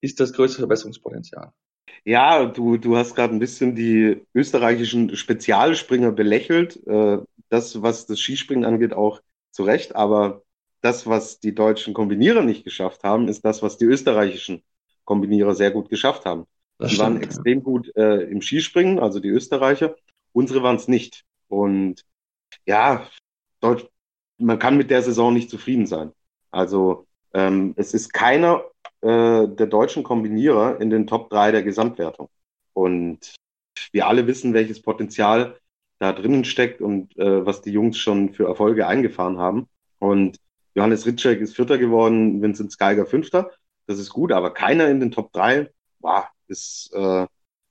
ist 0.00 0.20
das 0.20 0.32
größte 0.32 0.58
Verbesserungspotenzial. 0.58 1.52
Ja, 2.04 2.46
du, 2.46 2.76
du 2.76 2.96
hast 2.96 3.14
gerade 3.14 3.34
ein 3.34 3.38
bisschen 3.38 3.74
die 3.74 4.26
österreichischen 4.34 5.14
Spezialspringer 5.14 6.10
belächelt. 6.12 6.84
Äh, 6.86 7.18
das, 7.48 7.82
was 7.82 8.06
das 8.06 8.18
Skispringen 8.18 8.64
angeht, 8.64 8.92
auch 8.92 9.20
zu 9.52 9.62
Recht. 9.62 9.94
Aber 9.94 10.42
das, 10.80 11.06
was 11.06 11.38
die 11.38 11.54
deutschen 11.54 11.94
Kombinierer 11.94 12.42
nicht 12.42 12.64
geschafft 12.64 13.04
haben, 13.04 13.28
ist 13.28 13.44
das, 13.44 13.62
was 13.62 13.78
die 13.78 13.84
österreichischen 13.84 14.62
Kombinierer 15.04 15.54
sehr 15.54 15.70
gut 15.70 15.88
geschafft 15.88 16.24
haben. 16.24 16.46
Das 16.78 16.90
die 16.90 16.96
stimmt, 16.96 17.14
waren 17.14 17.22
extrem 17.22 17.58
ja. 17.58 17.64
gut 17.64 17.96
äh, 17.96 18.22
im 18.22 18.42
Skispringen, 18.42 18.98
also 18.98 19.20
die 19.20 19.28
Österreicher. 19.28 19.94
Unsere 20.32 20.62
waren 20.62 20.76
es 20.76 20.88
nicht. 20.88 21.24
Und 21.48 22.04
ja, 22.66 23.06
Deutsch, 23.60 23.86
man 24.42 24.58
kann 24.58 24.76
mit 24.76 24.90
der 24.90 25.02
Saison 25.02 25.32
nicht 25.32 25.50
zufrieden 25.50 25.86
sein. 25.86 26.12
Also 26.50 27.06
ähm, 27.34 27.74
es 27.76 27.94
ist 27.94 28.12
keiner 28.12 28.64
äh, 29.00 29.48
der 29.48 29.66
deutschen 29.66 30.02
Kombinierer 30.02 30.80
in 30.80 30.90
den 30.90 31.06
Top 31.06 31.30
3 31.30 31.52
der 31.52 31.62
Gesamtwertung. 31.62 32.28
Und 32.72 33.34
wir 33.92 34.06
alle 34.06 34.26
wissen, 34.26 34.54
welches 34.54 34.82
Potenzial 34.82 35.58
da 35.98 36.12
drinnen 36.12 36.44
steckt 36.44 36.80
und 36.80 37.16
äh, 37.18 37.46
was 37.46 37.62
die 37.62 37.70
Jungs 37.70 37.98
schon 37.98 38.32
für 38.34 38.46
Erfolge 38.46 38.86
eingefahren 38.86 39.38
haben. 39.38 39.68
Und 39.98 40.38
Johannes 40.74 41.06
Ritschek 41.06 41.40
ist 41.40 41.54
Vierter 41.54 41.78
geworden, 41.78 42.42
Vincent 42.42 42.76
Geiger 42.78 43.06
Fünfter. 43.06 43.50
Das 43.86 43.98
ist 43.98 44.10
gut, 44.10 44.32
aber 44.32 44.52
keiner 44.52 44.88
in 44.88 45.00
den 45.00 45.10
Top 45.10 45.32
3, 45.32 45.70
wow, 46.00 46.24
ist, 46.48 46.90
äh, 46.94 47.26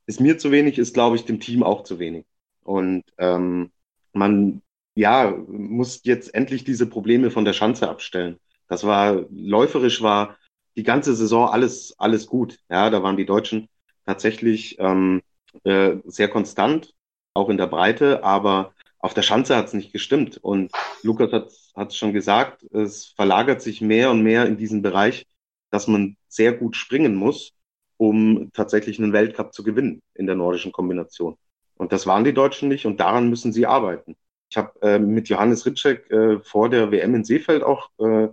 ist 0.05 0.21
mir 0.21 0.37
zu 0.37 0.51
wenig, 0.51 0.77
ist, 0.77 0.93
glaube 0.93 1.15
ich, 1.15 1.25
dem 1.25 1.39
Team 1.39 1.63
auch 1.63 1.83
zu 1.83 1.99
wenig. 1.99 2.25
Und 2.63 3.03
ähm, 3.17 3.71
man 4.13 4.61
ja, 4.95 5.31
muss 5.47 6.01
jetzt 6.03 6.33
endlich 6.33 6.63
diese 6.63 6.87
Probleme 6.87 7.31
von 7.31 7.45
der 7.45 7.53
Schanze 7.53 7.89
abstellen. 7.89 8.39
Das 8.67 8.83
war 8.83 9.25
läuferisch 9.29 10.01
war 10.01 10.37
die 10.75 10.83
ganze 10.83 11.15
Saison 11.15 11.49
alles 11.49 11.93
alles 11.97 12.27
gut. 12.27 12.59
Ja, 12.69 12.89
da 12.89 13.03
waren 13.03 13.17
die 13.17 13.25
Deutschen 13.25 13.67
tatsächlich 14.05 14.77
ähm, 14.79 15.21
äh, 15.63 15.97
sehr 16.05 16.29
konstant, 16.29 16.93
auch 17.33 17.49
in 17.49 17.57
der 17.57 17.67
Breite, 17.67 18.23
aber 18.23 18.73
auf 18.99 19.13
der 19.13 19.23
Schanze 19.23 19.55
hat 19.55 19.67
es 19.67 19.73
nicht 19.73 19.91
gestimmt. 19.91 20.37
Und 20.37 20.71
Lukas 21.03 21.31
hat 21.75 21.89
es 21.89 21.97
schon 21.97 22.13
gesagt, 22.13 22.63
es 22.71 23.07
verlagert 23.07 23.61
sich 23.61 23.81
mehr 23.81 24.11
und 24.11 24.21
mehr 24.21 24.45
in 24.45 24.57
diesen 24.57 24.81
Bereich, 24.81 25.25
dass 25.71 25.87
man 25.87 26.17
sehr 26.27 26.53
gut 26.53 26.75
springen 26.75 27.15
muss, 27.15 27.53
um 27.97 28.51
tatsächlich 28.53 28.99
einen 28.99 29.13
Weltcup 29.13 29.53
zu 29.53 29.63
gewinnen 29.63 30.01
in 30.13 30.27
der 30.27 30.35
nordischen 30.35 30.71
Kombination. 30.71 31.37
Und 31.75 31.91
das 31.91 32.05
waren 32.05 32.23
die 32.23 32.33
Deutschen 32.33 32.69
nicht 32.69 32.85
und 32.85 32.99
daran 32.99 33.29
müssen 33.29 33.53
sie 33.53 33.65
arbeiten. 33.65 34.15
Ich 34.51 34.57
habe 34.57 34.81
äh, 34.81 34.99
mit 34.99 35.29
Johannes 35.29 35.65
Ritschek 35.65 36.11
äh, 36.11 36.39
vor 36.41 36.69
der 36.69 36.91
WM 36.91 37.15
in 37.15 37.23
Seefeld 37.23 37.63
auch 37.63 37.89
äh, 37.99 38.27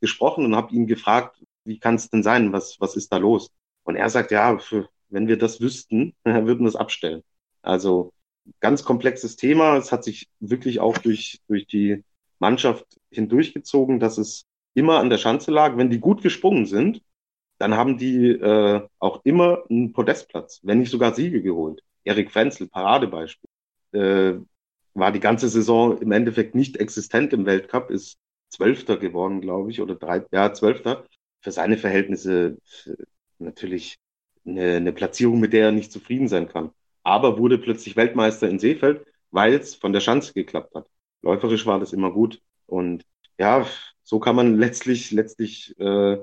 gesprochen 0.00 0.44
und 0.44 0.54
habe 0.54 0.74
ihn 0.74 0.86
gefragt, 0.86 1.42
wie 1.64 1.78
kann 1.78 1.94
es 1.94 2.10
denn 2.10 2.22
sein, 2.22 2.52
was, 2.52 2.78
was 2.78 2.94
ist 2.94 3.10
da 3.10 3.16
los? 3.16 3.50
Und 3.84 3.96
er 3.96 4.10
sagt, 4.10 4.32
ja, 4.32 4.58
für, 4.58 4.90
wenn 5.08 5.28
wir 5.28 5.38
das 5.38 5.62
wüssten, 5.62 6.14
würden 6.24 6.60
wir 6.60 6.68
es 6.68 6.76
abstellen. 6.76 7.22
Also 7.62 8.12
ganz 8.60 8.84
komplexes 8.84 9.36
Thema. 9.36 9.78
Es 9.78 9.92
hat 9.92 10.04
sich 10.04 10.28
wirklich 10.40 10.78
auch 10.80 10.98
durch, 10.98 11.40
durch 11.48 11.66
die 11.66 12.04
Mannschaft 12.38 12.84
hindurchgezogen, 13.10 13.98
dass 13.98 14.18
es 14.18 14.44
immer 14.74 14.98
an 14.98 15.08
der 15.08 15.18
Schanze 15.18 15.52
lag. 15.52 15.78
Wenn 15.78 15.90
die 15.90 16.00
gut 16.00 16.22
gesprungen 16.22 16.66
sind, 16.66 17.02
dann 17.58 17.76
haben 17.76 17.96
die 17.96 18.28
äh, 18.28 18.86
auch 18.98 19.22
immer 19.24 19.62
einen 19.70 19.92
Podestplatz, 19.92 20.60
wenn 20.64 20.80
nicht 20.80 20.90
sogar 20.90 21.14
Siege 21.14 21.40
geholt. 21.40 21.82
Erik 22.04 22.30
Frenzel, 22.30 22.68
Paradebeispiel, 22.68 23.48
äh, 23.92 24.34
war 24.94 25.12
die 25.12 25.20
ganze 25.20 25.48
Saison 25.48 25.98
im 25.98 26.12
Endeffekt 26.12 26.54
nicht 26.54 26.76
existent 26.76 27.32
im 27.32 27.46
Weltcup, 27.46 27.90
ist 27.90 28.18
Zwölfter 28.48 28.96
geworden, 28.96 29.40
glaube 29.40 29.70
ich, 29.70 29.80
oder 29.80 29.94
drei, 29.94 30.24
ja, 30.32 30.52
Zwölfter. 30.52 31.06
Für 31.40 31.52
seine 31.52 31.78
Verhältnisse 31.78 32.58
äh, 32.86 32.92
natürlich 33.38 33.98
eine, 34.46 34.76
eine 34.76 34.92
Platzierung, 34.92 35.40
mit 35.40 35.52
der 35.52 35.66
er 35.66 35.72
nicht 35.72 35.92
zufrieden 35.92 36.28
sein 36.28 36.48
kann 36.48 36.72
aber 37.02 37.38
wurde 37.38 37.58
plötzlich 37.58 37.96
Weltmeister 37.96 38.48
in 38.48 38.58
Seefeld, 38.58 39.04
weil 39.30 39.54
es 39.54 39.74
von 39.74 39.92
der 39.92 40.00
Schanze 40.00 40.32
geklappt 40.32 40.74
hat. 40.74 40.86
Läuferisch 41.22 41.66
war 41.66 41.80
das 41.80 41.92
immer 41.92 42.12
gut. 42.12 42.40
Und 42.66 43.04
ja, 43.38 43.66
so 44.02 44.18
kann 44.18 44.36
man 44.36 44.58
letztlich, 44.58 45.10
letztlich 45.10 45.78
äh, 45.78 46.18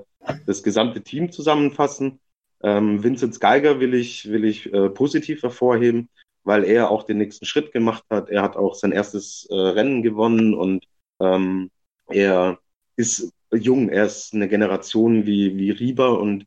das 0.46 0.62
gesamte 0.62 1.02
Team 1.02 1.32
zusammenfassen. 1.32 2.20
Ähm, 2.62 3.02
Vincent 3.02 3.40
Geiger 3.40 3.80
will 3.80 3.94
ich, 3.94 4.30
will 4.30 4.44
ich 4.44 4.72
äh, 4.72 4.90
positiv 4.90 5.42
hervorheben, 5.42 6.08
weil 6.44 6.64
er 6.64 6.90
auch 6.90 7.04
den 7.04 7.18
nächsten 7.18 7.46
Schritt 7.46 7.72
gemacht 7.72 8.04
hat. 8.10 8.30
Er 8.30 8.42
hat 8.42 8.56
auch 8.56 8.74
sein 8.74 8.92
erstes 8.92 9.46
äh, 9.50 9.54
Rennen 9.54 10.02
gewonnen 10.02 10.54
und 10.54 10.86
ähm, 11.20 11.70
er 12.08 12.58
ist 12.96 13.32
jung, 13.52 13.88
er 13.88 14.06
ist 14.06 14.34
eine 14.34 14.48
Generation 14.48 15.26
wie, 15.26 15.56
wie 15.56 15.70
Rieber 15.70 16.18
und 16.20 16.46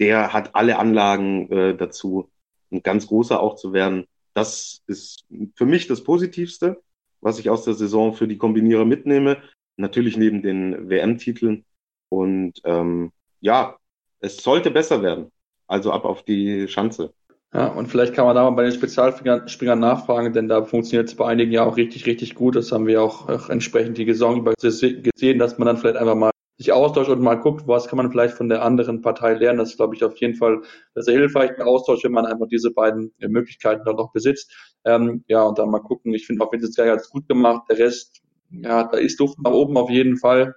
der 0.00 0.32
hat 0.32 0.54
alle 0.54 0.78
Anlagen 0.78 1.50
äh, 1.50 1.76
dazu, 1.76 2.30
ein 2.70 2.82
ganz 2.82 3.06
großer 3.06 3.40
auch 3.40 3.56
zu 3.56 3.72
werden. 3.72 4.06
Das 4.34 4.82
ist 4.86 5.26
für 5.54 5.66
mich 5.66 5.86
das 5.88 6.04
Positivste, 6.04 6.80
was 7.20 7.38
ich 7.38 7.50
aus 7.50 7.64
der 7.64 7.74
Saison 7.74 8.14
für 8.14 8.28
die 8.28 8.38
Kombinierer 8.38 8.84
mitnehme. 8.84 9.42
Natürlich 9.76 10.16
neben 10.16 10.42
den 10.42 10.88
WM-Titeln. 10.88 11.64
Und 12.08 12.60
ähm, 12.64 13.12
ja, 13.40 13.76
es 14.20 14.36
sollte 14.38 14.70
besser 14.70 15.02
werden. 15.02 15.32
Also 15.66 15.92
ab 15.92 16.04
auf 16.04 16.22
die 16.22 16.68
Schanze. 16.68 17.12
Ja, 17.54 17.68
und 17.68 17.86
vielleicht 17.86 18.12
kann 18.12 18.26
man 18.26 18.36
da 18.36 18.42
mal 18.42 18.50
bei 18.50 18.64
den 18.64 18.72
Spezialspringern 18.72 19.78
nachfragen, 19.78 20.34
denn 20.34 20.48
da 20.48 20.64
funktioniert 20.64 21.08
es 21.08 21.14
bei 21.16 21.26
einigen 21.26 21.50
ja 21.50 21.64
auch 21.64 21.78
richtig, 21.78 22.04
richtig 22.04 22.34
gut. 22.34 22.56
Das 22.56 22.72
haben 22.72 22.86
wir 22.86 23.02
auch, 23.02 23.26
auch 23.28 23.48
entsprechend 23.48 23.96
die 23.96 24.04
Saison 24.04 24.36
über 24.38 24.52
gesehen, 24.54 25.38
dass 25.38 25.56
man 25.58 25.66
dann 25.66 25.78
vielleicht 25.78 25.96
einfach 25.96 26.14
mal 26.14 26.30
sich 26.58 26.72
austauscht 26.72 27.08
und 27.08 27.22
mal 27.22 27.36
guckt, 27.36 27.66
was 27.66 27.86
kann 27.86 27.96
man 27.96 28.10
vielleicht 28.10 28.34
von 28.34 28.48
der 28.48 28.62
anderen 28.62 29.00
Partei 29.00 29.34
lernen. 29.34 29.60
Das 29.60 29.70
ist, 29.70 29.76
glaube 29.76 29.94
ich, 29.94 30.04
auf 30.04 30.16
jeden 30.18 30.34
Fall 30.34 30.60
sehr 30.96 31.14
hilfreich, 31.14 31.52
ein 31.56 31.62
Austausch, 31.62 32.04
wenn 32.04 32.12
man 32.12 32.26
einfach 32.26 32.48
diese 32.48 32.72
beiden 32.72 33.12
äh, 33.20 33.28
Möglichkeiten 33.28 33.82
dann 33.86 33.96
noch 33.96 34.12
besitzt. 34.12 34.52
Ähm, 34.84 35.24
ja, 35.28 35.42
und 35.44 35.58
dann 35.58 35.70
mal 35.70 35.78
gucken. 35.78 36.12
Ich 36.14 36.26
finde 36.26 36.44
auch 36.44 36.52
Vincent 36.52 36.76
Geiger 36.76 36.92
hat 36.92 37.00
es 37.00 37.10
gut 37.10 37.28
gemacht. 37.28 37.62
Der 37.70 37.78
Rest, 37.78 38.20
ja, 38.50 38.84
da 38.84 38.98
ist 38.98 39.20
Luft 39.20 39.38
nach 39.42 39.52
oben 39.52 39.76
auf 39.76 39.88
jeden 39.88 40.16
Fall. 40.16 40.54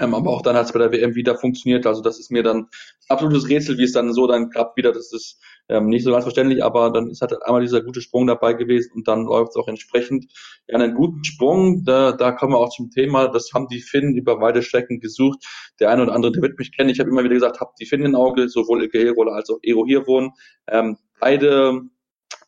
Ähm, 0.00 0.14
aber 0.14 0.30
auch 0.30 0.42
dann 0.42 0.56
hat 0.56 0.66
es 0.66 0.72
bei 0.72 0.80
der 0.80 0.92
WM 0.92 1.14
wieder 1.14 1.36
funktioniert. 1.36 1.86
Also 1.86 2.02
das 2.02 2.18
ist 2.18 2.30
mir 2.30 2.42
dann 2.42 2.68
absolutes 3.08 3.48
Rätsel, 3.48 3.78
wie 3.78 3.84
es 3.84 3.92
dann 3.92 4.12
so 4.12 4.26
dann 4.26 4.50
klappt 4.50 4.76
wieder. 4.76 4.92
Das 4.92 5.12
ist 5.12 5.40
ähm, 5.68 5.86
nicht 5.86 6.04
so 6.04 6.10
ganz 6.10 6.24
verständlich, 6.24 6.64
aber 6.64 6.90
dann 6.90 7.10
ist 7.10 7.20
halt 7.20 7.40
einmal 7.42 7.62
dieser 7.62 7.80
gute 7.80 8.00
Sprung 8.00 8.26
dabei 8.26 8.54
gewesen 8.54 8.90
und 8.94 9.06
dann 9.06 9.24
läuft 9.24 9.50
es 9.50 9.56
auch 9.56 9.68
entsprechend. 9.68 10.26
Ja, 10.66 10.78
einen 10.78 10.94
guten 10.94 11.24
Sprung, 11.24 11.84
da, 11.84 12.12
da 12.12 12.32
kommen 12.32 12.52
wir 12.52 12.58
auch 12.58 12.74
zum 12.74 12.90
Thema, 12.90 13.28
das 13.28 13.50
haben 13.54 13.68
die 13.68 13.80
Finnen 13.80 14.16
über 14.16 14.40
weite 14.40 14.62
Strecken 14.62 14.98
gesucht. 14.98 15.44
Der 15.78 15.90
eine 15.90 16.02
oder 16.02 16.14
andere, 16.14 16.32
der 16.32 16.42
wird 16.42 16.58
mich 16.58 16.76
kennen. 16.76 16.90
Ich 16.90 16.98
habe 16.98 17.10
immer 17.10 17.22
wieder 17.22 17.34
gesagt, 17.34 17.60
habt 17.60 17.78
die 17.80 17.86
Finnen 17.86 18.06
im 18.06 18.14
Auge, 18.16 18.48
sowohl 18.48 18.88
Herola 18.92 19.32
als 19.32 19.50
auch 19.50 19.58
Ero 19.62 19.84
hier 19.86 20.06
wohnen. 20.06 20.30
Ähm, 20.66 20.98
beide 21.20 21.82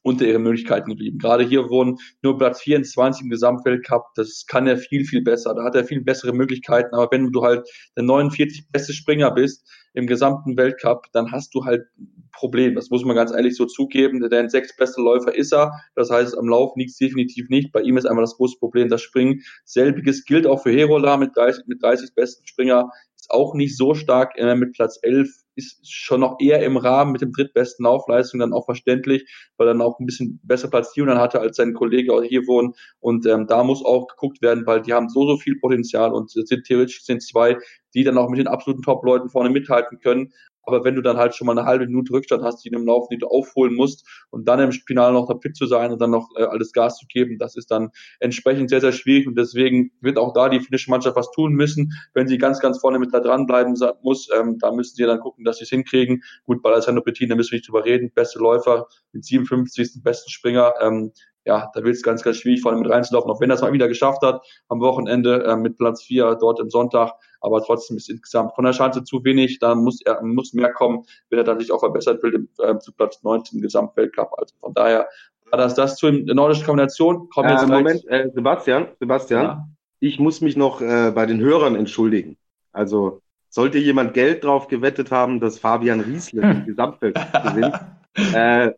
unter 0.07 0.25
ihren 0.25 0.43
Möglichkeiten 0.43 0.89
geblieben. 0.89 1.19
Gerade 1.19 1.43
hier 1.43 1.69
wurden 1.69 1.99
nur 2.23 2.39
Platz 2.39 2.61
24 2.63 3.25
im 3.25 3.29
Gesamtweltcup. 3.29 4.05
Das 4.15 4.47
kann 4.47 4.69
er 4.69 4.79
viel, 4.79 5.05
viel 5.05 5.21
besser. 5.21 5.53
Da 5.53 5.65
hat 5.65 5.75
er 5.75 5.85
viel 5.85 6.01
bessere 6.01 6.33
Möglichkeiten. 6.33 6.95
Aber 6.95 7.09
wenn 7.11 7.33
du 7.33 7.43
halt 7.43 7.69
der 7.97 8.05
49 8.05 8.69
beste 8.71 8.93
Springer 8.93 9.33
bist 9.33 9.69
im 9.95 10.07
gesamten 10.07 10.57
Weltcup, 10.57 11.07
dann 11.13 11.33
hast 11.33 11.55
du 11.55 11.65
halt 11.65 11.87
ein 11.99 12.29
Problem. 12.31 12.77
Das 12.77 12.89
muss 12.91 13.05
man 13.05 13.17
ganz 13.17 13.33
ehrlich 13.33 13.57
so 13.57 13.67
zugeben. 13.67 14.21
Der 14.21 14.49
sechs 14.49 14.77
beste 14.77 15.01
Läufer 15.01 15.35
ist 15.35 15.53
er. 15.53 15.73
Das 15.97 16.09
heißt, 16.09 16.39
am 16.39 16.49
Lauf 16.49 16.77
liegt 16.77 16.91
es 16.93 16.99
definitiv 16.99 17.49
nicht. 17.49 17.73
Bei 17.73 17.81
ihm 17.81 17.97
ist 17.97 18.07
einmal 18.07 18.23
das 18.23 18.37
große 18.37 18.59
Problem 18.61 18.89
das 18.89 19.03
Springen. 19.03 19.43
Selbiges 19.65 20.25
gilt 20.25 20.47
auch 20.47 20.63
für 20.63 20.71
Herola 20.71 21.17
mit 21.17 21.37
30, 21.37 21.65
mit 21.67 21.83
30 21.83 22.15
besten 22.15 22.47
Springer. 22.47 22.91
Ist 23.27 23.33
auch 23.33 23.55
nicht 23.55 23.77
so 23.77 23.95
stark 23.95 24.39
äh, 24.39 24.55
mit 24.55 24.72
Platz 24.72 25.01
11 25.03 25.29
ist 25.57 25.91
schon 25.91 26.20
noch 26.20 26.37
eher 26.39 26.62
im 26.62 26.77
Rahmen 26.77 27.12
mit 27.12 27.22
dem 27.22 27.33
drittbesten 27.33 27.85
Laufleistung 27.85 28.39
dann 28.41 28.53
auch 28.53 28.66
verständlich, 28.66 29.24
weil 29.57 29.66
er 29.66 29.72
dann 29.72 29.83
auch 29.83 29.99
ein 29.99 30.07
bisschen 30.07 30.39
bessere 30.45 30.70
Platzierung 30.70 31.09
dann 31.09 31.18
hatte 31.18 31.41
als 31.41 31.57
sein 31.57 31.72
Kollege 31.72 32.22
hier 32.22 32.47
wohnen. 32.47 32.74
Und 33.01 33.27
ähm, 33.27 33.47
da 33.47 33.64
muss 33.64 33.85
auch 33.85 34.07
geguckt 34.07 34.43
werden, 34.43 34.66
weil 34.66 34.83
die 34.83 34.93
haben 34.93 35.09
so, 35.09 35.27
so 35.27 35.39
viel 35.39 35.59
Potenzial 35.59 36.12
und 36.12 36.31
sind 36.31 36.64
theoretisch 36.64 37.03
sind 37.05 37.22
zwei, 37.22 37.57
die 37.95 38.05
dann 38.05 38.18
auch 38.18 38.29
mit 38.29 38.39
den 38.39 38.47
absoluten 38.47 38.83
Top-Leuten 38.83 39.31
vorne 39.31 39.51
mithalten 39.51 39.99
können. 39.99 40.33
Aber 40.67 40.85
wenn 40.85 40.95
du 40.95 41.03
dann 41.03 41.17
halt 41.17 41.35
schon 41.35 41.47
mal 41.47 41.57
eine 41.57 41.67
halbe 41.67 41.87
Minute 41.87 42.12
Rückstand 42.12 42.43
hast, 42.43 42.64
die 42.64 42.71
du 42.71 42.79
im 42.79 42.87
Laufen, 42.87 43.09
die 43.11 43.19
du 43.19 43.29
aufholen 43.29 43.75
musst 43.75 44.07
und 44.31 44.47
dann 44.47 44.61
im 44.61 44.73
Finale 44.73 45.14
noch 45.14 45.29
da 45.29 45.39
fit 45.39 45.57
zu 45.57 45.67
sein 45.67 45.93
und 45.93 46.01
dann 46.01 46.11
noch 46.11 46.29
äh, 46.37 46.43
alles 46.43 46.73
Gas 46.73 46.99
zu 46.99 47.07
geben, 47.07 47.39
das 47.39 47.57
ist 47.57 47.71
dann 47.71 47.91
entsprechend 48.21 48.71
sehr, 48.71 48.81
sehr 48.81 48.93
schwierig 48.93 49.27
und 49.27 49.39
deswegen 49.39 49.93
wird 50.01 50.19
auch 50.19 50.33
da 50.33 50.49
die 50.49 50.61
finnische 50.61 50.91
Mannschaft 50.91 51.17
was 51.17 51.31
tun 51.31 51.53
müssen, 51.53 51.93
wenn 52.14 52.29
sie 52.29 52.39
ganz, 52.39 52.61
ganz 52.61 52.79
vorne 52.79 52.99
mit 52.99 53.14
da 53.14 53.21
dranbleiben 53.21 53.75
muss. 54.03 54.29
Ähm, 54.37 54.59
da 54.59 54.73
müssen 54.73 54.97
sie 54.97 55.05
dann 55.05 55.21
gucken, 55.21 55.45
dass 55.45 55.59
sie 55.59 55.64
es 55.64 55.71
hinkriegen. 55.71 56.23
Gut, 56.45 56.62
bei 56.62 56.71
Alessandro 56.71 57.03
Pettin, 57.03 57.29
da 57.29 57.37
müssen 57.37 57.53
wir 57.53 57.59
nicht 57.59 57.69
drüber 57.69 57.85
reden. 57.85 58.11
Beste 58.12 58.39
Läufer 58.39 58.89
mit 59.12 59.25
57. 59.25 60.03
besten 60.03 60.31
Springer. 60.31 60.75
Ähm, 60.81 61.12
ja, 61.47 61.71
da 61.75 61.83
wird 61.83 61.97
es 61.97 62.03
ganz, 62.03 62.23
ganz 62.23 62.37
schwierig, 62.37 62.61
vorne 62.61 62.79
mit 62.79 62.91
reinzulaufen, 62.91 63.31
auch 63.31 63.41
wenn 63.41 63.51
er 63.51 63.55
es 63.55 63.63
mal 63.63 63.73
wieder 63.73 63.89
geschafft 63.89 64.23
hat 64.23 64.45
am 64.69 64.81
Wochenende 64.81 65.45
äh, 65.45 65.57
mit 65.57 65.79
Platz 65.79 66.03
4 66.03 66.35
dort 66.35 66.61
im 66.61 66.69
Sonntag 66.69 67.15
aber 67.47 67.63
trotzdem 67.63 67.97
ist 67.97 68.11
insgesamt 68.11 68.55
von 68.55 68.65
der 68.65 68.73
Chance 68.73 69.05
zu 69.05 69.25
wenig. 69.25 69.59
Da 69.61 69.75
muss 69.75 70.01
er 70.03 70.23
muss 70.23 70.53
mehr 70.53 70.73
kommen, 70.73 71.05
wenn 71.31 71.39
er 71.39 71.45
dann 71.45 71.61
sich 71.61 71.71
auch 71.71 71.81
verbessert 71.81 72.23
will 72.23 72.49
äh, 72.59 72.79
zu 72.79 72.93
Platz 72.93 73.23
19 73.23 73.59
im 73.59 73.63
Gesamtweltcup. 73.63 74.33
Also 74.37 74.55
von 74.61 74.75
daher 74.75 75.09
war 75.51 75.59
das 75.59 75.75
das 75.75 75.97
zu 75.97 76.11
der 76.11 76.35
nordischen 76.35 76.67
Kombination. 76.67 77.29
Kommen 77.31 77.49
äh, 77.49 77.67
Moment, 77.67 78.05
äh, 78.09 78.31
Sebastian, 78.35 78.89
Sebastian, 78.99 79.43
ja. 79.43 79.69
ich 80.01 80.19
muss 80.19 80.41
mich 80.41 80.57
noch 80.57 80.81
äh, 80.81 81.13
bei 81.15 81.27
den 81.27 81.41
Hörern 81.41 81.77
entschuldigen. 81.77 82.37
Also 82.73 83.21
sollte 83.49 83.79
jemand 83.79 84.13
Geld 84.13 84.45
drauf 84.45 84.67
gewettet 84.67 85.13
haben, 85.13 85.41
dass 85.41 85.59
Fabian 85.59 86.01
Riesle 86.01 86.43
hm. 86.43 86.51
im 86.51 86.67
Gesamtweltcup 86.67 87.43
gewinnt, 87.45 87.81
äh, 88.35 88.73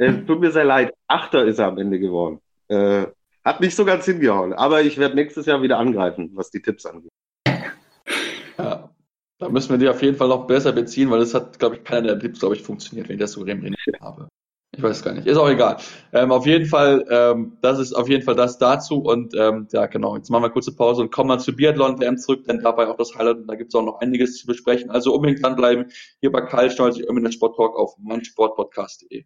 äh, 0.00 0.24
tut 0.24 0.40
mir 0.40 0.50
sehr 0.50 0.64
leid. 0.64 0.94
Achter 1.06 1.44
ist 1.44 1.58
er 1.58 1.66
am 1.66 1.78
Ende 1.78 1.98
geworden. 1.98 2.40
Äh, 2.68 3.06
hat 3.44 3.60
nicht 3.60 3.76
so 3.76 3.84
ganz 3.84 4.04
hingehauen. 4.06 4.52
Aber 4.52 4.82
ich 4.82 4.98
werde 4.98 5.14
nächstes 5.14 5.46
Jahr 5.46 5.62
wieder 5.62 5.78
angreifen, 5.78 6.30
was 6.34 6.50
die 6.50 6.62
Tipps 6.62 6.86
angeht. 6.86 7.10
Ja, 8.58 8.90
da 9.38 9.48
müssen 9.48 9.70
wir 9.70 9.78
die 9.78 9.88
auf 9.88 10.02
jeden 10.02 10.16
Fall 10.16 10.28
noch 10.28 10.46
besser 10.46 10.72
beziehen, 10.72 11.10
weil 11.10 11.20
das 11.20 11.34
hat, 11.34 11.58
glaube 11.58 11.76
ich, 11.76 11.84
keiner 11.84 12.08
der 12.08 12.18
Tipps, 12.18 12.40
glaube 12.40 12.54
ich, 12.54 12.62
funktioniert, 12.62 13.08
wenn 13.08 13.16
ich 13.16 13.20
das 13.20 13.32
so 13.32 13.42
reminiert 13.42 14.00
habe. 14.00 14.28
Ich 14.76 14.82
weiß 14.82 14.98
es 14.98 15.02
gar 15.02 15.12
nicht. 15.12 15.26
Ist 15.26 15.36
auch 15.36 15.48
egal. 15.48 15.78
Ähm, 16.12 16.30
auf 16.30 16.46
jeden 16.46 16.66
Fall, 16.66 17.04
ähm, 17.10 17.58
das 17.60 17.78
ist 17.78 17.92
auf 17.92 18.08
jeden 18.08 18.22
Fall 18.22 18.36
das 18.36 18.56
dazu. 18.56 19.00
Und 19.00 19.34
ähm, 19.34 19.66
ja, 19.72 19.86
genau, 19.86 20.16
jetzt 20.16 20.30
machen 20.30 20.44
wir 20.44 20.50
kurze 20.50 20.74
Pause 20.74 21.02
und 21.02 21.10
kommen 21.10 21.28
mal 21.28 21.38
zu 21.38 21.54
Biathlon 21.54 22.00
WM 22.00 22.16
zurück, 22.16 22.44
denn 22.44 22.60
dabei 22.60 22.86
auch 22.86 22.96
das 22.96 23.14
Highlight 23.16 23.38
und 23.38 23.48
da 23.48 23.56
gibt 23.56 23.74
es 23.74 23.74
auch 23.74 23.84
noch 23.84 24.00
einiges 24.00 24.38
zu 24.38 24.46
besprechen. 24.46 24.90
Also 24.90 25.12
unbedingt 25.14 25.42
dranbleiben 25.42 25.90
hier 26.20 26.30
bei 26.30 26.42
Karl 26.42 26.70
Stolz, 26.70 26.98
irgendwie 26.98 27.24
der 27.24 27.32
Sporttalk 27.32 27.76
auf 27.76 27.96
meinsportpodcast.de. 27.98 29.24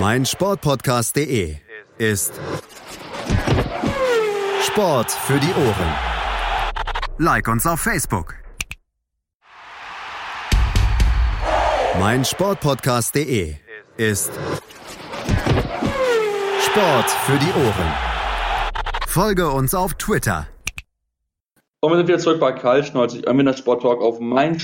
Meinsportpodcast.de 0.00 1.56
ist 1.98 2.32
Sport 4.62 5.10
für 5.10 5.38
die 5.38 5.52
Ohren. 5.52 5.94
Like 7.18 7.46
uns 7.46 7.66
auf 7.66 7.80
Facebook. 7.80 8.34
Mein 12.00 12.24
Sportpodcast.de 12.24 13.56
ist 13.98 14.32
Sport 16.62 17.10
für 17.10 17.38
die 17.38 17.52
Ohren. 17.52 17.94
Folge 19.06 19.50
uns 19.50 19.74
auf 19.74 19.94
Twitter. 19.94 20.46
Und 21.80 21.90
wir 21.90 21.98
sind 21.98 22.08
wieder 22.08 22.18
zurück 22.18 22.40
bei 22.40 22.52
Karl 22.52 22.82
ich 23.14 23.26
der 23.46 23.52
Sporttalk 23.52 24.00
auf 24.00 24.18
mein 24.20 24.58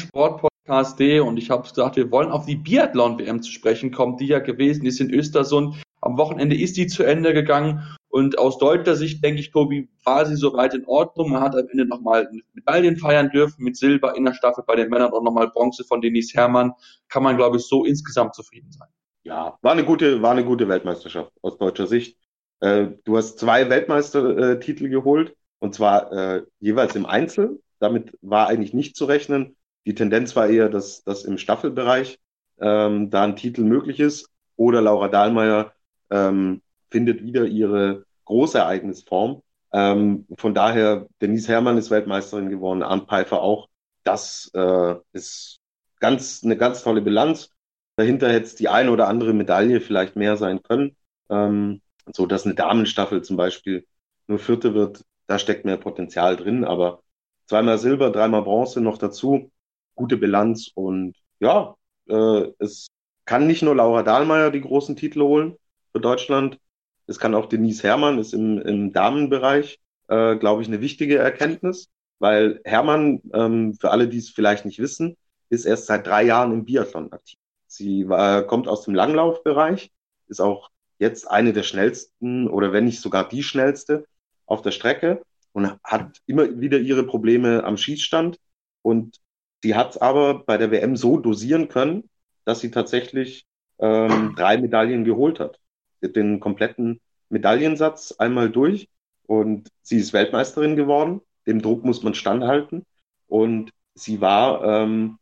Sportpodcast.de 0.68 1.20
und 1.20 1.38
ich 1.38 1.50
habe 1.50 1.66
gesagt, 1.66 1.96
wir 1.96 2.10
wollen 2.10 2.30
auf 2.30 2.44
die 2.46 2.56
Biathlon-WM 2.56 3.42
zu 3.42 3.50
sprechen 3.50 3.90
kommen, 3.90 4.18
die 4.18 4.26
ja 4.26 4.38
gewesen 4.38 4.84
ist 4.86 5.00
in 5.00 5.12
Östersund. 5.12 5.76
Am 6.00 6.16
Wochenende 6.18 6.56
ist 6.56 6.76
die 6.76 6.86
zu 6.86 7.02
Ende 7.02 7.32
gegangen 7.32 7.82
und 8.08 8.38
aus 8.38 8.58
deutscher 8.58 8.94
Sicht, 8.94 9.24
denke 9.24 9.40
ich, 9.40 9.50
Tobi, 9.50 9.88
war 10.04 10.26
sie 10.26 10.36
soweit 10.36 10.74
in 10.74 10.84
Ordnung. 10.86 11.30
Man 11.30 11.42
hat 11.42 11.54
am 11.54 11.66
Ende 11.68 11.86
nochmal 11.86 12.30
Medaillen 12.52 12.96
feiern 12.96 13.30
dürfen 13.30 13.64
mit 13.64 13.76
Silber 13.76 14.16
in 14.16 14.24
der 14.24 14.34
Staffel 14.34 14.62
bei 14.66 14.76
den 14.76 14.90
Männern 14.90 15.12
und 15.12 15.24
nochmal 15.24 15.48
Bronze 15.48 15.84
von 15.84 16.00
Denise 16.00 16.34
Herrmann. 16.34 16.72
Kann 17.08 17.22
man, 17.22 17.36
glaube 17.36 17.56
ich, 17.56 17.64
so 17.64 17.84
insgesamt 17.84 18.34
zufrieden 18.34 18.70
sein. 18.70 18.88
Ja, 19.24 19.58
war 19.62 19.72
eine 19.72 19.84
gute, 19.84 20.22
war 20.22 20.32
eine 20.32 20.44
gute 20.44 20.68
Weltmeisterschaft 20.68 21.32
aus 21.42 21.58
deutscher 21.58 21.86
Sicht. 21.86 22.16
Äh, 22.60 22.88
du 23.04 23.16
hast 23.16 23.38
zwei 23.38 23.68
Weltmeistertitel 23.68 24.88
geholt 24.88 25.34
und 25.58 25.74
zwar 25.74 26.12
äh, 26.12 26.42
jeweils 26.60 26.94
im 26.94 27.06
Einzel. 27.06 27.60
Damit 27.80 28.16
war 28.22 28.48
eigentlich 28.48 28.74
nicht 28.74 28.96
zu 28.96 29.04
rechnen. 29.04 29.56
Die 29.88 29.94
Tendenz 29.94 30.36
war 30.36 30.48
eher, 30.48 30.68
dass, 30.68 31.02
dass 31.02 31.24
im 31.24 31.38
Staffelbereich 31.38 32.18
ähm, 32.60 33.08
da 33.08 33.24
ein 33.24 33.36
Titel 33.36 33.62
möglich 33.62 34.00
ist. 34.00 34.28
Oder 34.54 34.82
Laura 34.82 35.08
Dahlmeier 35.08 35.72
ähm, 36.10 36.60
findet 36.90 37.22
wieder 37.22 37.46
ihre 37.46 38.04
Großereignisform. 38.26 39.42
Ähm, 39.72 40.26
von 40.36 40.52
daher, 40.52 41.06
Denise 41.22 41.48
Herrmann 41.48 41.78
ist 41.78 41.90
Weltmeisterin 41.90 42.50
geworden, 42.50 42.82
Arndt 42.82 43.08
Pfeiffer 43.08 43.40
auch. 43.40 43.70
Das 44.04 44.50
äh, 44.52 44.96
ist 45.14 45.58
ganz 46.00 46.42
eine 46.44 46.58
ganz 46.58 46.82
tolle 46.82 47.00
Bilanz. 47.00 47.54
Dahinter 47.96 48.30
hätte 48.30 48.44
es 48.44 48.56
die 48.56 48.68
eine 48.68 48.90
oder 48.90 49.08
andere 49.08 49.32
Medaille 49.32 49.80
vielleicht 49.80 50.16
mehr 50.16 50.36
sein 50.36 50.62
können. 50.62 50.96
Ähm, 51.30 51.80
so 52.12 52.26
dass 52.26 52.44
eine 52.44 52.54
Damenstaffel 52.54 53.22
zum 53.22 53.38
Beispiel 53.38 53.86
nur 54.26 54.38
Vierte 54.38 54.74
wird, 54.74 55.02
da 55.28 55.38
steckt 55.38 55.64
mehr 55.64 55.78
Potenzial 55.78 56.36
drin. 56.36 56.66
Aber 56.66 57.02
zweimal 57.46 57.78
Silber, 57.78 58.10
dreimal 58.10 58.42
Bronze 58.42 58.82
noch 58.82 58.98
dazu, 58.98 59.50
gute 59.98 60.16
Bilanz 60.16 60.70
und 60.74 61.14
ja, 61.40 61.74
äh, 62.08 62.46
es 62.58 62.88
kann 63.26 63.46
nicht 63.46 63.62
nur 63.62 63.76
Laura 63.76 64.02
Dahlmeier 64.02 64.50
die 64.50 64.62
großen 64.62 64.96
Titel 64.96 65.20
holen 65.20 65.56
für 65.92 66.00
Deutschland, 66.00 66.58
es 67.06 67.18
kann 67.18 67.34
auch 67.34 67.46
Denise 67.46 67.82
Herrmann, 67.82 68.18
ist 68.18 68.32
im, 68.32 68.58
im 68.60 68.92
Damenbereich, 68.92 69.80
äh, 70.08 70.36
glaube 70.36 70.62
ich, 70.62 70.68
eine 70.68 70.80
wichtige 70.80 71.18
Erkenntnis, 71.18 71.88
weil 72.18 72.60
Herrmann, 72.64 73.20
ähm, 73.34 73.74
für 73.74 73.90
alle, 73.90 74.08
die 74.08 74.18
es 74.18 74.30
vielleicht 74.30 74.64
nicht 74.64 74.78
wissen, 74.78 75.16
ist 75.50 75.64
erst 75.64 75.86
seit 75.86 76.06
drei 76.06 76.22
Jahren 76.24 76.52
im 76.52 76.64
Biathlon 76.64 77.12
aktiv. 77.12 77.38
Sie 77.66 78.08
war, 78.08 78.44
kommt 78.44 78.68
aus 78.68 78.84
dem 78.84 78.94
Langlaufbereich, 78.94 79.90
ist 80.28 80.40
auch 80.40 80.70
jetzt 80.98 81.30
eine 81.30 81.52
der 81.52 81.62
schnellsten 81.62 82.48
oder 82.48 82.72
wenn 82.72 82.84
nicht 82.84 83.00
sogar 83.00 83.28
die 83.28 83.42
schnellste 83.42 84.06
auf 84.46 84.62
der 84.62 84.70
Strecke 84.70 85.22
und 85.52 85.78
hat 85.84 86.18
immer 86.26 86.60
wieder 86.60 86.78
ihre 86.78 87.04
Probleme 87.04 87.64
am 87.64 87.76
Schießstand. 87.76 88.38
Und 88.82 89.18
sie 89.62 89.74
hat 89.74 89.90
es 89.90 89.96
aber 89.98 90.44
bei 90.44 90.56
der 90.56 90.70
WM 90.70 90.96
so 90.96 91.18
dosieren 91.18 91.68
können, 91.68 92.08
dass 92.44 92.60
sie 92.60 92.70
tatsächlich 92.70 93.44
ähm, 93.78 94.34
drei 94.36 94.56
Medaillen 94.58 95.04
geholt 95.04 95.40
hat 95.40 95.58
den 96.02 96.40
kompletten 96.40 97.00
Medaillensatz 97.28 98.12
einmal 98.12 98.50
durch 98.50 98.88
und 99.26 99.68
sie 99.82 99.98
ist 99.98 100.12
Weltmeisterin 100.12 100.76
geworden. 100.76 101.20
Dem 101.46 101.60
Druck 101.62 101.84
muss 101.84 102.02
man 102.02 102.14
standhalten. 102.14 102.86
Und 103.26 103.70
sie 103.94 104.20
war 104.20 104.64
ähm, 104.64 105.18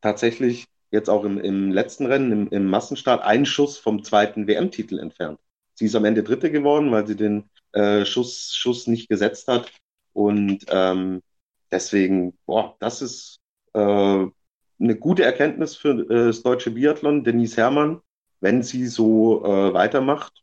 tatsächlich 0.00 0.66
jetzt 0.90 1.10
auch 1.10 1.24
im, 1.24 1.38
im 1.38 1.70
letzten 1.70 2.06
Rennen, 2.06 2.32
im, 2.32 2.48
im 2.48 2.66
Massenstart, 2.66 3.22
einen 3.22 3.46
Schuss 3.46 3.78
vom 3.78 4.02
zweiten 4.02 4.46
WM-Titel 4.46 4.98
entfernt. 4.98 5.38
Sie 5.74 5.86
ist 5.86 5.94
am 5.94 6.04
Ende 6.04 6.22
Dritte 6.22 6.50
geworden, 6.50 6.90
weil 6.90 7.06
sie 7.06 7.16
den 7.16 7.50
äh, 7.72 8.04
Schuss, 8.04 8.54
Schuss 8.54 8.86
nicht 8.86 9.08
gesetzt 9.08 9.48
hat. 9.48 9.70
Und 10.12 10.64
ähm, 10.68 11.22
deswegen, 11.70 12.36
boah, 12.46 12.76
das 12.80 13.02
ist 13.02 13.39
eine 13.78 14.96
gute 14.96 15.24
Erkenntnis 15.24 15.76
für 15.76 15.90
äh, 15.90 16.26
das 16.26 16.42
deutsche 16.42 16.70
Biathlon. 16.70 17.24
Denise 17.24 17.56
Herrmann 17.56 18.00
wenn 18.40 18.62
sie 18.62 18.86
so 18.86 19.44
äh, 19.44 19.72
weitermacht, 19.72 20.42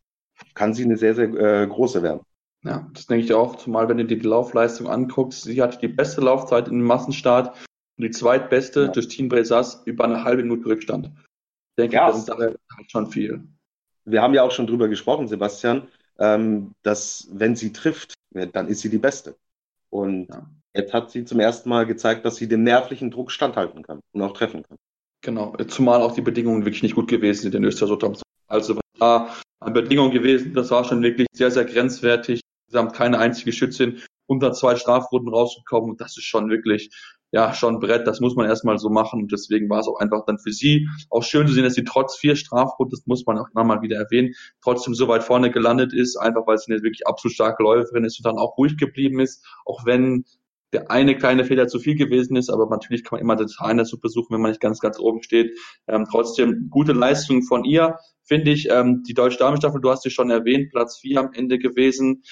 kann 0.53 0.73
sie 0.73 0.83
eine 0.83 0.97
sehr, 0.97 1.15
sehr 1.15 1.33
äh, 1.33 1.67
große 1.67 2.03
werden. 2.03 2.21
Ja, 2.63 2.89
das 2.93 3.07
denke 3.07 3.25
ich 3.25 3.33
auch, 3.33 3.55
zumal 3.55 3.87
wenn 3.89 3.97
du 3.97 4.05
dir 4.05 4.17
die 4.17 4.27
Laufleistung 4.27 4.87
anguckst, 4.87 5.43
sie 5.43 5.61
hatte 5.61 5.79
die 5.79 5.87
beste 5.87 6.21
Laufzeit 6.21 6.67
im 6.67 6.81
Massenstart 6.83 7.55
und 7.97 8.03
die 8.03 8.11
zweitbeste 8.11 8.83
ja. 8.83 8.87
durch 8.87 9.07
Team 9.07 9.29
Brezas 9.29 9.83
über 9.85 10.05
eine 10.05 10.23
halbe 10.23 10.43
Minute 10.43 10.65
Rückstand. 10.65 11.07
Ich 11.07 11.83
denke, 11.83 11.95
ja, 11.95 12.07
das 12.07 12.19
ist 12.19 12.29
halt 12.29 12.57
schon 12.87 13.07
viel. 13.07 13.43
Wir 14.05 14.21
haben 14.21 14.33
ja 14.33 14.43
auch 14.43 14.51
schon 14.51 14.67
drüber 14.67 14.87
gesprochen, 14.87 15.27
Sebastian, 15.27 15.87
ähm, 16.19 16.73
dass 16.81 17.27
wenn 17.31 17.55
sie 17.55 17.73
trifft, 17.73 18.13
dann 18.31 18.67
ist 18.67 18.81
sie 18.81 18.89
die 18.89 18.97
Beste. 18.97 19.35
Und 19.89 20.29
ja. 20.29 20.49
Jetzt 20.73 20.93
hat 20.93 21.11
sie 21.11 21.25
zum 21.25 21.39
ersten 21.39 21.69
Mal 21.69 21.85
gezeigt, 21.85 22.25
dass 22.25 22.35
sie 22.35 22.47
dem 22.47 22.63
nervlichen 22.63 23.11
Druck 23.11 23.31
standhalten 23.31 23.83
kann 23.83 23.99
und 24.13 24.21
auch 24.21 24.33
treffen 24.33 24.63
kann. 24.63 24.77
Genau, 25.21 25.55
zumal 25.67 26.01
auch 26.01 26.13
die 26.13 26.21
Bedingungen 26.21 26.65
wirklich 26.65 26.83
nicht 26.83 26.95
gut 26.95 27.07
gewesen 27.07 27.43
sind 27.43 27.55
in 27.55 27.63
Österreich. 27.63 28.21
Also 28.47 28.75
was 28.75 28.83
da 28.99 29.33
an 29.59 29.73
Bedingungen 29.73 30.11
gewesen, 30.11 30.53
das 30.53 30.71
war 30.71 30.83
schon 30.83 31.01
wirklich 31.01 31.27
sehr, 31.33 31.51
sehr 31.51 31.65
grenzwertig. 31.65 32.41
Haben 32.73 32.91
keine 32.91 33.17
einzige 33.17 33.53
Schützin 33.53 34.01
unter 34.27 34.51
zwei 34.51 34.75
Strafrunden 34.75 35.33
rausgekommen 35.33 35.91
und 35.91 36.01
das 36.01 36.17
ist 36.17 36.25
schon 36.25 36.49
wirklich 36.49 36.89
ja, 37.31 37.53
schon 37.53 37.79
Brett, 37.79 38.07
das 38.07 38.21
muss 38.21 38.35
man 38.35 38.45
erstmal 38.45 38.77
so 38.77 38.89
machen 38.89 39.21
und 39.21 39.31
deswegen 39.31 39.69
war 39.69 39.79
es 39.79 39.87
auch 39.87 39.99
einfach 39.99 40.23
dann 40.25 40.39
für 40.39 40.53
sie 40.53 40.87
auch 41.09 41.23
schön 41.23 41.45
zu 41.45 41.53
sehen, 41.53 41.63
dass 41.63 41.73
sie 41.73 41.83
trotz 41.83 42.15
vier 42.15 42.35
Strafrunden, 42.35 42.91
das 42.91 43.05
muss 43.05 43.25
man 43.25 43.37
auch 43.37 43.47
immer 43.53 43.65
mal 43.65 43.81
wieder 43.81 43.97
erwähnen, 43.97 44.33
trotzdem 44.63 44.93
so 44.93 45.07
weit 45.07 45.23
vorne 45.23 45.51
gelandet 45.51 45.93
ist, 45.93 46.15
einfach 46.15 46.47
weil 46.47 46.57
sie 46.57 46.71
eine 46.71 46.83
wirklich 46.83 47.05
absolut 47.05 47.33
starke 47.33 47.63
Läuferin 47.63 48.05
ist 48.05 48.19
und 48.19 48.25
dann 48.25 48.37
auch 48.37 48.57
ruhig 48.57 48.77
geblieben 48.77 49.19
ist, 49.19 49.45
auch 49.65 49.85
wenn 49.85 50.23
der 50.73 50.91
eine 50.91 51.15
kleine 51.17 51.45
Fehler 51.45 51.67
zu 51.67 51.79
viel 51.79 51.95
gewesen 51.95 52.35
ist, 52.35 52.49
aber 52.49 52.67
natürlich 52.67 53.03
kann 53.03 53.17
man 53.17 53.21
immer 53.21 53.35
das 53.35 53.57
Haar 53.59 53.71
in 53.71 53.77
der 53.77 53.85
Suppe 53.85 54.09
suchen, 54.09 54.33
wenn 54.33 54.41
man 54.41 54.51
nicht 54.51 54.61
ganz, 54.61 54.79
ganz 54.79 54.99
oben 54.99 55.23
steht. 55.23 55.57
Ähm, 55.87 56.05
trotzdem 56.09 56.69
gute 56.69 56.91
Leistung 56.91 57.43
von 57.43 57.63
ihr, 57.63 57.97
finde 58.23 58.51
ich. 58.51 58.69
Ähm, 58.69 59.03
die 59.07 59.13
deutsche 59.13 59.37
Damenstaffel, 59.37 59.79
du 59.79 59.89
hast 59.89 60.03
sie 60.03 60.09
schon 60.09 60.29
erwähnt, 60.29 60.71
Platz 60.71 60.97
vier 60.97 61.21
am 61.21 61.31
Ende 61.33 61.57
gewesen. 61.57 62.23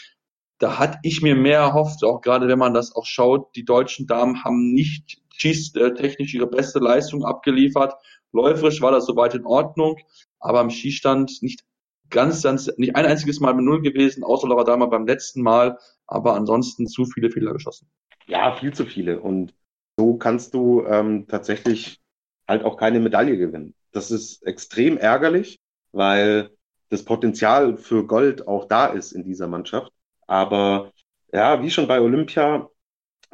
Da 0.58 0.80
hatte 0.80 1.00
ich 1.04 1.22
mir 1.22 1.36
mehr 1.36 1.60
erhofft, 1.60 2.04
auch 2.04 2.22
gerade 2.22 2.48
wenn 2.48 2.60
man 2.60 2.74
das 2.74 2.96
auch 2.96 3.06
schaut. 3.06 3.56
Die 3.56 3.66
deutschen 3.66 4.08
Damen 4.08 4.44
haben 4.44 4.74
nicht 4.74 5.18
schießtechnisch 5.34 6.34
ihre 6.34 6.48
beste 6.48 6.80
Leistung 6.80 7.26
abgeliefert. 7.26 7.94
Läuferisch 8.32 8.82
war 8.82 8.92
das 8.92 9.06
soweit 9.06 9.34
in 9.34 9.46
Ordnung, 9.46 9.98
aber 10.40 10.60
am 10.60 10.70
Schießstand 10.70 11.42
nicht 11.42 11.62
ganz, 12.10 12.44
ganz, 12.44 12.70
nicht 12.78 12.96
ein 12.96 13.06
einziges 13.06 13.40
Mal 13.40 13.54
mit 13.54 13.66
Null 13.66 13.82
gewesen, 13.82 14.24
außer 14.24 14.48
Laura 14.48 14.64
Dahmer 14.64 14.88
beim 14.88 15.06
letzten 15.06 15.42
Mal, 15.42 15.78
aber 16.08 16.36
ansonsten 16.36 16.88
zu 16.88 17.06
viele 17.06 17.30
Fehler 17.30 17.54
geschossen. 17.54 17.90
Ja, 18.28 18.56
viel 18.56 18.74
zu 18.74 18.86
viele. 18.86 19.20
Und 19.20 19.54
so 19.98 20.18
kannst 20.18 20.54
du 20.54 20.86
ähm, 20.86 21.28
tatsächlich 21.28 22.00
halt 22.48 22.64
auch 22.64 22.78
keine 22.78 23.00
Medaille 23.00 23.38
gewinnen. 23.38 23.74
Das 23.92 24.12
ist 24.12 24.46
extrem 24.46 24.98
ärgerlich, 24.98 25.60
weil 25.92 26.52
das 26.90 27.04
Potenzial 27.04 27.78
für 27.78 28.06
Gold 28.06 28.48
auch 28.48 28.66
da 28.66 28.88
ist 28.88 29.12
in 29.12 29.24
dieser 29.24 29.48
Mannschaft. 29.48 29.92
Aber 30.28 30.92
ja, 31.32 31.62
wie 31.62 31.72
schon 31.72 31.88
bei 31.88 32.00
Olympia, 32.02 32.70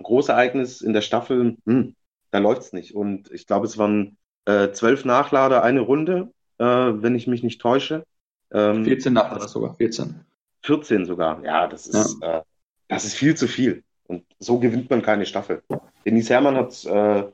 Großereignis 0.01 0.81
in 0.81 0.93
der 0.93 1.01
Staffel, 1.01 1.57
hm, 1.65 1.95
da 2.31 2.39
läuft's 2.39 2.73
nicht. 2.73 2.95
Und 2.95 3.31
ich 3.31 3.47
glaube, 3.47 3.65
es 3.65 3.77
waren 3.77 4.17
äh, 4.45 4.71
zwölf 4.71 5.05
Nachlader, 5.05 5.63
eine 5.63 5.81
Runde, 5.81 6.31
äh, 6.57 6.65
wenn 6.65 7.15
ich 7.15 7.27
mich 7.27 7.43
nicht 7.43 7.61
täusche. 7.61 8.05
Ähm, 8.51 8.85
14 8.85 9.13
Nachlader 9.13 9.47
sogar, 9.47 9.75
14. 9.75 10.25
14 10.63 11.05
sogar, 11.05 11.43
ja, 11.43 11.67
das 11.67 11.87
ist, 11.87 12.21
ja. 12.21 12.39
Äh, 12.39 12.41
das 12.87 13.05
ist 13.05 13.15
viel 13.15 13.35
zu 13.35 13.47
viel. 13.47 13.83
Und 14.11 14.25
so 14.39 14.59
gewinnt 14.59 14.89
man 14.89 15.01
keine 15.01 15.25
Staffel. 15.25 15.63
Denise 16.05 16.31
Herrmann 16.31 16.57
hat 16.57 16.83
äh, 16.83 17.31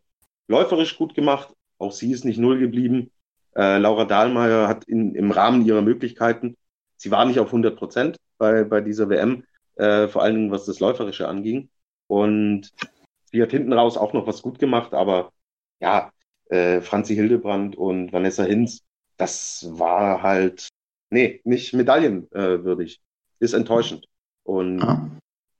läuferisch 0.47 0.95
gut 0.95 1.15
gemacht, 1.15 1.51
auch 1.79 1.91
sie 1.91 2.11
ist 2.11 2.23
nicht 2.23 2.37
null 2.37 2.59
geblieben. 2.59 3.09
Äh, 3.55 3.79
Laura 3.79 4.05
Dahlmeier 4.05 4.67
hat 4.67 4.83
in, 4.83 5.15
im 5.15 5.31
Rahmen 5.31 5.65
ihrer 5.65 5.81
Möglichkeiten, 5.81 6.55
sie 6.95 7.09
war 7.09 7.25
nicht 7.25 7.39
auf 7.39 7.47
100 7.47 7.75
Prozent 7.75 8.17
bei, 8.37 8.63
bei 8.63 8.79
dieser 8.81 9.09
WM, 9.09 9.43
äh, 9.77 10.07
vor 10.07 10.21
allen 10.21 10.35
Dingen 10.35 10.51
was 10.51 10.65
das 10.65 10.79
Läuferische 10.79 11.27
anging. 11.27 11.69
Und 12.05 12.71
sie 13.31 13.41
hat 13.41 13.49
hinten 13.49 13.73
raus 13.73 13.97
auch 13.97 14.13
noch 14.13 14.27
was 14.27 14.43
gut 14.43 14.59
gemacht, 14.59 14.93
aber 14.93 15.31
ja, 15.79 16.11
äh, 16.49 16.81
Franzi 16.81 17.15
Hildebrand 17.15 17.75
und 17.75 18.13
Vanessa 18.13 18.43
Hinz, 18.43 18.83
das 19.17 19.67
war 19.71 20.21
halt, 20.21 20.69
nee, 21.09 21.41
nicht 21.43 21.73
medaillenwürdig. 21.73 23.01
Ist 23.39 23.53
enttäuschend. 23.53 24.05
Und 24.43 24.83
ah. 24.83 25.09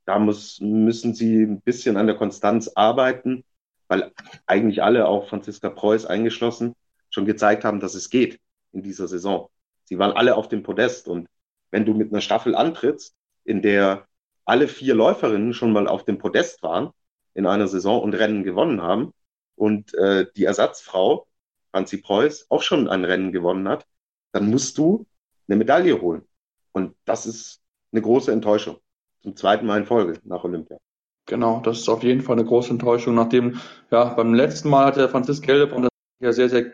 Da 0.08 0.20
muss, 0.20 0.60
müssen 0.62 1.14
sie 1.14 1.44
ein 1.44 1.62
bisschen 1.62 1.98
an 1.98 2.08
der 2.08 2.16
Konstanz 2.16 2.72
arbeiten, 2.76 3.44
weil 3.90 4.14
eigentlich 4.46 4.82
alle, 4.82 5.06
auch 5.08 5.28
Franziska 5.28 5.70
Preuß 5.70 6.06
eingeschlossen, 6.06 6.76
schon 7.10 7.26
gezeigt 7.26 7.66
haben, 7.66 7.82
dass 7.82 7.94
es 7.94 8.10
geht 8.10 8.40
in 8.72 8.84
dieser 8.84 9.10
Saison. 9.10 9.50
Sie 9.84 10.00
waren 10.00 10.14
alle 10.14 10.36
auf 10.36 10.48
dem 10.48 10.64
Podest 10.64 11.10
und 11.10 11.28
wenn 11.72 11.86
du 11.86 11.94
mit 11.94 12.12
einer 12.12 12.22
Staffel 12.22 12.56
antrittst, 12.56 13.16
in 13.44 13.62
der 13.62 14.08
alle 14.46 14.70
vier 14.70 14.96
Läuferinnen 14.96 15.54
schon 15.54 15.74
mal 15.74 15.88
auf 15.88 16.06
dem 16.06 16.18
Podest 16.18 16.64
waren 16.64 16.92
in 17.34 17.46
einer 17.46 17.68
Saison 17.68 18.02
und 18.02 18.14
Rennen 18.14 18.44
gewonnen 18.44 18.82
haben 18.82 19.14
und 19.56 19.94
äh, 19.96 20.26
die 20.38 20.46
Ersatzfrau, 20.46 21.28
Franzi 21.72 21.98
Preuß, 21.98 22.48
auch 22.50 22.62
schon 22.62 22.88
ein 22.88 23.04
Rennen 23.04 23.34
gewonnen 23.34 23.68
hat, 23.68 23.86
dann 24.32 24.50
musst 24.50 24.78
du 24.78 25.06
eine 25.50 25.58
Medaille 25.58 26.00
holen. 26.00 26.26
Und 26.72 26.96
das 27.04 27.26
ist 27.26 27.62
eine 27.92 28.02
große 28.02 28.32
Enttäuschung. 28.32 28.80
Zum 29.24 29.36
zweiten 29.36 29.66
Mal 29.66 29.80
in 29.80 29.86
Folge 29.86 30.20
nach 30.24 30.44
Olympia. 30.44 30.78
Genau, 31.26 31.60
das 31.60 31.80
ist 31.80 31.90
auf 31.90 32.04
jeden 32.04 32.22
Fall 32.22 32.38
eine 32.38 32.48
große 32.48 32.70
Enttäuschung, 32.70 33.16
nachdem, 33.16 33.60
ja, 33.92 34.06
beim 34.14 34.34
letzten 34.34 34.70
Mal 34.70 34.86
hat 34.86 34.96
der 34.96 35.10
Franziska 35.10 35.52
Hildebrand 35.52 35.90
ja 36.22 36.32
sehr, 36.32 36.50
sehr 36.50 36.72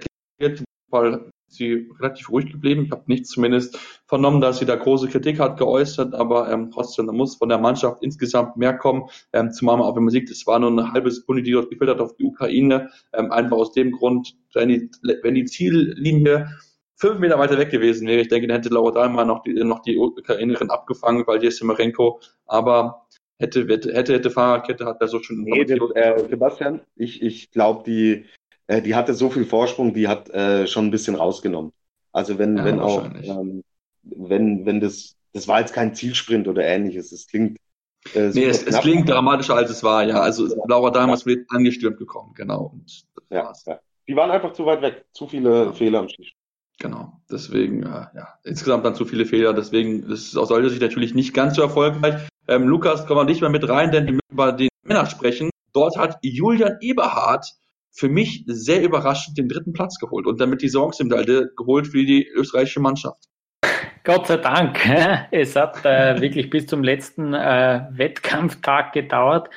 weil 0.90 1.32
sie 1.48 1.90
relativ 2.00 2.30
ruhig 2.30 2.52
geblieben. 2.52 2.86
Ich 2.86 2.92
habe 2.92 3.04
nicht 3.08 3.26
zumindest 3.26 3.78
vernommen, 4.08 4.42
dass 4.42 4.60
sie 4.60 4.66
da 4.66 4.76
große 4.76 5.08
Kritik 5.08 5.40
hat 5.40 5.58
geäußert, 5.58 6.14
aber 6.14 6.52
ähm, 6.52 6.72
trotzdem, 6.72 7.08
da 7.08 7.14
muss 7.14 7.36
von 7.36 7.50
der 7.50 7.58
Mannschaft 7.58 8.04
insgesamt 8.04 8.58
mehr 8.58 8.78
kommen, 8.78 9.04
ähm, 9.34 9.52
zumal 9.52 9.78
man 9.78 9.88
auch, 9.88 9.96
wenn 9.96 10.04
man 10.04 10.12
sieht, 10.12 10.30
es 10.30 10.46
war 10.46 10.60
nur 10.60 10.72
eine 10.72 10.92
halbe 10.92 11.12
Sekunde, 11.12 11.44
die 11.44 11.52
dort 11.52 11.70
gefällt 11.70 11.90
hat 11.90 12.00
auf 12.00 12.16
die 12.16 12.26
Ukraine, 12.26 12.90
ähm, 13.14 13.32
einfach 13.32 13.58
aus 13.58 13.72
dem 13.72 13.92
Grund, 13.92 14.36
wenn 14.54 14.70
die, 14.70 14.90
wenn 15.22 15.36
die 15.36 15.46
Ziellinie 15.46 16.48
fünf 17.04 17.20
Meter 17.20 17.38
weiter 17.38 17.58
weg 17.58 17.70
gewesen 17.70 18.08
wäre, 18.08 18.22
ich 18.22 18.30
denke, 18.30 18.48
dann 18.48 18.56
hätte 18.56 18.74
Laura 18.74 18.92
Dahlmann 18.92 19.28
noch 19.28 19.44
die, 19.44 19.54
noch 19.54 19.82
die 19.82 19.98
Ukrainerin 19.98 20.70
abgefangen, 20.70 21.28
weil 21.28 21.40
die 21.40 21.48
ist 21.48 21.58
Simarenko, 21.58 22.22
aber 22.46 23.06
hätte, 23.40 23.68
hätte, 23.68 24.14
hätte 24.14 24.30
Fahrradkette 24.30 24.86
hat 24.86 25.02
er 25.02 25.10
so 25.10 25.22
schon. 25.22 25.44
Nee, 25.44 25.66
das, 25.66 25.80
äh, 25.96 26.30
Sebastian, 26.30 26.80
ich, 26.96 27.22
ich 27.22 27.52
glaube, 27.52 27.84
die, 27.86 28.26
äh, 28.68 28.82
die 28.82 28.96
hatte 28.96 29.14
so 29.14 29.30
viel 29.30 29.44
Vorsprung, 29.44 29.94
die 29.94 30.08
hat 30.08 30.30
äh, 30.30 30.66
schon 30.66 30.86
ein 30.86 30.92
bisschen 30.92 31.16
rausgenommen. 31.16 31.74
Also 32.14 32.40
wenn, 32.40 32.56
ja, 32.56 32.64
wenn 32.64 32.80
auch, 32.80 33.04
ähm, 33.04 33.66
wenn, 34.04 34.66
wenn 34.66 34.80
das, 34.80 35.18
das 35.34 35.50
war 35.50 35.60
jetzt 35.60 35.74
kein 35.74 35.94
Zielsprint 35.94 36.48
oder 36.48 36.64
ähnliches, 36.64 37.12
es 37.12 37.28
klingt. 37.28 37.58
Äh, 38.14 38.30
nee, 38.30 38.46
es, 38.46 38.64
es, 38.64 38.80
klingt 38.80 39.10
dramatischer 39.10 39.56
als 39.56 39.70
es 39.70 39.84
war, 39.84 40.06
ja. 40.06 40.22
Also 40.22 40.48
ja. 40.48 40.56
Laura 40.70 40.94
ja. 40.96 41.26
wird 41.26 41.48
angestürmt 41.50 41.98
gekommen, 41.98 42.34
genau. 42.34 42.72
Und 42.74 43.04
ja, 43.30 43.52
ja. 43.66 43.80
Die 44.08 44.16
waren 44.16 44.32
einfach 44.32 44.54
zu 44.54 44.66
weit 44.66 44.82
weg, 44.82 45.06
zu 45.12 45.28
viele. 45.28 45.74
Fehler 45.74 46.00
am 46.00 46.08
Schlicht. 46.08 46.36
Genau, 46.84 47.14
deswegen, 47.32 47.84
äh, 47.84 48.08
ja, 48.14 48.28
insgesamt 48.44 48.84
dann 48.84 48.94
zu 48.94 49.06
viele 49.06 49.26
Fehler, 49.26 49.54
deswegen 49.54 50.04
ist 50.12 50.28
es 50.28 50.36
aus 50.36 50.50
solcher 50.50 50.68
Sicht 50.68 50.82
natürlich 50.82 51.16
nicht 51.16 51.34
ganz 51.34 51.56
so 51.56 51.62
erfolgreich. 51.62 52.28
Ähm, 52.46 52.68
Lukas, 52.68 53.08
komm 53.08 53.16
mal 53.16 53.24
nicht 53.24 53.40
mehr 53.40 53.50
mit 53.50 53.70
rein, 53.70 53.92
denn 53.92 54.06
wir 54.06 54.12
müssen 54.12 54.34
über 54.34 54.52
den 54.52 54.68
Männer 54.84 55.06
sprechen. 55.06 55.50
Dort 55.72 55.98
hat 55.98 56.18
Julian 56.24 56.80
Eberhardt 56.82 57.54
für 57.90 58.10
mich 58.10 58.44
sehr 58.48 58.84
überraschend 58.84 59.38
den 59.38 59.48
dritten 59.48 59.72
Platz 59.72 59.98
geholt 59.98 60.28
und 60.28 60.42
damit 60.42 60.62
die 60.62 60.68
Saisonmedaille 60.68 61.52
geholt 61.56 61.88
für 61.88 62.04
die 62.04 62.28
österreichische 62.28 62.82
Mannschaft. 62.82 63.30
Gott 64.04 64.28
sei 64.28 64.36
Dank. 64.36 64.78
Es 65.32 65.56
hat 65.56 65.86
äh, 65.86 66.20
wirklich 66.20 66.50
bis 66.50 66.68
zum 66.68 66.84
letzten 66.84 67.34
äh, 67.34 67.88
Wettkampftag 67.92 68.92
gedauert, 68.92 69.50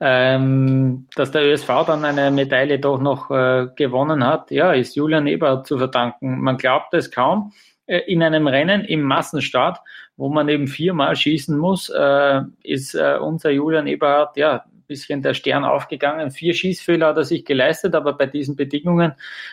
ähm, 0.00 1.06
dass 1.14 1.30
der 1.30 1.44
ÖSV 1.44 1.68
dann 1.86 2.04
eine 2.04 2.30
Medaille 2.30 2.78
doch 2.78 2.98
noch 2.98 3.30
äh, 3.30 3.68
gewonnen 3.76 4.24
hat. 4.24 4.50
Ja, 4.50 4.72
ist 4.72 4.96
Julian 4.96 5.26
Eber 5.26 5.62
zu 5.62 5.78
verdanken. 5.78 6.40
Man 6.40 6.56
glaubt 6.56 6.94
es 6.94 7.10
kaum. 7.10 7.52
Äh, 7.86 7.98
in 8.06 8.22
einem 8.22 8.46
Rennen 8.46 8.84
im 8.84 9.02
Massenstart, 9.02 9.78
wo 10.16 10.28
man 10.28 10.48
eben 10.48 10.68
viermal 10.68 11.16
schießen 11.16 11.56
muss, 11.56 11.90
äh, 11.90 12.40
ist 12.62 12.94
äh, 12.94 13.18
unser 13.20 13.50
Julian 13.50 13.86
Eberhardt 13.86 14.36
ja 14.36 14.64
bisschen 14.90 15.22
der 15.22 15.34
Stern 15.34 15.64
aufgegangen. 15.64 16.32
Vier 16.32 16.52
Schießfehler 16.52 17.06
hat 17.06 17.16
er 17.16 17.24
sich 17.24 17.44
geleistet, 17.44 17.94
aber 17.94 18.12
bei 18.12 18.26
diesen 18.26 18.56
Bedingungen, 18.56 19.12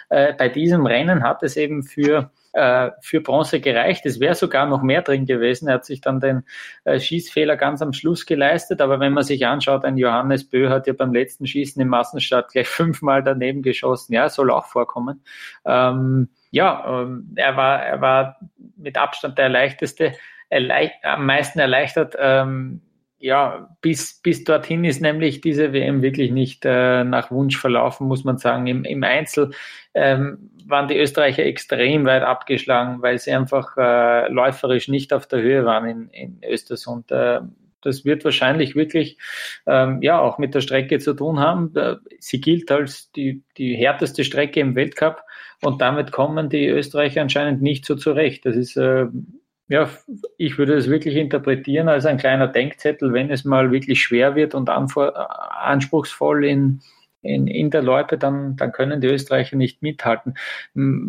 äh, 0.10 0.34
bei 0.34 0.50
diesem 0.50 0.86
Rennen 0.86 1.24
hat 1.24 1.43
es 1.43 1.56
eben 1.56 1.84
für 1.84 2.32
äh, 2.58 2.91
für 3.01 3.22
Bronze 3.22 3.62
gereicht. 3.62 4.05
Es 4.08 4.20
wäre 4.20 4.34
sogar 4.34 4.66
noch 4.66 4.82
mehr 4.82 5.03
drin 5.03 5.28
gewesen. 5.28 5.68
Er 5.68 5.76
hat 5.76 5.86
sich 5.86 6.01
dann 6.01 6.20
den 6.20 6.43
äh, 6.86 6.99
Schießfehler 6.99 7.55
ganz 7.55 7.84
am 7.84 7.93
Schluss 7.93 8.26
geleistet. 8.26 8.82
Aber 8.82 8.99
wenn 8.99 9.14
man 9.14 9.24
sich 9.24 9.45
anschaut, 9.45 9.86
ein 9.86 9.97
Johannes 9.97 10.49
Bö 10.49 10.70
hat 10.70 10.88
ja 10.88 10.93
beim 10.93 11.14
letzten 11.14 11.45
Schießen 11.45 11.80
im 11.80 11.89
Massenstart 11.89 12.51
gleich 12.51 12.68
fünfmal 12.68 13.22
daneben 13.22 13.62
geschossen. 13.62 14.14
Ja, 14.14 14.28
soll 14.30 14.49
auch 14.49 14.66
vorkommen. 14.66 15.24
Ähm, 15.66 16.30
ja, 16.49 17.01
ähm, 17.03 17.32
er 17.36 17.55
war, 17.55 17.84
er 17.84 18.01
war 18.01 18.39
mit 18.76 18.97
Abstand 18.97 19.38
der 19.38 19.49
leichteste, 19.49 20.14
erleicht, 20.49 20.93
am 21.03 21.28
meisten 21.28 21.60
erleichtert. 21.60 22.16
Ähm, 22.18 22.82
ja, 23.20 23.76
bis, 23.82 24.22
bis 24.22 24.43
dorthin 24.43 24.84
ist 24.84 25.01
nämlich 25.01 25.41
diese 25.41 25.74
WM 25.74 26.01
wirklich 26.01 26.32
nicht 26.32 26.65
äh, 26.65 27.03
nach 27.03 27.32
Wunsch 27.32 27.57
verlaufen, 27.57 28.07
muss 28.07 28.24
man 28.24 28.38
sagen. 28.38 28.68
Im, 28.68 28.84
im 28.84 29.03
Einzel 29.03 29.51
ähm, 29.93 30.51
waren 30.65 30.88
die 30.88 30.97
Österreicher 30.97 31.45
extrem 31.45 32.05
weit 32.05 32.24
abgeschlagen, 32.24 33.01
weil 33.01 33.18
sie 33.18 33.32
einfach 33.32 33.76
äh, 33.78 34.32
läuferisch 34.32 34.88
nicht 34.88 35.13
auf 35.13 35.28
der 35.28 35.41
Höhe 35.41 35.65
waren 35.65 35.88
in, 35.88 36.09
in 36.09 36.41
Östersund. 36.43 37.11
Äh, 37.11 37.41
Das 37.82 38.03
wird 38.05 38.26
wahrscheinlich 38.26 38.76
wirklich 38.76 39.18
ähm, 39.65 40.01
ja 40.01 40.20
auch 40.20 40.39
mit 40.39 40.53
der 40.53 40.61
Strecke 40.61 40.99
zu 40.99 41.13
tun 41.13 41.39
haben. 41.39 41.74
Sie 42.20 42.41
gilt 42.41 42.72
als 42.72 43.11
die, 43.11 43.43
die 43.57 43.76
härteste 43.76 44.24
Strecke 44.24 44.59
im 44.59 44.76
Weltcup 44.76 45.22
und 45.61 45.80
damit 45.82 46.11
kommen 46.11 46.49
die 46.49 46.68
Österreicher 46.68 47.22
anscheinend 47.22 47.61
nicht 47.61 47.86
so 47.86 47.95
zurecht. 47.95 48.45
Das 48.45 48.55
ist 48.55 48.76
äh, 48.78 49.05
ja, 49.70 49.89
ich 50.38 50.57
würde 50.57 50.76
es 50.76 50.89
wirklich 50.89 51.15
interpretieren 51.15 51.89
als 51.89 52.05
ein 52.05 52.18
kleiner 52.18 52.47
Denkzettel, 52.47 53.13
wenn 53.13 53.30
es 53.30 53.43
mal 53.43 53.72
wirklich 53.72 54.01
schwer 54.01 54.36
wird 54.36 54.55
und 54.55 54.70
anspruchsvoll 54.70 56.45
in, 56.45 56.82
in, 57.22 57.47
in 57.47 57.70
der 57.70 57.82
Loipe, 57.82 58.18
dann, 58.18 58.55
dann 58.55 58.72
können 58.72 59.01
die 59.01 59.07
Österreicher 59.07 59.57
nicht 59.57 59.82
mithalten. 59.82 60.36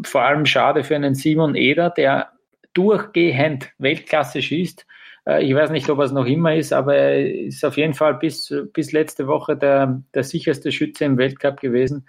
Vor 0.05 0.23
allem 0.23 0.45
schade 0.47 0.83
für 0.83 0.97
einen 0.97 1.15
Simon 1.15 1.55
Eder, 1.55 1.91
der 1.91 2.33
durchgehend 2.75 3.71
Weltklasse 3.79 4.43
schießt. 4.43 4.87
Äh, 5.27 5.45
ich 5.45 5.55
weiß 5.55 5.71
nicht, 5.71 5.89
ob 5.89 5.99
er 5.99 6.05
es 6.07 6.13
noch 6.13 6.27
immer 6.27 6.55
ist, 6.55 6.73
aber 6.73 6.97
er 6.97 7.33
ist 7.47 7.65
auf 7.65 7.77
jeden 7.77 7.95
Fall 7.95 8.15
bis, 8.15 8.53
bis 8.73 8.93
letzte 8.93 9.27
Woche 9.27 9.57
der, 9.57 10.03
der 10.15 10.25
sicherste 10.25 10.73
Schütze 10.73 11.05
im 11.05 11.19
Weltcup 11.19 11.61
gewesen. 11.61 12.09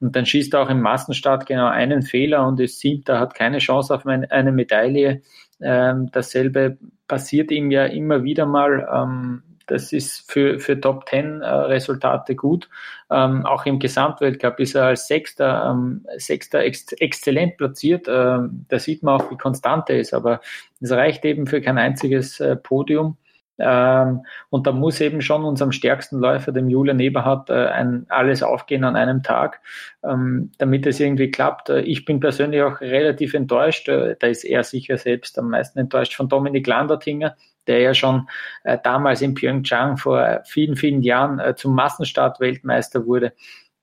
Und 0.00 0.14
dann 0.14 0.26
schießt 0.26 0.54
er 0.54 0.62
auch 0.62 0.70
im 0.70 0.80
Massenstart 0.80 1.46
genau 1.46 1.66
einen 1.66 2.02
Fehler 2.02 2.46
und 2.46 2.60
ist 2.60 2.80
siebter, 2.80 3.18
hat 3.18 3.34
keine 3.34 3.58
Chance 3.58 3.94
auf 3.94 4.06
eine 4.06 4.52
Medaille. 4.52 5.22
Ähm, 5.60 6.10
dasselbe 6.12 6.78
passiert 7.06 7.50
ihm 7.50 7.70
ja 7.70 7.86
immer 7.86 8.22
wieder 8.22 8.46
mal. 8.46 8.88
Ähm, 8.92 9.42
das 9.68 9.92
ist 9.92 10.30
für, 10.30 10.58
für 10.58 10.80
Top 10.80 11.06
Ten 11.06 11.42
äh, 11.42 11.46
Resultate 11.46 12.34
gut. 12.34 12.68
Ähm, 13.10 13.44
auch 13.44 13.66
im 13.66 13.78
Gesamtweltcup 13.78 14.58
ist 14.60 14.74
er 14.74 14.84
als 14.86 15.06
Sechster, 15.06 15.70
ähm, 15.70 16.06
Sechster 16.16 16.60
ex 16.60 16.90
exzellent 16.92 17.58
platziert. 17.58 18.06
Ähm, 18.08 18.64
da 18.68 18.78
sieht 18.78 19.02
man 19.02 19.20
auch, 19.20 19.30
wie 19.30 19.36
konstant 19.36 19.90
er 19.90 20.00
ist, 20.00 20.14
aber 20.14 20.40
es 20.80 20.90
reicht 20.90 21.24
eben 21.24 21.46
für 21.46 21.60
kein 21.60 21.78
einziges 21.78 22.40
äh, 22.40 22.56
Podium. 22.56 23.18
Ähm, 23.58 24.24
und 24.50 24.66
da 24.66 24.72
muss 24.72 25.00
eben 25.00 25.20
schon 25.20 25.44
unserem 25.44 25.72
stärksten 25.72 26.18
Läufer, 26.18 26.52
dem 26.52 26.68
Julian 26.68 27.00
Eberhardt, 27.00 27.50
äh, 27.50 27.66
ein, 27.66 28.06
alles 28.08 28.42
aufgehen 28.42 28.84
an 28.84 28.96
einem 28.96 29.22
Tag, 29.22 29.60
ähm, 30.04 30.52
damit 30.58 30.86
es 30.86 31.00
irgendwie 31.00 31.30
klappt. 31.30 31.68
Äh, 31.68 31.80
ich 31.80 32.04
bin 32.04 32.20
persönlich 32.20 32.62
auch 32.62 32.80
relativ 32.80 33.34
enttäuscht, 33.34 33.88
äh, 33.88 34.16
da 34.18 34.28
ist 34.28 34.44
er 34.44 34.64
sicher 34.64 34.96
selbst 34.96 35.38
am 35.38 35.50
meisten 35.50 35.78
enttäuscht 35.78 36.14
von 36.14 36.28
Dominik 36.28 36.66
Landertinger, 36.66 37.36
der 37.66 37.80
ja 37.80 37.94
schon 37.94 38.28
äh, 38.64 38.78
damals 38.82 39.22
in 39.22 39.34
Pyeongchang 39.34 39.96
vor 39.96 40.40
vielen, 40.44 40.76
vielen 40.76 41.02
Jahren 41.02 41.38
äh, 41.38 41.54
zum 41.54 41.74
Massenstart 41.74 42.40
Weltmeister 42.40 43.06
wurde. 43.06 43.32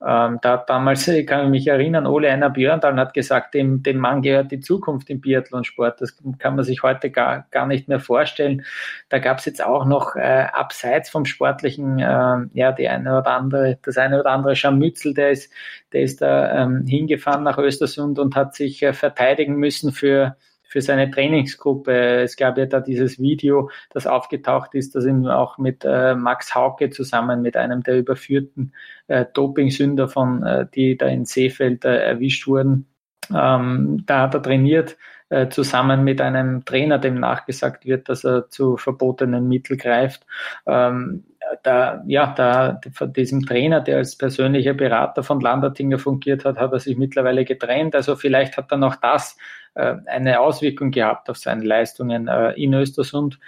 Ähm, 0.04 0.38
da 0.42 0.58
damals, 0.58 1.08
ich 1.08 1.26
kann 1.26 1.50
mich 1.50 1.66
erinnern, 1.66 2.06
Ole 2.06 2.30
Einer 2.30 2.50
Björndal 2.50 2.96
hat 2.96 3.14
gesagt, 3.14 3.54
dem, 3.54 3.82
dem 3.82 3.96
Mann 3.96 4.20
gehört 4.20 4.52
die 4.52 4.60
Zukunft 4.60 5.08
im 5.08 5.22
Biathlonsport. 5.22 6.00
Das 6.02 6.16
kann 6.38 6.54
man 6.54 6.64
sich 6.64 6.82
heute 6.82 7.10
gar, 7.10 7.46
gar 7.50 7.66
nicht 7.66 7.88
mehr 7.88 7.98
vorstellen. 7.98 8.64
Da 9.08 9.18
gab 9.18 9.38
es 9.38 9.46
jetzt 9.46 9.64
auch 9.64 9.86
noch 9.86 10.14
äh, 10.14 10.46
abseits 10.52 11.08
vom 11.08 11.24
Sportlichen, 11.24 11.98
äh, 11.98 12.36
ja, 12.52 12.72
die 12.72 12.88
eine 12.88 13.18
oder 13.18 13.30
andere, 13.30 13.78
das 13.82 13.96
eine 13.96 14.20
oder 14.20 14.32
andere 14.32 14.54
Scharmützel, 14.54 15.14
der 15.14 15.30
ist, 15.30 15.50
der 15.92 16.02
ist 16.02 16.20
da 16.20 16.64
ähm, 16.64 16.84
hingefahren 16.86 17.42
nach 17.42 17.56
Östersund 17.56 18.18
und 18.18 18.36
hat 18.36 18.54
sich 18.54 18.82
äh, 18.82 18.92
verteidigen 18.92 19.56
müssen 19.56 19.92
für, 19.92 20.36
für 20.66 20.80
seine 20.80 21.10
Trainingsgruppe. 21.10 22.22
Es 22.22 22.36
gab 22.36 22.58
ja 22.58 22.66
da 22.66 22.80
dieses 22.80 23.18
Video, 23.18 23.70
das 23.90 24.06
aufgetaucht 24.06 24.74
ist, 24.74 24.94
das 24.94 25.06
ihm 25.06 25.26
auch 25.26 25.58
mit 25.58 25.84
äh, 25.84 26.14
Max 26.14 26.54
Hauke 26.54 26.90
zusammen 26.90 27.42
mit 27.42 27.56
einem 27.56 27.82
der 27.82 27.98
überführten 27.98 28.72
äh, 29.06 29.24
Dopingsünder 29.32 30.08
von, 30.08 30.42
äh, 30.42 30.66
die 30.74 30.96
da 30.96 31.06
in 31.06 31.24
Seefeld 31.24 31.84
äh, 31.84 31.96
erwischt 31.96 32.46
wurden. 32.46 32.86
Ähm, 33.34 34.04
da 34.06 34.22
hat 34.22 34.34
er 34.34 34.42
trainiert 34.42 34.96
äh, 35.28 35.48
zusammen 35.48 36.04
mit 36.04 36.20
einem 36.20 36.64
Trainer, 36.64 36.98
dem 36.98 37.18
nachgesagt 37.18 37.84
wird, 37.84 38.08
dass 38.08 38.24
er 38.24 38.48
zu 38.48 38.76
verbotenen 38.76 39.48
Mitteln 39.48 39.78
greift. 39.78 40.26
Ähm, 40.66 41.24
da, 41.62 42.02
ja, 42.06 42.32
da, 42.36 42.80
von 42.92 43.12
diesem 43.12 43.46
Trainer, 43.46 43.80
der 43.80 43.98
als 43.98 44.16
persönlicher 44.16 44.74
Berater 44.74 45.22
von 45.22 45.40
Landertinger 45.40 45.98
fungiert 45.98 46.44
hat, 46.44 46.58
hat 46.58 46.72
er 46.72 46.80
sich 46.80 46.96
mittlerweile 46.96 47.44
getrennt. 47.44 47.94
Also 47.94 48.16
vielleicht 48.16 48.56
hat 48.56 48.72
dann 48.72 48.84
auch 48.84 48.96
das 48.96 49.36
eine 49.76 50.40
Auswirkung 50.40 50.90
gehabt 50.90 51.28
auf 51.30 51.36
seine 51.36 51.64
Leistungen 51.64 52.28
äh, 52.28 52.52
in 52.52 52.74
Östersund. 52.74 53.38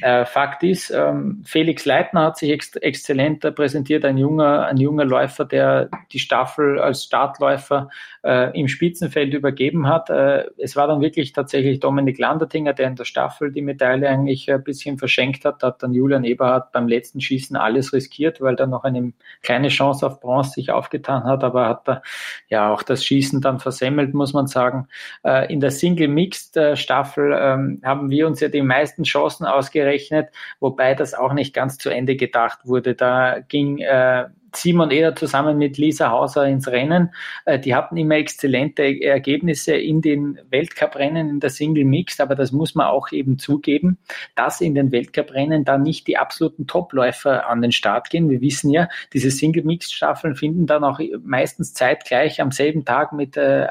Äh, 0.00 0.24
Fakt 0.24 0.62
ist, 0.62 0.90
ähm, 0.90 1.42
Felix 1.46 1.84
Leitner 1.84 2.24
hat 2.24 2.38
sich 2.38 2.50
ex 2.50 2.74
exzellent 2.76 3.40
präsentiert, 3.54 4.04
ein 4.04 4.18
junger, 4.18 4.66
ein 4.66 4.76
junger 4.76 5.04
Läufer, 5.04 5.44
der 5.44 5.88
die 6.12 6.18
Staffel 6.18 6.80
als 6.80 7.04
Startläufer 7.04 7.90
äh, 8.24 8.58
im 8.58 8.68
Spitzenfeld 8.68 9.34
übergeben 9.34 9.86
hat. 9.86 10.08
Äh, 10.08 10.46
es 10.56 10.76
war 10.76 10.86
dann 10.86 11.02
wirklich 11.02 11.32
tatsächlich 11.32 11.80
Dominik 11.80 12.18
Landertinger, 12.18 12.72
der 12.72 12.88
in 12.88 12.96
der 12.96 13.04
Staffel 13.04 13.52
die 13.52 13.60
Medaille 13.60 14.08
eigentlich 14.08 14.50
ein 14.50 14.64
bisschen 14.64 14.98
verschenkt 14.98 15.44
hat. 15.44 15.62
Da 15.62 15.68
hat 15.68 15.82
dann 15.82 15.92
Julian 15.92 16.24
Eberhardt 16.24 16.72
beim 16.72 16.88
letzten 16.88 17.20
Schießen 17.20 17.54
alles 17.54 17.92
riskiert, 17.92 18.40
weil 18.40 18.56
da 18.56 18.66
noch 18.66 18.84
eine 18.84 19.12
kleine 19.42 19.68
Chance 19.68 20.06
auf 20.06 20.20
Bronze 20.20 20.52
sich 20.52 20.70
aufgetan 20.70 21.24
hat, 21.24 21.44
aber 21.44 21.68
hat 21.68 21.86
da 21.86 22.02
ja 22.48 22.72
auch 22.72 22.82
das 22.82 23.04
Schießen 23.04 23.42
dann 23.42 23.60
versemmelt, 23.60 24.14
muss 24.14 24.32
man 24.32 24.46
sagen. 24.46 24.88
Äh, 25.22 25.52
in 25.52 25.60
der 25.60 25.70
Single 25.70 26.08
Mixed 26.08 26.56
äh, 26.56 26.76
Staffel 26.76 27.36
ähm, 27.38 27.82
haben 27.84 28.08
wir 28.08 28.26
uns 28.26 28.40
ja 28.40 28.48
die 28.48 28.62
meisten 28.62 29.02
Chancen 29.02 29.44
ausgerechnet, 29.44 30.30
wobei 30.60 30.94
das 30.94 31.12
auch 31.12 31.34
nicht 31.34 31.52
ganz 31.52 31.76
zu 31.76 31.90
Ende 31.90 32.16
gedacht 32.16 32.60
wurde. 32.64 32.94
Da 32.94 33.40
ging 33.40 33.78
äh, 33.78 34.24
Simon 34.56 34.90
Eder 34.90 35.14
zusammen 35.16 35.58
mit 35.58 35.78
Lisa 35.78 36.10
Hauser 36.10 36.46
ins 36.46 36.68
Rennen. 36.68 37.10
Äh, 37.44 37.58
die 37.58 37.74
hatten 37.74 37.96
immer 37.96 38.16
exzellente 38.16 38.82
Ergebnisse 39.02 39.74
in 39.74 40.00
den 40.00 40.38
Weltcuprennen 40.50 41.28
in 41.28 41.40
der 41.40 41.50
Single 41.50 41.84
Mixed, 41.84 42.20
aber 42.20 42.34
das 42.34 42.52
muss 42.52 42.74
man 42.74 42.86
auch 42.86 43.12
eben 43.12 43.38
zugeben, 43.38 43.98
dass 44.34 44.60
in 44.60 44.74
den 44.74 44.92
Weltcuprennen 44.92 45.64
da 45.64 45.78
nicht 45.78 46.06
die 46.06 46.16
absoluten 46.16 46.66
Topläufer 46.66 47.48
an 47.48 47.62
den 47.62 47.72
Start 47.72 48.10
gehen. 48.10 48.30
Wir 48.30 48.40
wissen 48.40 48.70
ja, 48.70 48.88
diese 49.12 49.30
Single 49.30 49.64
Mixed 49.64 49.92
Staffeln 49.92 50.34
finden 50.36 50.66
dann 50.66 50.84
auch 50.84 51.00
meistens 51.22 51.74
zeitgleich 51.74 52.40
am 52.40 52.50
selben 52.50 52.84
Tag 52.84 53.12
mit 53.12 53.36
äh, 53.36 53.66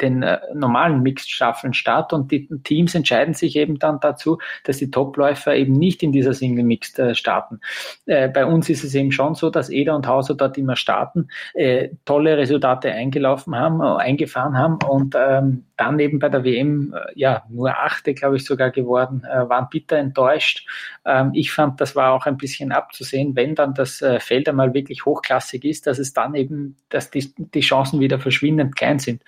den 0.00 0.22
äh, 0.22 0.38
normalen 0.54 1.02
Mixed 1.02 1.30
Staffeln 1.30 1.74
statt 1.74 2.12
und 2.12 2.30
die 2.30 2.48
Teams 2.64 2.94
entscheiden 2.94 3.34
sich 3.34 3.56
eben 3.56 3.78
dann 3.78 4.00
dazu, 4.00 4.38
dass 4.64 4.78
die 4.78 4.90
Topläufer 4.90 5.54
eben 5.54 5.72
nicht 5.72 6.02
in 6.02 6.12
dieser 6.12 6.34
Single 6.34 6.64
Mixed 6.64 6.98
äh, 6.98 7.14
starten. 7.14 7.60
Äh, 8.06 8.28
bei 8.28 8.44
uns 8.44 8.68
ist 8.68 8.84
es 8.84 8.94
eben 8.94 9.12
schon 9.12 9.34
so, 9.34 9.50
dass 9.50 9.70
Eder 9.70 9.96
und 9.96 10.06
Hauser 10.06 10.25
also 10.26 10.34
dort 10.34 10.58
immer 10.58 10.74
starten, 10.74 11.28
äh, 11.54 11.90
tolle 12.04 12.36
Resultate 12.36 12.90
eingelaufen 12.90 13.54
haben, 13.54 13.80
äh, 13.80 14.02
eingefahren 14.02 14.58
haben 14.58 14.78
und 14.88 15.14
ähm, 15.16 15.64
dann 15.76 15.98
eben 16.00 16.18
bei 16.18 16.28
der 16.28 16.42
WM 16.42 16.92
äh, 16.94 17.12
ja 17.14 17.44
nur 17.48 17.70
Achte, 17.70 18.12
glaube 18.14 18.36
ich, 18.36 18.44
sogar 18.44 18.70
geworden, 18.70 19.22
äh, 19.24 19.48
waren 19.48 19.68
bitter 19.70 19.98
enttäuscht. 19.98 20.66
Ähm, 21.04 21.30
ich 21.34 21.52
fand, 21.52 21.80
das 21.80 21.94
war 21.94 22.12
auch 22.12 22.26
ein 22.26 22.36
bisschen 22.36 22.72
abzusehen, 22.72 23.36
wenn 23.36 23.54
dann 23.54 23.74
das 23.74 24.02
äh, 24.02 24.18
Feld 24.18 24.48
einmal 24.48 24.74
wirklich 24.74 25.04
hochklassig 25.04 25.64
ist, 25.64 25.86
dass 25.86 25.98
es 25.98 26.12
dann 26.12 26.34
eben, 26.34 26.76
dass 26.88 27.10
die, 27.10 27.32
die 27.36 27.60
Chancen 27.60 28.00
wieder 28.00 28.18
verschwindend 28.18 28.74
klein 28.74 28.98
sind. 28.98 29.22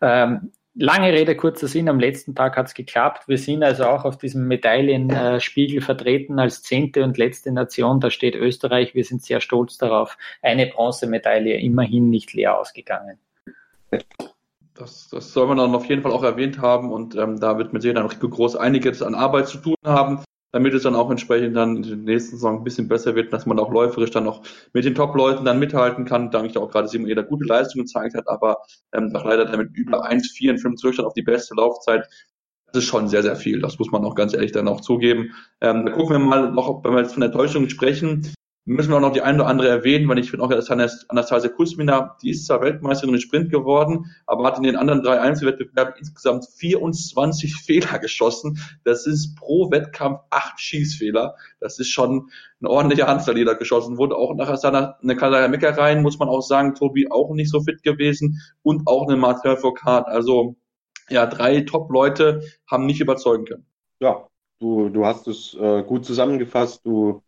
Ähm, 0.00 0.52
Lange 0.76 1.12
Rede, 1.12 1.36
kurzer 1.36 1.68
Sinn, 1.68 1.88
am 1.88 2.00
letzten 2.00 2.34
Tag 2.34 2.56
hat 2.56 2.66
es 2.66 2.74
geklappt. 2.74 3.28
Wir 3.28 3.38
sind 3.38 3.62
also 3.62 3.84
auch 3.84 4.04
auf 4.04 4.18
diesem 4.18 4.48
Medaillenspiegel 4.48 5.80
vertreten 5.80 6.40
als 6.40 6.62
zehnte 6.62 7.04
und 7.04 7.16
letzte 7.16 7.52
Nation. 7.52 8.00
Da 8.00 8.10
steht 8.10 8.34
Österreich. 8.34 8.92
Wir 8.92 9.04
sind 9.04 9.22
sehr 9.22 9.40
stolz 9.40 9.78
darauf. 9.78 10.18
Eine 10.42 10.66
Bronzemedaille 10.66 11.58
immerhin 11.60 12.10
nicht 12.10 12.32
leer 12.32 12.58
ausgegangen. 12.58 13.18
Das, 14.74 15.08
das 15.10 15.32
soll 15.32 15.46
man 15.46 15.58
dann 15.58 15.74
auf 15.76 15.86
jeden 15.86 16.02
Fall 16.02 16.10
auch 16.10 16.24
erwähnt 16.24 16.58
haben 16.58 16.92
und 16.92 17.14
ähm, 17.14 17.38
da 17.38 17.56
wird 17.58 17.72
mit 17.72 17.82
Sicherheit 17.82 18.02
noch 18.02 18.18
groß 18.18 18.56
einiges 18.56 19.02
an 19.02 19.14
Arbeit 19.14 19.46
zu 19.46 19.58
tun 19.58 19.76
haben 19.84 20.24
damit 20.54 20.72
es 20.72 20.84
dann 20.84 20.94
auch 20.94 21.10
entsprechend 21.10 21.56
dann 21.56 21.78
in 21.78 21.82
den 21.82 22.04
nächsten 22.04 22.36
Saison 22.36 22.58
ein 22.58 22.64
bisschen 22.64 22.86
besser 22.86 23.16
wird, 23.16 23.32
dass 23.32 23.44
man 23.44 23.58
auch 23.58 23.72
läuferisch 23.72 24.12
dann 24.12 24.22
noch 24.22 24.44
mit 24.72 24.84
den 24.84 24.94
Top-Leuten 24.94 25.44
dann 25.44 25.58
mithalten 25.58 26.04
kann, 26.04 26.30
da 26.30 26.44
ich 26.44 26.56
auch 26.56 26.70
gerade 26.70 26.86
Simon 26.86 27.10
Eder 27.10 27.24
gute 27.24 27.44
Leistungen 27.44 27.86
gezeigt 27.86 28.14
hat, 28.14 28.28
aber 28.28 28.58
ähm, 28.92 29.12
doch 29.12 29.24
leider 29.24 29.46
damit 29.46 29.70
über 29.74 30.08
1,54 30.08 30.84
Rückstand 30.84 31.08
auf 31.08 31.14
die 31.14 31.22
beste 31.22 31.56
Laufzeit. 31.56 32.08
Das 32.66 32.84
ist 32.84 32.88
schon 32.88 33.08
sehr, 33.08 33.24
sehr 33.24 33.34
viel. 33.34 33.60
Das 33.60 33.80
muss 33.80 33.90
man 33.90 34.04
auch 34.04 34.14
ganz 34.14 34.32
ehrlich 34.32 34.52
dann 34.52 34.68
auch 34.68 34.80
zugeben. 34.80 35.32
Ähm, 35.60 35.86
da 35.86 35.92
gucken 35.92 36.10
wir 36.10 36.18
mal 36.20 36.52
noch, 36.52 36.84
wenn 36.84 36.92
wir 36.92 37.00
jetzt 37.00 37.14
von 37.14 37.22
Enttäuschung 37.24 37.68
sprechen, 37.68 38.32
müssen 38.66 38.90
wir 38.90 38.96
auch 38.96 39.00
noch 39.00 39.12
die 39.12 39.20
eine 39.20 39.38
oder 39.38 39.48
andere 39.48 39.68
erwähnen, 39.68 40.08
weil 40.08 40.18
ich 40.18 40.30
finde 40.30 40.44
auch, 40.44 40.48
dass 40.48 40.70
Anastasia 40.70 41.50
Kusmina, 41.50 42.16
die 42.22 42.30
ist 42.30 42.46
zwar 42.46 42.62
Weltmeisterin 42.62 43.14
im 43.14 43.20
Sprint 43.20 43.50
geworden, 43.50 44.06
aber 44.26 44.46
hat 44.46 44.56
in 44.56 44.62
den 44.62 44.76
anderen 44.76 45.02
drei 45.02 45.20
Einzelwettbewerben 45.20 45.94
insgesamt 45.98 46.46
24 46.56 47.54
Fehler 47.66 47.98
geschossen. 47.98 48.58
Das 48.84 49.06
ist 49.06 49.36
pro 49.36 49.70
Wettkampf 49.70 50.20
acht 50.30 50.58
Schießfehler. 50.58 51.34
Das 51.60 51.78
ist 51.78 51.90
schon 51.90 52.30
eine 52.60 52.70
ordentliche 52.70 53.06
Anzahl, 53.06 53.34
die 53.34 53.44
da 53.44 53.52
geschossen 53.52 53.98
wurde. 53.98 54.16
Auch 54.16 54.34
nach 54.34 54.56
seiner 54.56 54.98
eine 55.02 55.16
Kalaya 55.16 55.48
Meckereien 55.48 56.02
muss 56.02 56.18
man 56.18 56.28
auch 56.28 56.42
sagen, 56.42 56.74
Tobi 56.74 57.10
auch 57.10 57.34
nicht 57.34 57.50
so 57.50 57.60
fit 57.60 57.82
gewesen 57.82 58.40
und 58.62 58.86
auch 58.86 59.06
eine 59.06 59.16
Martin 59.16 59.58
Foucault. 59.58 60.06
Also 60.06 60.56
ja, 61.10 61.26
drei 61.26 61.60
Top-Leute 61.60 62.42
haben 62.66 62.86
nicht 62.86 63.00
überzeugen 63.02 63.44
können. 63.44 63.66
Ja, 64.00 64.26
du, 64.58 64.88
du 64.88 65.04
hast 65.04 65.28
es 65.28 65.54
äh, 65.60 65.82
gut 65.82 66.06
zusammengefasst. 66.06 66.80
Du 66.86 67.22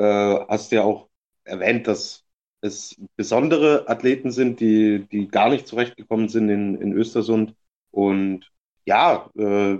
äh, 0.00 0.46
hast 0.48 0.72
ja 0.72 0.82
auch 0.82 1.08
erwähnt, 1.44 1.86
dass 1.86 2.24
es 2.62 2.96
besondere 3.16 3.88
Athleten 3.88 4.30
sind, 4.30 4.60
die, 4.60 5.06
die 5.10 5.28
gar 5.28 5.50
nicht 5.50 5.66
zurechtgekommen 5.66 6.28
sind 6.28 6.48
in, 6.48 6.80
in 6.80 6.92
Östersund. 6.92 7.54
Und 7.90 8.50
ja, 8.86 9.30
äh, 9.36 9.78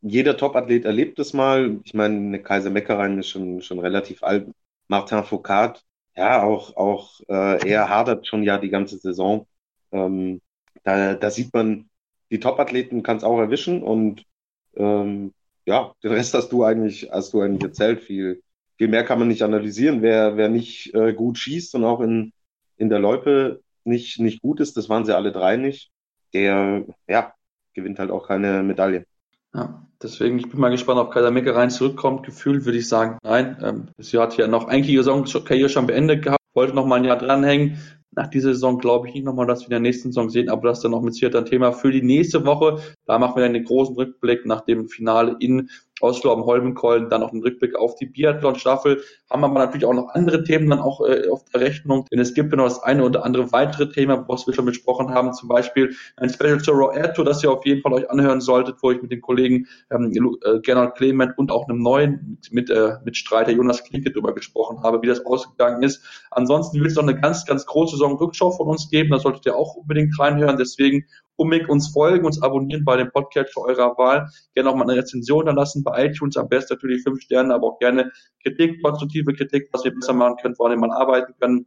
jeder 0.00 0.36
Top-Athlet 0.36 0.84
erlebt 0.84 1.18
es 1.18 1.32
mal. 1.32 1.80
Ich 1.84 1.94
meine, 1.94 2.40
Kaiser 2.42 2.70
Meckerein 2.70 3.18
ist 3.18 3.28
schon, 3.28 3.62
schon 3.62 3.78
relativ 3.80 4.22
alt. 4.22 4.48
Martin 4.88 5.24
Foucault, 5.24 5.84
ja, 6.16 6.42
auch, 6.42 6.76
auch 6.76 7.20
äh, 7.28 7.68
er 7.68 7.88
hadert 7.88 8.26
schon 8.26 8.42
ja 8.42 8.58
die 8.58 8.70
ganze 8.70 8.98
Saison. 8.98 9.46
Ähm, 9.92 10.40
da, 10.84 11.14
da 11.14 11.30
sieht 11.30 11.52
man, 11.52 11.88
die 12.30 12.40
Top-Athleten 12.40 13.02
kann 13.02 13.18
es 13.18 13.24
auch 13.24 13.38
erwischen 13.38 13.82
und 13.82 14.24
ähm, 14.76 15.32
ja, 15.66 15.94
den 16.02 16.12
Rest 16.12 16.34
hast 16.34 16.50
du 16.50 16.64
eigentlich, 16.64 17.10
hast 17.10 17.32
du 17.32 17.40
eigentlich 17.42 17.62
erzählt. 17.62 18.00
Viel, 18.02 18.42
viel 18.78 18.88
mehr 18.88 19.04
kann 19.04 19.18
man 19.18 19.28
nicht 19.28 19.42
analysieren. 19.42 20.00
Wer, 20.00 20.36
wer 20.36 20.48
nicht 20.48 20.94
äh, 20.94 21.12
gut 21.12 21.36
schießt 21.36 21.74
und 21.74 21.84
auch 21.84 22.00
in, 22.00 22.32
in 22.76 22.88
der 22.88 23.00
Loipe 23.00 23.60
nicht, 23.84 24.20
nicht 24.20 24.40
gut 24.40 24.60
ist, 24.60 24.76
das 24.76 24.88
waren 24.88 25.04
sie 25.04 25.14
alle 25.14 25.32
drei 25.32 25.56
nicht, 25.56 25.90
der 26.32 26.84
ja, 27.08 27.34
gewinnt 27.74 27.98
halt 27.98 28.10
auch 28.10 28.28
keine 28.28 28.62
Medaille. 28.62 29.04
Ja, 29.54 29.86
deswegen, 30.02 30.38
ich 30.38 30.48
bin 30.48 30.60
mal 30.60 30.70
gespannt, 30.70 31.00
ob 31.00 31.10
Kaiser 31.10 31.30
Mecke 31.30 31.54
rein 31.54 31.70
zurückkommt. 31.70 32.24
Gefühlt 32.24 32.64
würde 32.64 32.78
ich 32.78 32.88
sagen, 32.88 33.18
nein. 33.22 33.56
Ähm, 33.62 33.88
sie 33.98 34.18
hat 34.18 34.36
ja 34.36 34.46
noch 34.46 34.68
eigentlich 34.68 34.94
ihre 34.94 35.04
Saison, 35.04 35.24
Karriere 35.44 35.68
schon 35.68 35.86
beendet 35.86 36.22
gehabt, 36.22 36.42
wollte 36.54 36.74
noch 36.74 36.86
mal 36.86 36.96
ein 36.96 37.04
Jahr 37.04 37.18
dranhängen. 37.18 37.78
Nach 38.10 38.26
dieser 38.26 38.52
Saison 38.52 38.78
glaube 38.78 39.08
ich 39.08 39.14
nicht 39.14 39.24
nochmal, 39.24 39.46
dass 39.46 39.60
wir 39.60 39.66
in 39.66 39.70
der 39.70 39.80
nächsten 39.80 40.10
Saison 40.10 40.28
sehen, 40.28 40.48
aber 40.48 40.68
das 40.68 40.78
ist 40.78 40.84
dann 40.84 40.90
noch 40.90 41.02
mit 41.02 41.14
Sicherheit 41.14 41.36
ein 41.36 41.46
Thema 41.46 41.72
für 41.72 41.90
die 41.90 42.02
nächste 42.02 42.44
Woche. 42.44 42.80
Da 43.06 43.18
machen 43.18 43.36
wir 43.36 43.44
dann 43.44 43.54
den 43.54 43.64
großen 43.64 43.94
Rückblick 43.94 44.44
nach 44.44 44.62
dem 44.62 44.88
Finale 44.88 45.36
in 45.40 45.70
Am 46.02 46.44
Holmenkollen, 46.44 47.08
dann 47.08 47.20
noch 47.20 47.32
einen 47.32 47.42
Rückblick 47.42 47.76
auf 47.76 47.94
die 47.96 48.06
Biathlon-Staffel. 48.06 49.02
Haben 49.30 49.44
aber 49.44 49.58
natürlich 49.58 49.84
auch 49.84 49.94
noch 49.94 50.08
andere 50.14 50.44
Themen 50.44 50.70
dann 50.70 50.80
auch 50.80 51.00
äh, 51.06 51.28
auf 51.28 51.44
der 51.52 51.60
Rechnung, 51.60 52.06
denn 52.10 52.18
es 52.18 52.34
gibt 52.34 52.52
ja 52.52 52.56
noch 52.56 52.64
das 52.64 52.82
eine 52.82 53.04
oder 53.04 53.24
andere 53.24 53.52
weitere 53.52 53.90
Thema, 53.90 54.24
was 54.28 54.46
wir 54.46 54.54
schon 54.54 54.64
besprochen 54.64 55.10
haben, 55.10 55.32
zum 55.32 55.48
Beispiel 55.48 55.94
ein 56.16 56.28
Special 56.28 56.60
zur 56.60 56.74
Raw 56.74 57.12
Tour, 57.14 57.24
das 57.24 57.42
ihr 57.42 57.50
auf 57.50 57.64
jeden 57.66 57.82
Fall 57.82 57.92
euch 57.92 58.10
anhören 58.10 58.40
solltet, 58.40 58.76
wo 58.82 58.90
ich 58.90 59.02
mit 59.02 59.10
den 59.10 59.20
Kollegen 59.20 59.66
ähm, 59.90 60.12
äh, 60.44 60.60
Gernot 60.60 60.94
Clement 60.96 61.36
und 61.36 61.50
auch 61.50 61.68
einem 61.68 61.82
neuen 61.82 62.38
mit, 62.50 62.70
äh, 62.70 62.94
mit 63.04 63.16
Streiter 63.16 63.52
Jonas 63.52 63.84
Klinke 63.84 64.10
darüber 64.10 64.34
gesprochen 64.34 64.82
habe, 64.82 65.02
wie 65.02 65.06
das 65.06 65.24
ausgegangen 65.24 65.82
ist. 65.82 66.02
Ansonsten 66.30 66.78
wird 66.78 66.90
es 66.90 66.96
noch 66.96 67.02
eine 67.02 67.18
ganz, 67.20 67.44
ganz 67.44 67.66
große 67.66 67.96
Saison-Rückschau 67.96 68.52
von 68.52 68.68
uns 68.68 68.88
geben, 68.90 69.10
da 69.10 69.18
solltet 69.18 69.46
ihr 69.46 69.56
auch 69.56 69.74
unbedingt 69.74 70.18
reinhören, 70.18 70.56
deswegen 70.56 71.04
unbedingt 71.38 71.70
uns 71.70 71.88
folgen, 71.88 72.26
uns 72.26 72.42
abonnieren 72.42 72.84
bei 72.84 72.96
dem 72.96 73.10
Podcast 73.10 73.54
für 73.54 73.60
eurer 73.60 73.96
Wahl. 73.96 74.28
Gerne 74.54 74.70
auch 74.70 74.74
mal 74.74 74.88
eine 74.88 74.96
Rezension 74.96 75.46
da 75.46 75.52
lassen 75.52 75.84
bei 75.84 76.06
iTunes. 76.06 76.36
Am 76.36 76.48
besten 76.48 76.74
natürlich 76.74 77.02
fünf 77.02 77.22
Sterne, 77.22 77.54
aber 77.54 77.68
auch 77.68 77.78
gerne 77.78 78.10
Kritik, 78.42 78.82
konstruktive 78.82 79.32
Kritik, 79.32 79.68
was 79.72 79.84
wir 79.84 79.94
besser 79.94 80.12
machen 80.12 80.36
können, 80.42 80.54
woran 80.58 80.72
wir 80.72 80.88
mal 80.88 80.92
arbeiten 80.92 81.32
können. 81.40 81.66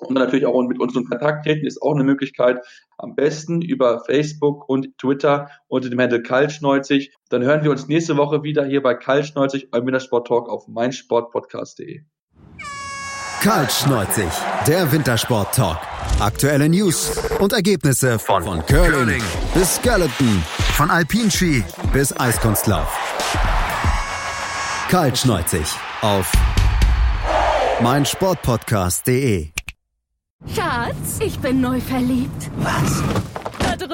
Und 0.00 0.14
dann 0.14 0.24
natürlich 0.24 0.46
auch 0.46 0.62
mit 0.66 0.80
uns 0.80 0.94
in 0.96 1.06
Kontakt 1.06 1.46
treten, 1.46 1.66
ist 1.66 1.80
auch 1.80 1.94
eine 1.94 2.04
Möglichkeit. 2.04 2.60
Am 2.98 3.14
besten 3.14 3.62
über 3.62 4.04
Facebook 4.04 4.68
und 4.68 4.98
Twitter 4.98 5.48
unter 5.68 5.88
dem 5.88 6.00
Handel 6.00 6.22
Kaltschneuzig. 6.22 7.14
Dann 7.30 7.42
hören 7.42 7.62
wir 7.62 7.70
uns 7.70 7.88
nächste 7.88 8.16
Woche 8.16 8.42
wieder 8.42 8.66
hier 8.66 8.82
bei 8.82 8.94
Kaltschneuzig 8.94 9.70
beim 9.70 9.86
Wintersport 9.86 10.26
Talk 10.26 10.48
auf 10.48 10.68
meinsportpodcast.de. 10.68 12.02
Kaltschneuzig, 13.46 14.32
der 14.66 14.90
Wintersport 14.90 15.54
Talk. 15.54 15.78
Aktuelle 16.18 16.68
News 16.68 17.12
und 17.38 17.52
Ergebnisse 17.52 18.18
von, 18.18 18.42
von 18.42 18.66
Curling, 18.66 18.90
Curling 18.90 19.22
bis 19.54 19.76
Skeleton, 19.76 20.42
von 20.74 20.90
Alpinski 20.90 21.62
bis 21.92 22.12
Eiskunstlauf. 22.18 22.88
Kaltschneuzig 24.90 25.64
auf 26.02 26.32
meinsportpodcast.de. 27.80 29.50
Schatz, 30.52 31.20
ich 31.20 31.38
bin 31.38 31.60
neu 31.60 31.80
verliebt. 31.80 32.50
Was? 32.56 33.45